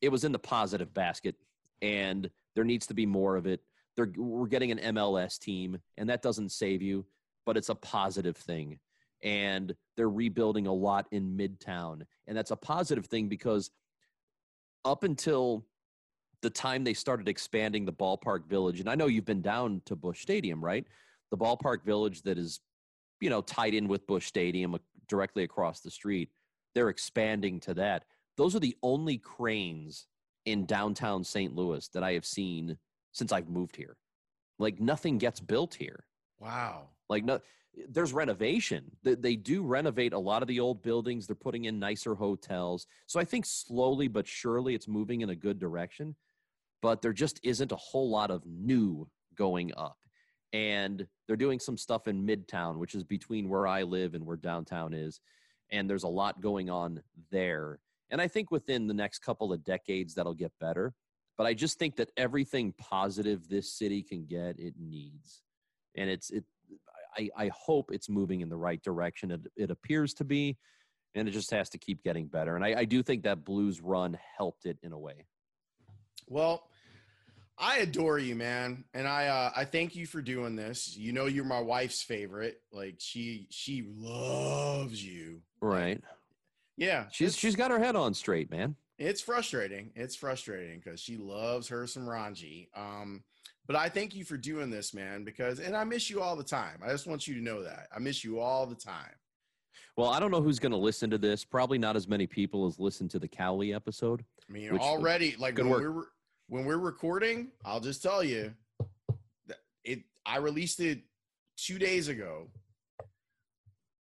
[0.00, 1.36] it was in the positive basket.
[1.82, 3.60] And there needs to be more of it.
[3.96, 7.04] They're, we're getting an MLS team, and that doesn't save you,
[7.46, 8.78] but it's a positive thing.
[9.22, 12.02] And they're rebuilding a lot in Midtown.
[12.26, 13.70] And that's a positive thing because
[14.84, 15.66] up until
[16.42, 19.96] the time they started expanding the ballpark village, and I know you've been down to
[19.96, 20.86] Busch Stadium, right?
[21.30, 22.60] The ballpark village that is,
[23.20, 24.78] you know, tied in with Busch Stadium uh,
[25.08, 26.30] directly across the street.
[26.74, 28.04] They're expanding to that.
[28.36, 30.06] Those are the only cranes
[30.46, 31.54] in downtown St.
[31.54, 32.78] Louis that I have seen
[33.12, 33.96] since I've moved here.
[34.58, 36.04] Like nothing gets built here.
[36.40, 36.88] Wow.
[37.08, 37.40] Like no
[37.88, 38.90] there's renovation.
[39.02, 41.26] They, they do renovate a lot of the old buildings.
[41.26, 42.86] They're putting in nicer hotels.
[43.06, 46.16] So I think slowly but surely it's moving in a good direction.
[46.80, 49.98] But there just isn't a whole lot of new going up.
[50.52, 54.36] And they're doing some stuff in Midtown, which is between where I live and where
[54.36, 55.20] downtown is.
[55.70, 57.78] And there's a lot going on there.
[58.10, 60.94] And I think within the next couple of decades, that'll get better.
[61.36, 65.42] But I just think that everything positive this city can get, it needs.
[65.94, 66.44] And it's, it,
[67.16, 69.30] I, I hope it's moving in the right direction.
[69.30, 70.56] It, it appears to be,
[71.14, 72.56] and it just has to keep getting better.
[72.56, 75.26] And I, I do think that Blues run helped it in a way.
[76.26, 76.68] Well,
[77.60, 80.96] I adore you, man, and I uh, I thank you for doing this.
[80.96, 82.60] You know, you're my wife's favorite.
[82.72, 85.40] Like she she loves you.
[85.60, 86.00] Right.
[86.76, 88.76] Yeah, she's she's got her head on straight, man.
[88.98, 89.90] It's frustrating.
[89.96, 92.68] It's frustrating because she loves her some Rongey.
[92.76, 93.22] Um,
[93.66, 96.44] but I thank you for doing this, man, because and I miss you all the
[96.44, 96.80] time.
[96.84, 99.14] I just want you to know that I miss you all the time.
[99.96, 101.44] Well, I don't know who's going to listen to this.
[101.44, 104.24] Probably not as many people as listened to the Cowley episode.
[104.48, 105.82] I mean, already like when work.
[105.82, 106.04] we're
[106.48, 108.52] when we're recording, I'll just tell you
[109.46, 110.00] that it.
[110.26, 111.00] I released it
[111.56, 112.48] two days ago.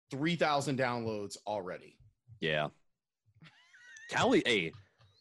[0.10, 1.98] Three thousand downloads already.
[2.40, 2.68] Yeah.
[4.10, 4.74] Cowley, hey,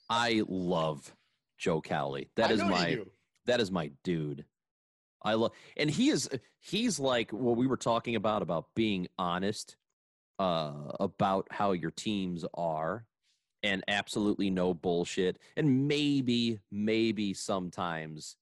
[0.09, 1.15] I love
[1.59, 2.29] Joe Cowley.
[2.37, 2.99] That is my
[3.47, 4.45] That is my dude.
[5.23, 6.29] I love, and he is
[6.61, 9.77] he's like what we were talking about about being honest
[10.39, 13.05] uh, about how your teams are,
[13.63, 15.39] and absolutely no bullshit.
[15.57, 18.37] And maybe, maybe sometimes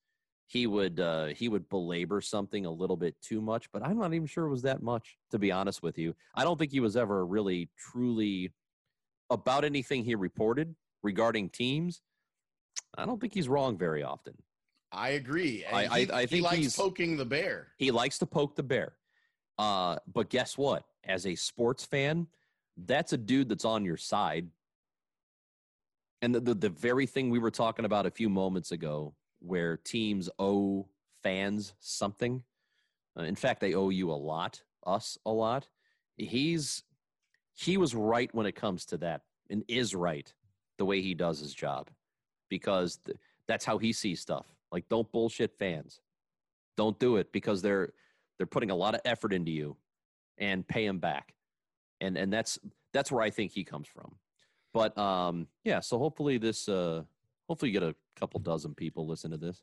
[0.47, 4.15] he would uh, he would belabor something a little bit too much, but I'm not
[4.15, 5.19] even sure it was that much.
[5.31, 8.53] To be honest with you, I don't think he was ever really truly
[9.31, 12.01] about anything he reported regarding teams.
[12.97, 14.35] I don't think he's wrong very often.
[14.91, 15.67] I agree.
[15.67, 17.69] I- I- he, I he think likes he's- poking the bear.
[17.77, 18.95] He likes to poke the bear.
[19.59, 20.85] Uh, but guess what?
[21.05, 22.27] As a sports fan,
[22.87, 24.49] that's a dude that's on your side.
[26.21, 29.77] And the, the, the very thing we were talking about a few moments ago, where
[29.77, 30.89] teams owe
[31.23, 32.43] fans something.
[33.19, 35.69] Uh, in fact, they owe you a lot, us a lot.
[36.17, 36.83] He's
[37.55, 40.33] he was right when it comes to that, and is right
[40.79, 41.91] the way he does his job,
[42.49, 44.47] because th- that's how he sees stuff.
[44.71, 46.01] Like, don't bullshit fans.
[46.77, 47.93] Don't do it because they're
[48.37, 49.77] they're putting a lot of effort into you,
[50.39, 51.35] and pay them back,
[52.01, 52.59] and and that's
[52.93, 54.17] that's where I think he comes from.
[54.75, 55.81] But um, yeah.
[55.81, 57.03] So hopefully this uh,
[57.49, 59.63] hopefully you get a couple dozen people listen to this.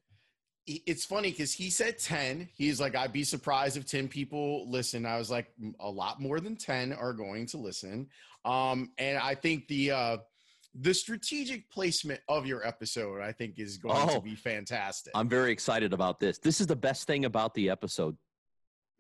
[0.68, 2.50] It's funny because he said 10.
[2.56, 5.06] He's like, I'd be surprised if 10 people listen.
[5.06, 8.08] I was like, a lot more than 10 are going to listen.
[8.46, 10.18] Um, and I think the uh
[10.78, 14.16] the strategic placement of your episode, I think, is going Oh.
[14.16, 15.14] to be fantastic.
[15.16, 16.38] I'm very excited about this.
[16.40, 18.18] This is the best thing about the episode.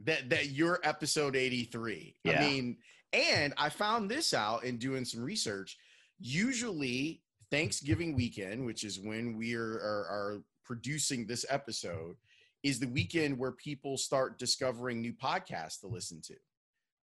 [0.01, 2.77] that that you're episode 83 i mean
[3.13, 5.77] and i found this out in doing some research
[6.19, 7.21] usually
[7.51, 12.15] thanksgiving weekend which is when we are, are, are producing this episode
[12.63, 16.33] is the weekend where people start discovering new podcasts to listen to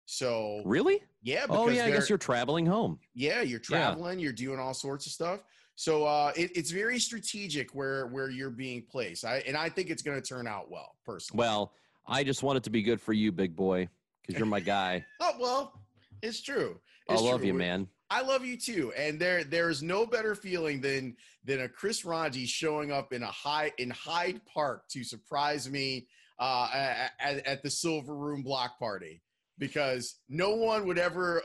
[0.06, 1.00] so Really?
[1.22, 2.98] yeah Oh yeah, I guess you're traveling home.
[3.14, 3.78] yeah you're Yeah.
[3.94, 5.40] traveling you're doing all sorts of stuff
[5.76, 9.90] so uh it, it's very strategic where where you're being placed i and i think
[9.90, 11.72] it's going to turn out well personally Well,
[12.06, 13.88] I just want it to be good for you, big boy,
[14.20, 15.06] because you're my guy.
[15.20, 15.72] Oh well,
[16.22, 16.78] it's true.
[17.08, 17.46] I love true.
[17.48, 17.88] you, man.
[18.10, 18.92] I love you too.
[18.96, 23.22] And there there is no better feeling than than a Chris Rongey showing up in
[23.22, 26.06] a high in Hyde Park to surprise me
[26.38, 29.22] uh, at, at the Silver Room block party
[29.58, 31.42] because no one would ever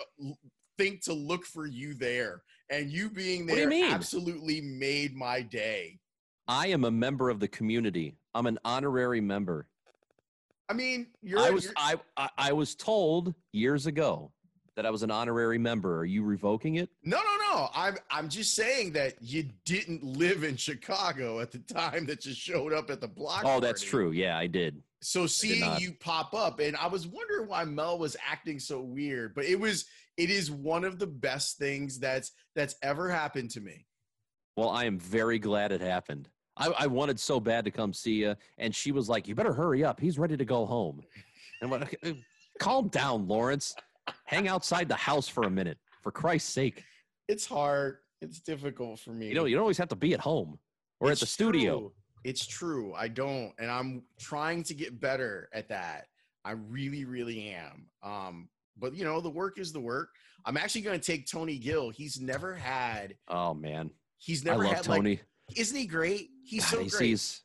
[0.77, 2.41] think to look for you there.
[2.71, 5.99] And you being there you absolutely made my day.
[6.47, 8.15] I am a member of the community.
[8.35, 9.67] I'm an honorary member.
[10.69, 14.31] I mean, you're, I was you're- I, I I was told years ago
[14.79, 15.97] that I was an honorary member.
[15.97, 16.89] Are you revoking it?
[17.03, 17.69] No, no, no.
[17.75, 22.33] I'm I'm just saying that you didn't live in Chicago at the time that you
[22.33, 23.41] showed up at the block.
[23.43, 24.11] Oh, that's true.
[24.11, 24.81] Yeah, I did.
[25.01, 25.81] So seeing not.
[25.81, 29.59] you pop up, and I was wondering why Mel was acting so weird, but it
[29.59, 29.83] was
[30.15, 33.85] it is one of the best things that's that's ever happened to me.
[34.55, 36.29] Well, I am very glad it happened.
[36.55, 39.53] I, I wanted so bad to come see you, and she was like, "You better
[39.53, 39.99] hurry up.
[39.99, 41.01] He's ready to go home."
[41.61, 42.01] And I'm like,
[42.59, 43.75] calm down, Lawrence.
[44.25, 46.83] Hang outside the house for a minute, for Christ's sake.
[47.27, 47.97] It's hard.
[48.21, 49.27] It's difficult for me.
[49.29, 50.59] You know, you don't always have to be at home
[50.99, 51.79] or It's at the studio.
[51.79, 51.93] true.
[52.25, 52.93] It's true.
[52.95, 56.07] I don't, and I'm trying to get better at that.
[56.43, 57.87] I really, really am.
[58.03, 60.09] Um, but you know, the work is the work.
[60.45, 61.89] I'm actually going to take Tony Gill.
[61.91, 63.15] He's never had.
[63.27, 64.97] Oh man, He's never I love had like.
[64.99, 65.19] Tony.
[65.55, 66.29] Isn't he great?
[66.43, 67.07] He's God, so he's, great.
[67.07, 67.41] he's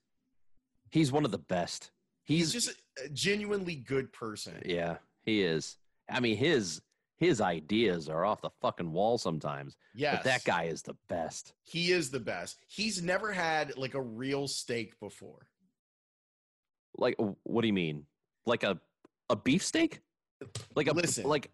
[0.90, 1.90] he's one of the best.
[2.24, 4.60] He's He's, just a genuinely good person.
[4.64, 5.76] yeah, he is.
[6.10, 6.80] I mean, his
[7.16, 9.76] his ideas are off the fucking wall sometimes.
[9.94, 11.54] Yeah, But that guy is the best.
[11.62, 12.58] He is the best.
[12.66, 15.46] He's never had like a real steak before.
[16.96, 18.04] Like, what do you mean?
[18.46, 18.80] Like a
[19.30, 20.00] a beefsteak?
[20.74, 21.24] Like a Listen.
[21.24, 21.50] like?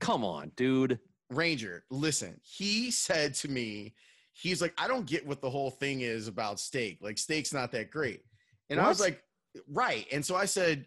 [0.00, 0.98] Come on, dude.
[1.32, 3.94] Rongey, listen, he said to me,
[4.32, 6.98] he's like, I don't get what the whole thing is about steak.
[7.00, 8.22] Like, steak's not that great.
[8.70, 9.22] And I was like,
[9.68, 10.06] right.
[10.12, 10.86] And so I said,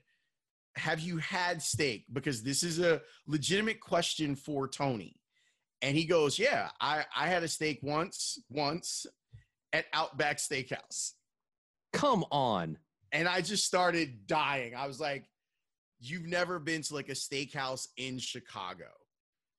[0.77, 2.05] Have you had steak?
[2.13, 5.19] Because this is a legitimate question for Tony.
[5.81, 9.05] And he goes, Yeah, I, I had a steak once, once
[9.73, 11.13] at Outback Steakhouse.
[11.93, 12.77] Come on.
[13.11, 14.75] And I just started dying.
[14.75, 15.25] I was like,
[15.99, 18.85] You've never been to like a steakhouse in Chicago?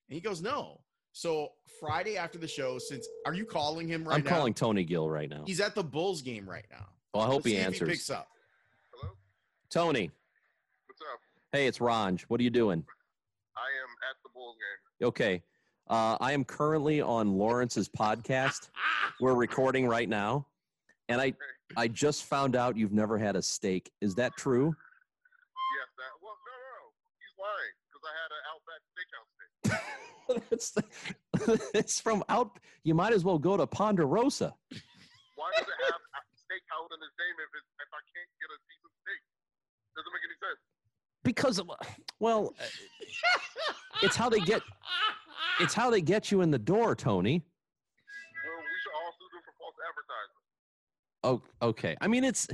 [0.09, 0.81] And he goes, No.
[1.13, 1.49] So
[1.81, 4.31] Friday after the show, since are you calling him right I'm now?
[4.31, 5.43] calling Tony Gill right now.
[5.47, 6.87] He's at the Bulls game right now.
[7.13, 7.89] Well, I hope Let's he see if answers.
[7.89, 8.29] picks up.
[8.95, 9.15] Hello?
[9.71, 10.18] Tony, What's up?
[11.53, 12.23] Hey, it's Ranj.
[12.29, 12.85] What are you doing?
[13.57, 15.09] I am at the Bulls game.
[15.09, 15.43] Okay.
[15.89, 18.69] Uh, I am currently on Lawrence's podcast.
[19.21, 20.47] We're recording right now,
[21.09, 21.33] and I
[21.77, 23.91] I just found out you've never had a steak.
[24.01, 24.67] Is that true?
[24.69, 26.13] Yes, that.
[26.23, 26.93] Well, no, no, no.
[27.25, 29.49] He's lying because I had an Outback Steakhouse steak.
[30.53, 30.69] it's,
[31.75, 32.59] it's from out.
[32.85, 34.55] You might as well go to Ponderosa.
[35.37, 36.01] Why does it have
[36.37, 39.23] steak steakhouse in his name if it's, if I can't get a decent steak?
[39.97, 40.61] Doesn't make any sense.
[41.29, 41.71] Because of,
[42.21, 42.65] well, uh,
[44.03, 44.63] it's how they get
[45.61, 47.45] it's how they get you in the door, Tony.
[48.47, 51.43] Well, we should all sue them for false advertising.
[51.61, 51.97] Oh, okay.
[52.01, 52.49] I mean, it's,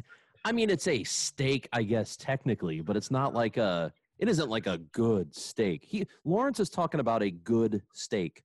[0.45, 3.93] I mean, it's a steak, I guess technically, but it's not like a.
[4.19, 5.85] It isn't like a good steak.
[5.85, 8.43] He Lawrence is talking about a good steak.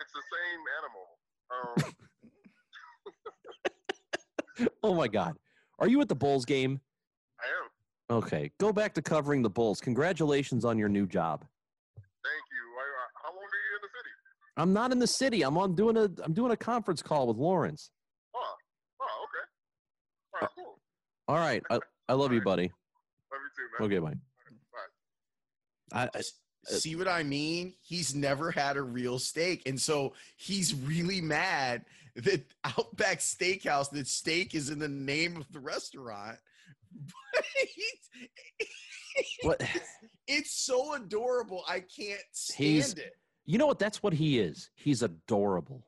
[0.00, 1.88] It's the same animal.
[1.88, 1.94] Um,
[4.84, 5.34] Oh my God,
[5.80, 6.80] are you at the Bulls game?
[7.40, 7.70] I am.
[8.08, 9.80] Okay, go back to covering the Bulls.
[9.80, 11.40] Congratulations on your new job.
[11.96, 12.62] Thank you.
[12.78, 14.10] I, I, uh, how long are you in the city?
[14.56, 15.42] I'm not in the city.
[15.42, 17.90] I'm on doing a I'm doing a conference call with Lawrence.
[18.34, 18.54] Oh,
[19.00, 19.46] oh, okay.
[20.34, 20.78] All right, cool.
[21.28, 22.70] All right, I, I love you, buddy.
[23.32, 23.86] Love you too, man.
[23.86, 24.20] Okay, bye.
[25.90, 26.10] Bye.
[26.14, 26.22] I, I,
[26.68, 27.74] See what I mean?
[27.80, 29.62] He's never had a real steak.
[29.66, 31.84] And so he's really mad
[32.16, 36.38] that Outback Steakhouse, that steak is in the name of the restaurant.
[37.34, 37.44] But
[39.42, 39.62] What?
[40.28, 41.62] It's so adorable.
[41.68, 43.12] I can't stand it.
[43.44, 43.78] you know what?
[43.78, 44.70] That's what he is.
[44.74, 45.86] He's adorable.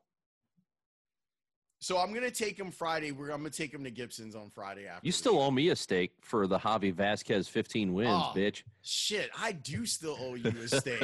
[1.81, 3.11] So I'm gonna take him Friday.
[3.11, 5.05] We're I'm gonna take him to Gibson's on Friday after.
[5.05, 5.41] You still show.
[5.41, 8.63] owe me a steak for the Javi Vazquez 15 wins, Oh, bitch.
[8.81, 9.29] shit.
[9.37, 11.01] I do still owe you a steak.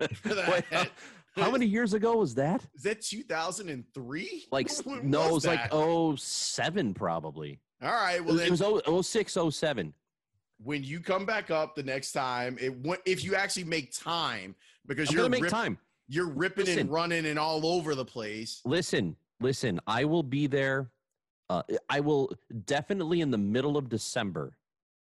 [0.00, 0.90] Wait, that.
[1.36, 2.64] how many years ago was that?
[2.74, 4.46] Is that 2003?
[4.50, 4.70] Like
[5.02, 5.72] no, it was that?
[5.74, 7.60] like 07 probably.
[7.82, 8.24] All right.
[8.24, 9.94] Well, it then was oh- 06, 07.
[10.62, 12.74] when you come back up the next time, it
[13.06, 14.54] if you actually make time
[14.86, 15.78] because I'm you're gonna make rip- time.
[16.08, 16.80] you're ripping Listen.
[16.80, 18.60] and running and all over the place.
[18.64, 19.78] Listen, listen.
[19.86, 20.90] I will be there.
[21.50, 22.32] Uh, I will
[22.66, 24.52] definitely in the middle of December,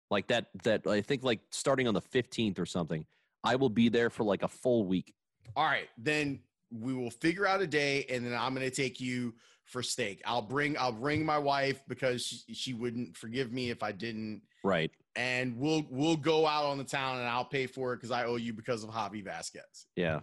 [0.10, 0.48] like that.
[0.64, 3.06] That I think like starting on the 15th or something.
[3.43, 5.14] I will be there for like a full week.
[5.56, 6.39] All right, then
[6.72, 9.34] we will figure out a day, and then I'm going to take you
[9.72, 10.22] for steak.
[10.26, 14.41] I'll bring I'll bring my wife because she, she wouldn't forgive me if I didn't,
[14.64, 14.91] Right.
[15.15, 18.26] and we'll we'll go out on the town and I'll pay for it because I
[18.26, 19.85] owe you because of Javi Vazquez.
[19.95, 20.19] Yeah.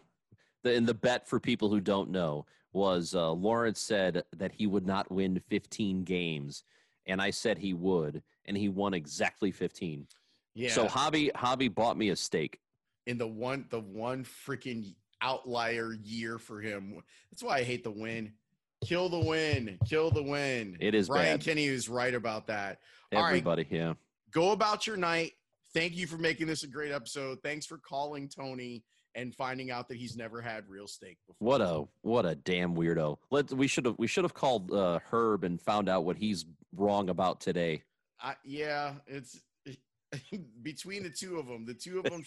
[0.62, 4.66] The, and the bet for people who don't know was uh, Lawrence said that he
[4.66, 6.65] would not win 15 games,
[7.07, 10.07] and I said he would, and he won exactly 15.
[10.55, 10.70] Yeah.
[10.70, 12.61] So Javi Javi bought me a steak.
[13.07, 17.01] in the one the one freaking outlier year for him.
[17.31, 18.33] That's why I hate the win.
[18.84, 19.78] Kill the win.
[19.88, 20.76] Kill the win.
[20.80, 21.44] It is Brian bad.
[21.44, 22.78] Kenny was right about that.
[23.12, 23.24] Right.
[23.24, 23.94] Everybody, yeah.
[24.30, 25.32] Go about your night.
[25.74, 27.38] Thank you for making this a great episode.
[27.42, 28.84] Thanks for calling Tony
[29.14, 31.46] and finding out that he's never had real steak before.
[31.46, 33.18] What a what a damn weirdo.
[33.30, 36.46] Let we should have we should have called uh, Herb and found out what he's
[36.74, 37.82] wrong about today.
[38.20, 39.40] I, yeah, it's
[40.62, 41.66] between the two of them.
[41.66, 42.22] The two of them,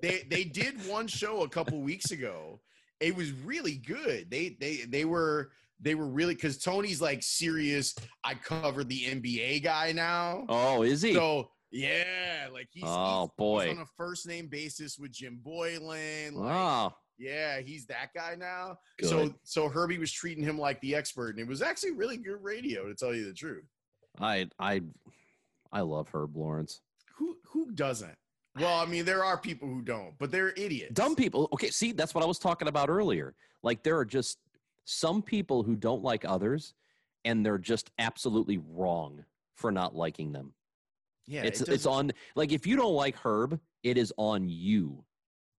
[0.00, 2.60] they they did one show a couple weeks ago.
[3.00, 4.30] It was really good.
[4.30, 5.50] They they they were
[5.84, 7.94] they were really because Tony's like serious.
[8.24, 10.46] I cover the NBA guy now.
[10.48, 11.12] Oh, is he?
[11.14, 13.68] So yeah, like he's, Oh, he's- boy.
[13.68, 16.34] he's on a first name basis with Jim Boylan.
[16.34, 18.78] Like, oh, yeah, he's that guy now.
[18.98, 19.08] Good.
[19.08, 22.42] So so Herbie was treating him like the expert, and it was actually really good
[22.42, 23.64] radio to tell you the truth.
[24.20, 24.80] I I
[25.72, 26.80] I love Herb Lawrence.
[27.16, 28.16] Who who doesn't?
[28.58, 30.94] Well, I mean, there are people who don't, but they're idiots.
[30.94, 31.48] Dumb people.
[31.52, 33.34] Okay, see, that's what I was talking about earlier.
[33.64, 34.38] Like there are just
[34.84, 36.74] some people who don't like others,
[37.24, 39.24] and they're just absolutely wrong
[39.54, 40.52] for not liking them.
[41.26, 45.04] Yeah, it's it it's on like if you don't like Herb, it is on you.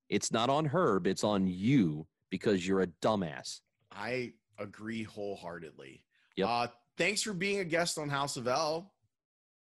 [0.10, 3.61] It's not on Herb, it's on you because you're a dumbass.
[3.91, 6.03] I agree wholeheartedly.
[6.35, 6.47] Yep.
[6.47, 8.93] Uh, thanks for being a guest on House of L,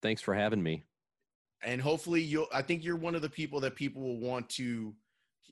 [0.01, 0.83] Thanks for having me.
[1.63, 2.47] and hopefully you'll.
[2.53, 4.93] I think you're one of the people that people will want to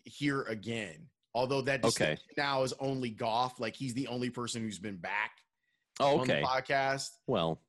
[0.04, 1.08] hear again.
[1.34, 2.18] Although that Okay.
[2.38, 3.60] now is only Goff.
[3.60, 5.32] Like he's the only person who's been back
[6.00, 7.10] Oh, on the podcast.
[7.28, 7.62] Well,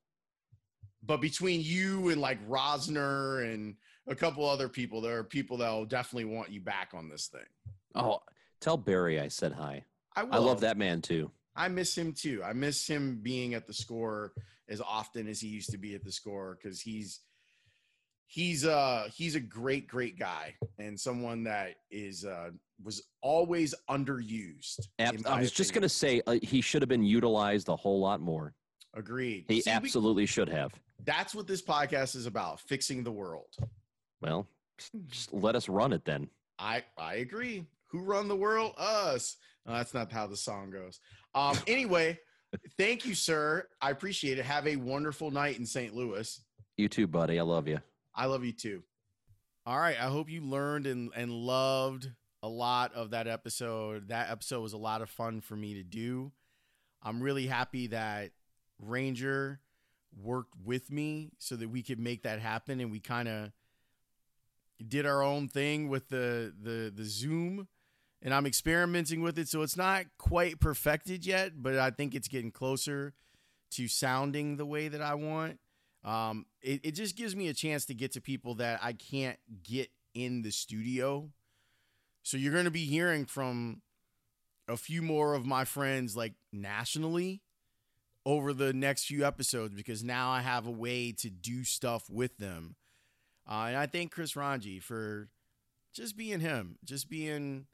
[1.02, 3.76] But between you and like Rozner and
[4.09, 7.26] a couple other people, there are people that will definitely want you back on this
[7.28, 7.47] thing.
[7.94, 8.20] oh,
[8.60, 9.84] tell Barry I said hi.
[10.16, 10.34] I, will.
[10.34, 11.30] I love that man too.
[11.55, 12.43] I miss him too.
[12.44, 14.32] I miss him being at the score
[14.68, 17.20] as often as he used to be at the score because he's
[18.26, 22.51] he's uh he's a great great guy and someone that is uh
[22.85, 24.81] was always underused.
[24.99, 28.01] Ab- I was just going to say uh, he should have been utilized a whole
[28.01, 28.55] lot more.
[28.95, 29.45] agreed.
[29.49, 30.73] He See, we- absolutely should have.
[31.05, 33.49] that's what this podcast is about: fixing the world.
[34.21, 34.47] Well,
[35.09, 36.29] just let us run it then.
[36.59, 37.67] I I agree.
[37.91, 38.75] Who run the world?
[38.79, 39.37] Us.
[39.67, 41.01] No, that's not how the song goes.
[41.35, 41.57] Um.
[41.67, 42.19] Anyway,
[42.79, 43.67] thank you, sir.
[43.81, 44.45] I appreciate it.
[44.45, 45.95] Have a wonderful night in St.
[45.95, 46.41] Louis.
[46.77, 47.39] You too, buddy.
[47.39, 47.81] I love you.
[48.15, 48.83] I love you too.
[49.65, 49.97] All right.
[49.99, 52.11] I hope you learned and, and loved
[52.43, 54.09] a lot of that episode.
[54.09, 56.32] That episode was a lot of fun for me to do.
[57.02, 58.32] I'm really happy that
[58.85, 59.59] Rongey
[60.20, 63.52] worked with me so that we could make that happen and we kind of
[64.86, 67.69] did our own thing with the the the Zoom
[68.20, 72.28] and I'm experimenting with it so it's not quite perfected yet but I think it's
[72.28, 73.14] getting closer
[73.73, 75.59] to sounding the way that I want
[76.05, 79.39] um, it, it just gives me a chance to get to people that I can't
[79.62, 81.31] get in the studio
[82.23, 83.82] so you're going to be hearing from
[84.69, 87.43] a few more of my friends like nationally
[88.24, 92.36] over the next few episodes because now I have a way to do stuff with
[92.39, 92.77] them.
[93.49, 95.28] Uh, and I thank Chris Rongey for
[95.93, 97.66] just being him, just being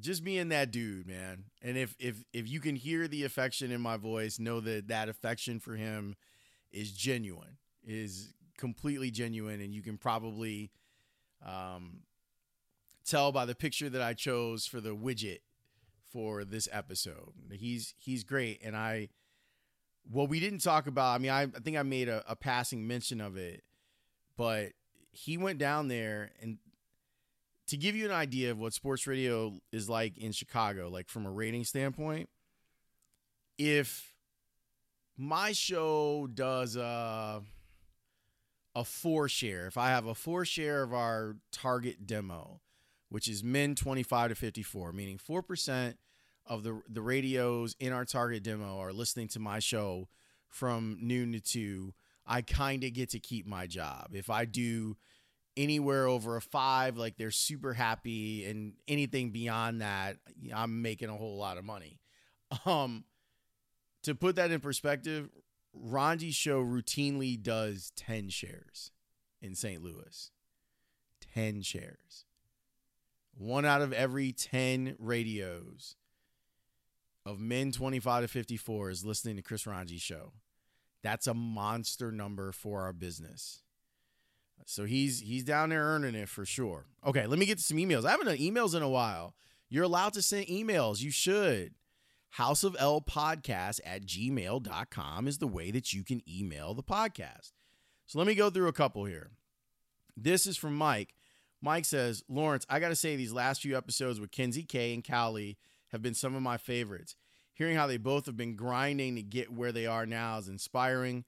[0.00, 1.44] just being that dude, man.
[1.60, 5.08] And if if if you can hear the affection in my voice, know that that
[5.08, 6.14] affection for him
[6.70, 10.70] is genuine, is completely genuine, and you can probably
[11.44, 12.02] um,
[13.08, 15.40] tell by the picture that I chose for the widget
[16.10, 17.32] for this episode.
[17.50, 19.08] He's he's great, and I
[20.10, 21.14] well we didn't talk about.
[21.14, 23.62] I mean, I, I think I made a, a passing mention of it,
[24.36, 24.72] but
[25.10, 26.58] he went down there and
[27.68, 31.26] to give you an idea of what sports radio is like in Chicago, like from
[31.26, 32.28] a rating standpoint,
[33.58, 34.14] if
[35.16, 37.42] my show does a
[38.74, 42.60] a four share, if I have a four share of our target demo,
[43.08, 45.94] which is men 25 to 54, meaning 4%
[46.46, 50.08] of the, the radios in our target demo are listening to my show
[50.48, 51.94] from noon to 2.
[52.26, 54.08] I kind of get to keep my job.
[54.12, 54.96] If I do
[55.56, 60.16] anywhere over a five, like they're super happy, and anything beyond that,
[60.54, 62.00] I'm making a whole lot of money.
[62.64, 63.04] Um,
[64.04, 65.28] to put that in perspective,
[65.76, 68.90] Rongey's show routinely does 10 shares
[69.42, 69.82] in St.
[69.82, 70.30] Louis.
[71.34, 72.24] 10 shares.
[73.38, 75.94] One out of every 10 radios
[77.24, 80.32] of men 25 to 54 is listening to Chris Rongey's show.
[81.04, 83.62] That's a monster number for our business.
[84.64, 86.86] So he's he's down there earning it for sure.
[87.06, 88.04] Okay, let me get to some emails.
[88.04, 89.34] I haven't done emails in a while.
[89.68, 91.00] You're allowed to send emails.
[91.00, 91.74] You should.
[92.30, 97.52] House of L podcast at gmail.com is the way that you can email the podcast.
[98.06, 99.30] So let me go through a couple here.
[100.16, 101.14] This is from Mike.
[101.60, 105.02] Mike says, Lawrence, I got to say, these last few episodes with Kenzie K and
[105.02, 105.58] Cowley
[105.88, 107.16] have been some of my favorites.
[107.54, 111.24] Hearing how they both have been grinding to get where they are now is inspiring.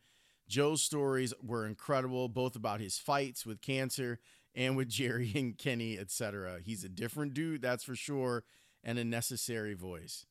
[0.48, 4.20] Joe's stories were incredible, both about his fights with cancer
[4.54, 6.58] and with Jerry and Kenny, etc.
[6.64, 8.44] He's a different dude, that's for sure,
[8.84, 10.26] and a necessary voice.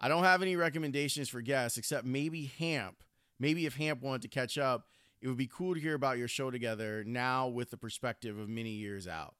[0.00, 3.02] I don't have any recommendations for guests except maybe Hamp.
[3.38, 4.86] Maybe if Hamp wanted to catch up,
[5.24, 8.46] it would be cool to hear about your show together now with the perspective of
[8.46, 9.34] many years out.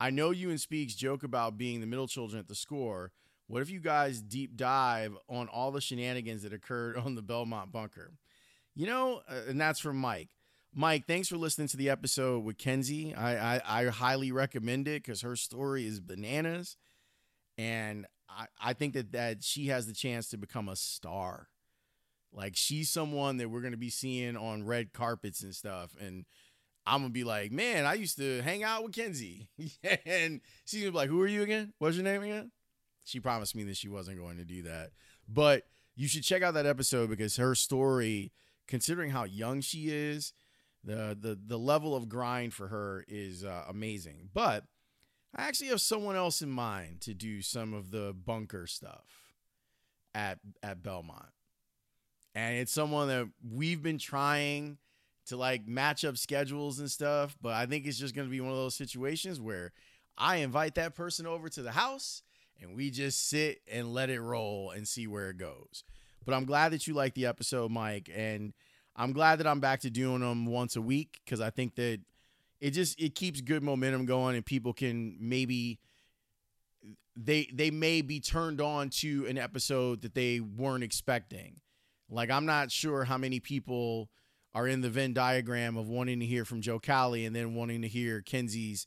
[0.00, 3.12] I know you and Speaks joke about being the middle children at the score.
[3.46, 7.70] What if you guys deep dive on all the shenanigans that occurred on the Belmont
[7.70, 8.14] bunker?
[8.74, 10.30] You know, uh, and that's from Mike.
[10.74, 13.14] Mike, thanks for listening to the episode with Kenzie.
[13.14, 16.76] I, I, I highly recommend it because her story is bananas.
[17.56, 21.46] And I, I think that, that she has the chance to become a star.
[22.32, 26.24] Like she's someone that we're gonna be seeing on red carpets and stuff, and
[26.86, 29.48] I'm gonna be like, man, I used to hang out with Kenzie,
[30.06, 31.72] and she's gonna be like, who are you again?
[31.78, 32.50] What's your name again?
[33.04, 34.90] She promised me that she wasn't going to do that,
[35.26, 35.64] but
[35.96, 38.32] you should check out that episode because her story,
[38.66, 40.32] considering how young she is,
[40.84, 44.28] the the the level of grind for her is uh, amazing.
[44.32, 44.64] But
[45.34, 49.32] I actually have someone else in mind to do some of the bunker stuff
[50.14, 51.30] at at Belmont
[52.38, 54.78] and it's someone that we've been trying
[55.26, 58.40] to like match up schedules and stuff but i think it's just going to be
[58.40, 59.72] one of those situations where
[60.16, 62.22] i invite that person over to the house
[62.60, 65.84] and we just sit and let it roll and see where it goes.
[66.24, 68.52] But i'm glad that you like the episode mike and
[68.96, 72.00] i'm glad that i'm back to doing them once a week because i think that
[72.60, 75.78] it just it keeps good momentum going and people can maybe
[77.16, 81.60] they they may be turned on to an episode that they weren't expecting
[82.10, 84.08] like I'm not sure how many people
[84.54, 87.82] are in the Venn diagram of wanting to hear from Joe Cowley and then wanting
[87.82, 88.86] to hear Kenzie's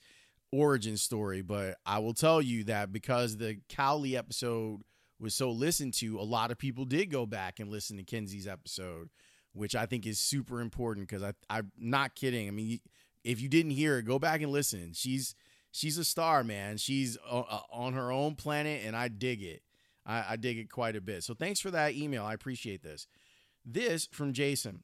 [0.51, 4.81] origin story, but I will tell you that because the Cowley episode
[5.19, 8.47] was so listened to, a lot of people did go back and listen to Kenzie's
[8.47, 9.09] episode,
[9.53, 12.47] which I think is super important because I I'm not kidding.
[12.47, 12.79] I mean,
[13.23, 14.91] if you didn't hear it, go back and listen.
[14.93, 15.35] She's
[15.71, 16.77] she's a star, man.
[16.77, 19.61] She's uh, uh, on her own planet, and I dig it.
[20.05, 21.23] I, I dig it quite a bit.
[21.23, 22.23] So thanks for that email.
[22.23, 23.07] I appreciate this.
[23.65, 24.83] This from Jason.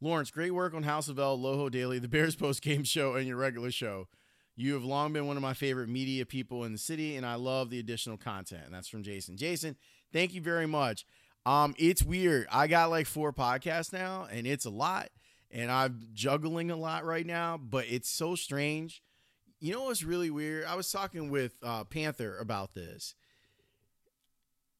[0.00, 3.26] Lawrence, great work on House of L, Loho Daily, the Bears post game show, and
[3.26, 4.08] your regular show.
[4.54, 7.34] You have long been one of my favorite media people in the city, and I
[7.34, 8.62] love the additional content.
[8.64, 9.36] And that's from Jason.
[9.36, 9.76] Jason,
[10.12, 11.04] thank you very much.
[11.44, 12.46] Um, it's weird.
[12.50, 15.10] I got like four podcasts now, and it's a lot,
[15.50, 17.58] and I'm juggling a lot right now.
[17.58, 19.02] But it's so strange.
[19.60, 20.64] You know what's really weird?
[20.64, 23.14] I was talking with uh, Panther about this.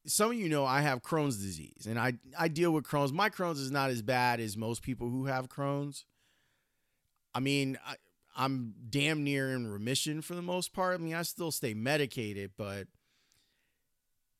[0.07, 3.11] Some of you know I have Crohn's disease, and I I deal with Crohn's.
[3.11, 6.05] My Crohn's is not as bad as most people who have Crohn's.
[7.35, 7.95] I mean, I,
[8.35, 10.99] I'm damn near in remission for the most part.
[10.99, 12.87] I mean, I still stay medicated, but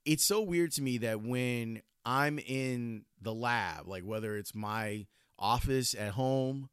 [0.06, 5.07] it's so weird to me that when I'm in the lab, like whether it's my
[5.38, 6.69] office at home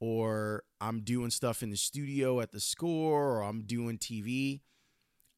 [0.00, 4.60] or I'm doing stuff in the studio at the score or I'm doing TV,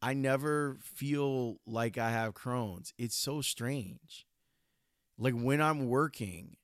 [0.05, 2.93] I never feel like I have Crohn's.
[2.99, 4.27] It's so strange.
[5.17, 6.59] Like when I'm working,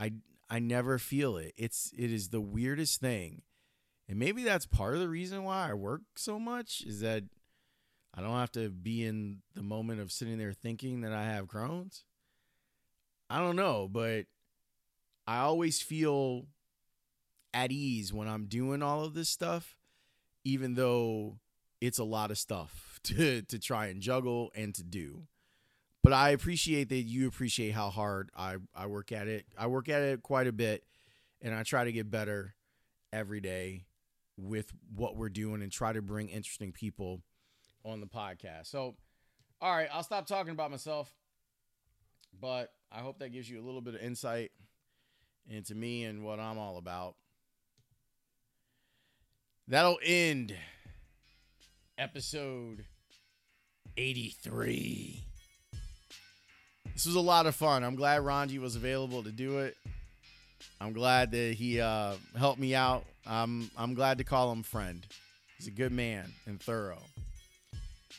[0.00, 0.14] I
[0.50, 1.54] I never feel it.
[1.56, 3.42] It's it is the weirdest thing.
[4.08, 7.22] And maybe that's part of the reason why I work so much is that
[8.12, 11.46] I don't have to be in the moment of sitting there thinking that I have
[11.46, 12.02] Crohn's.
[13.30, 14.24] I don't know, but
[15.24, 16.46] I always feel
[17.54, 19.76] at ease when I'm doing all of this stuff,
[20.42, 21.38] even though
[21.82, 25.24] it's a lot of stuff to to try and juggle and to do.
[26.02, 29.46] But I appreciate that you appreciate how hard I, I work at it.
[29.56, 30.82] I work at it quite a bit
[31.40, 32.54] and I try to get better
[33.12, 33.84] every day
[34.36, 37.22] with what we're doing and try to bring interesting people
[37.84, 38.66] on the podcast.
[38.66, 38.96] So,
[39.60, 41.14] all right, I'll stop talking about myself,
[42.40, 44.50] but I hope that gives you a little bit of insight
[45.48, 47.14] into me and what I'm all about.
[49.68, 50.56] That'll end
[52.02, 52.84] episode
[53.96, 55.22] 83.
[56.94, 57.84] This was a lot of fun.
[57.84, 59.76] I'm glad Rongey was available to do it.
[60.80, 63.04] I'm glad that he uh, helped me out.
[63.24, 65.06] I'm I'm glad to call him friend.
[65.56, 67.02] He's a good man and thorough.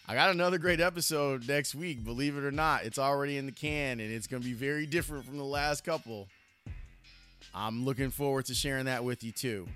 [0.07, 2.05] I got another great episode next week.
[2.05, 4.85] Believe it or not, it's already in the can and it's going to be very
[4.85, 6.29] different from the last couple.
[7.53, 9.67] I'm looking forward to sharing that with you too.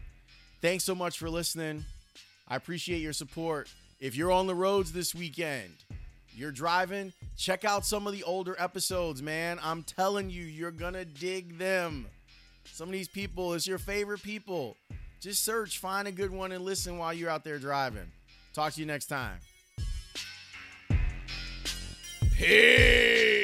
[0.62, 1.84] Thanks so much for listening.
[2.48, 3.70] I appreciate your support.
[4.00, 5.74] If you're on the roads this weekend,
[6.36, 9.60] you're driving, check out some of the older episodes, man.
[9.64, 12.06] I'm telling you, you're going to dig them.
[12.66, 14.78] Some of these people, it's your favorite people.
[15.20, 18.12] Just search, find a good one, and listen while you're out there driving.
[18.54, 19.40] Talk to you next time.
[22.36, 23.37] Peace.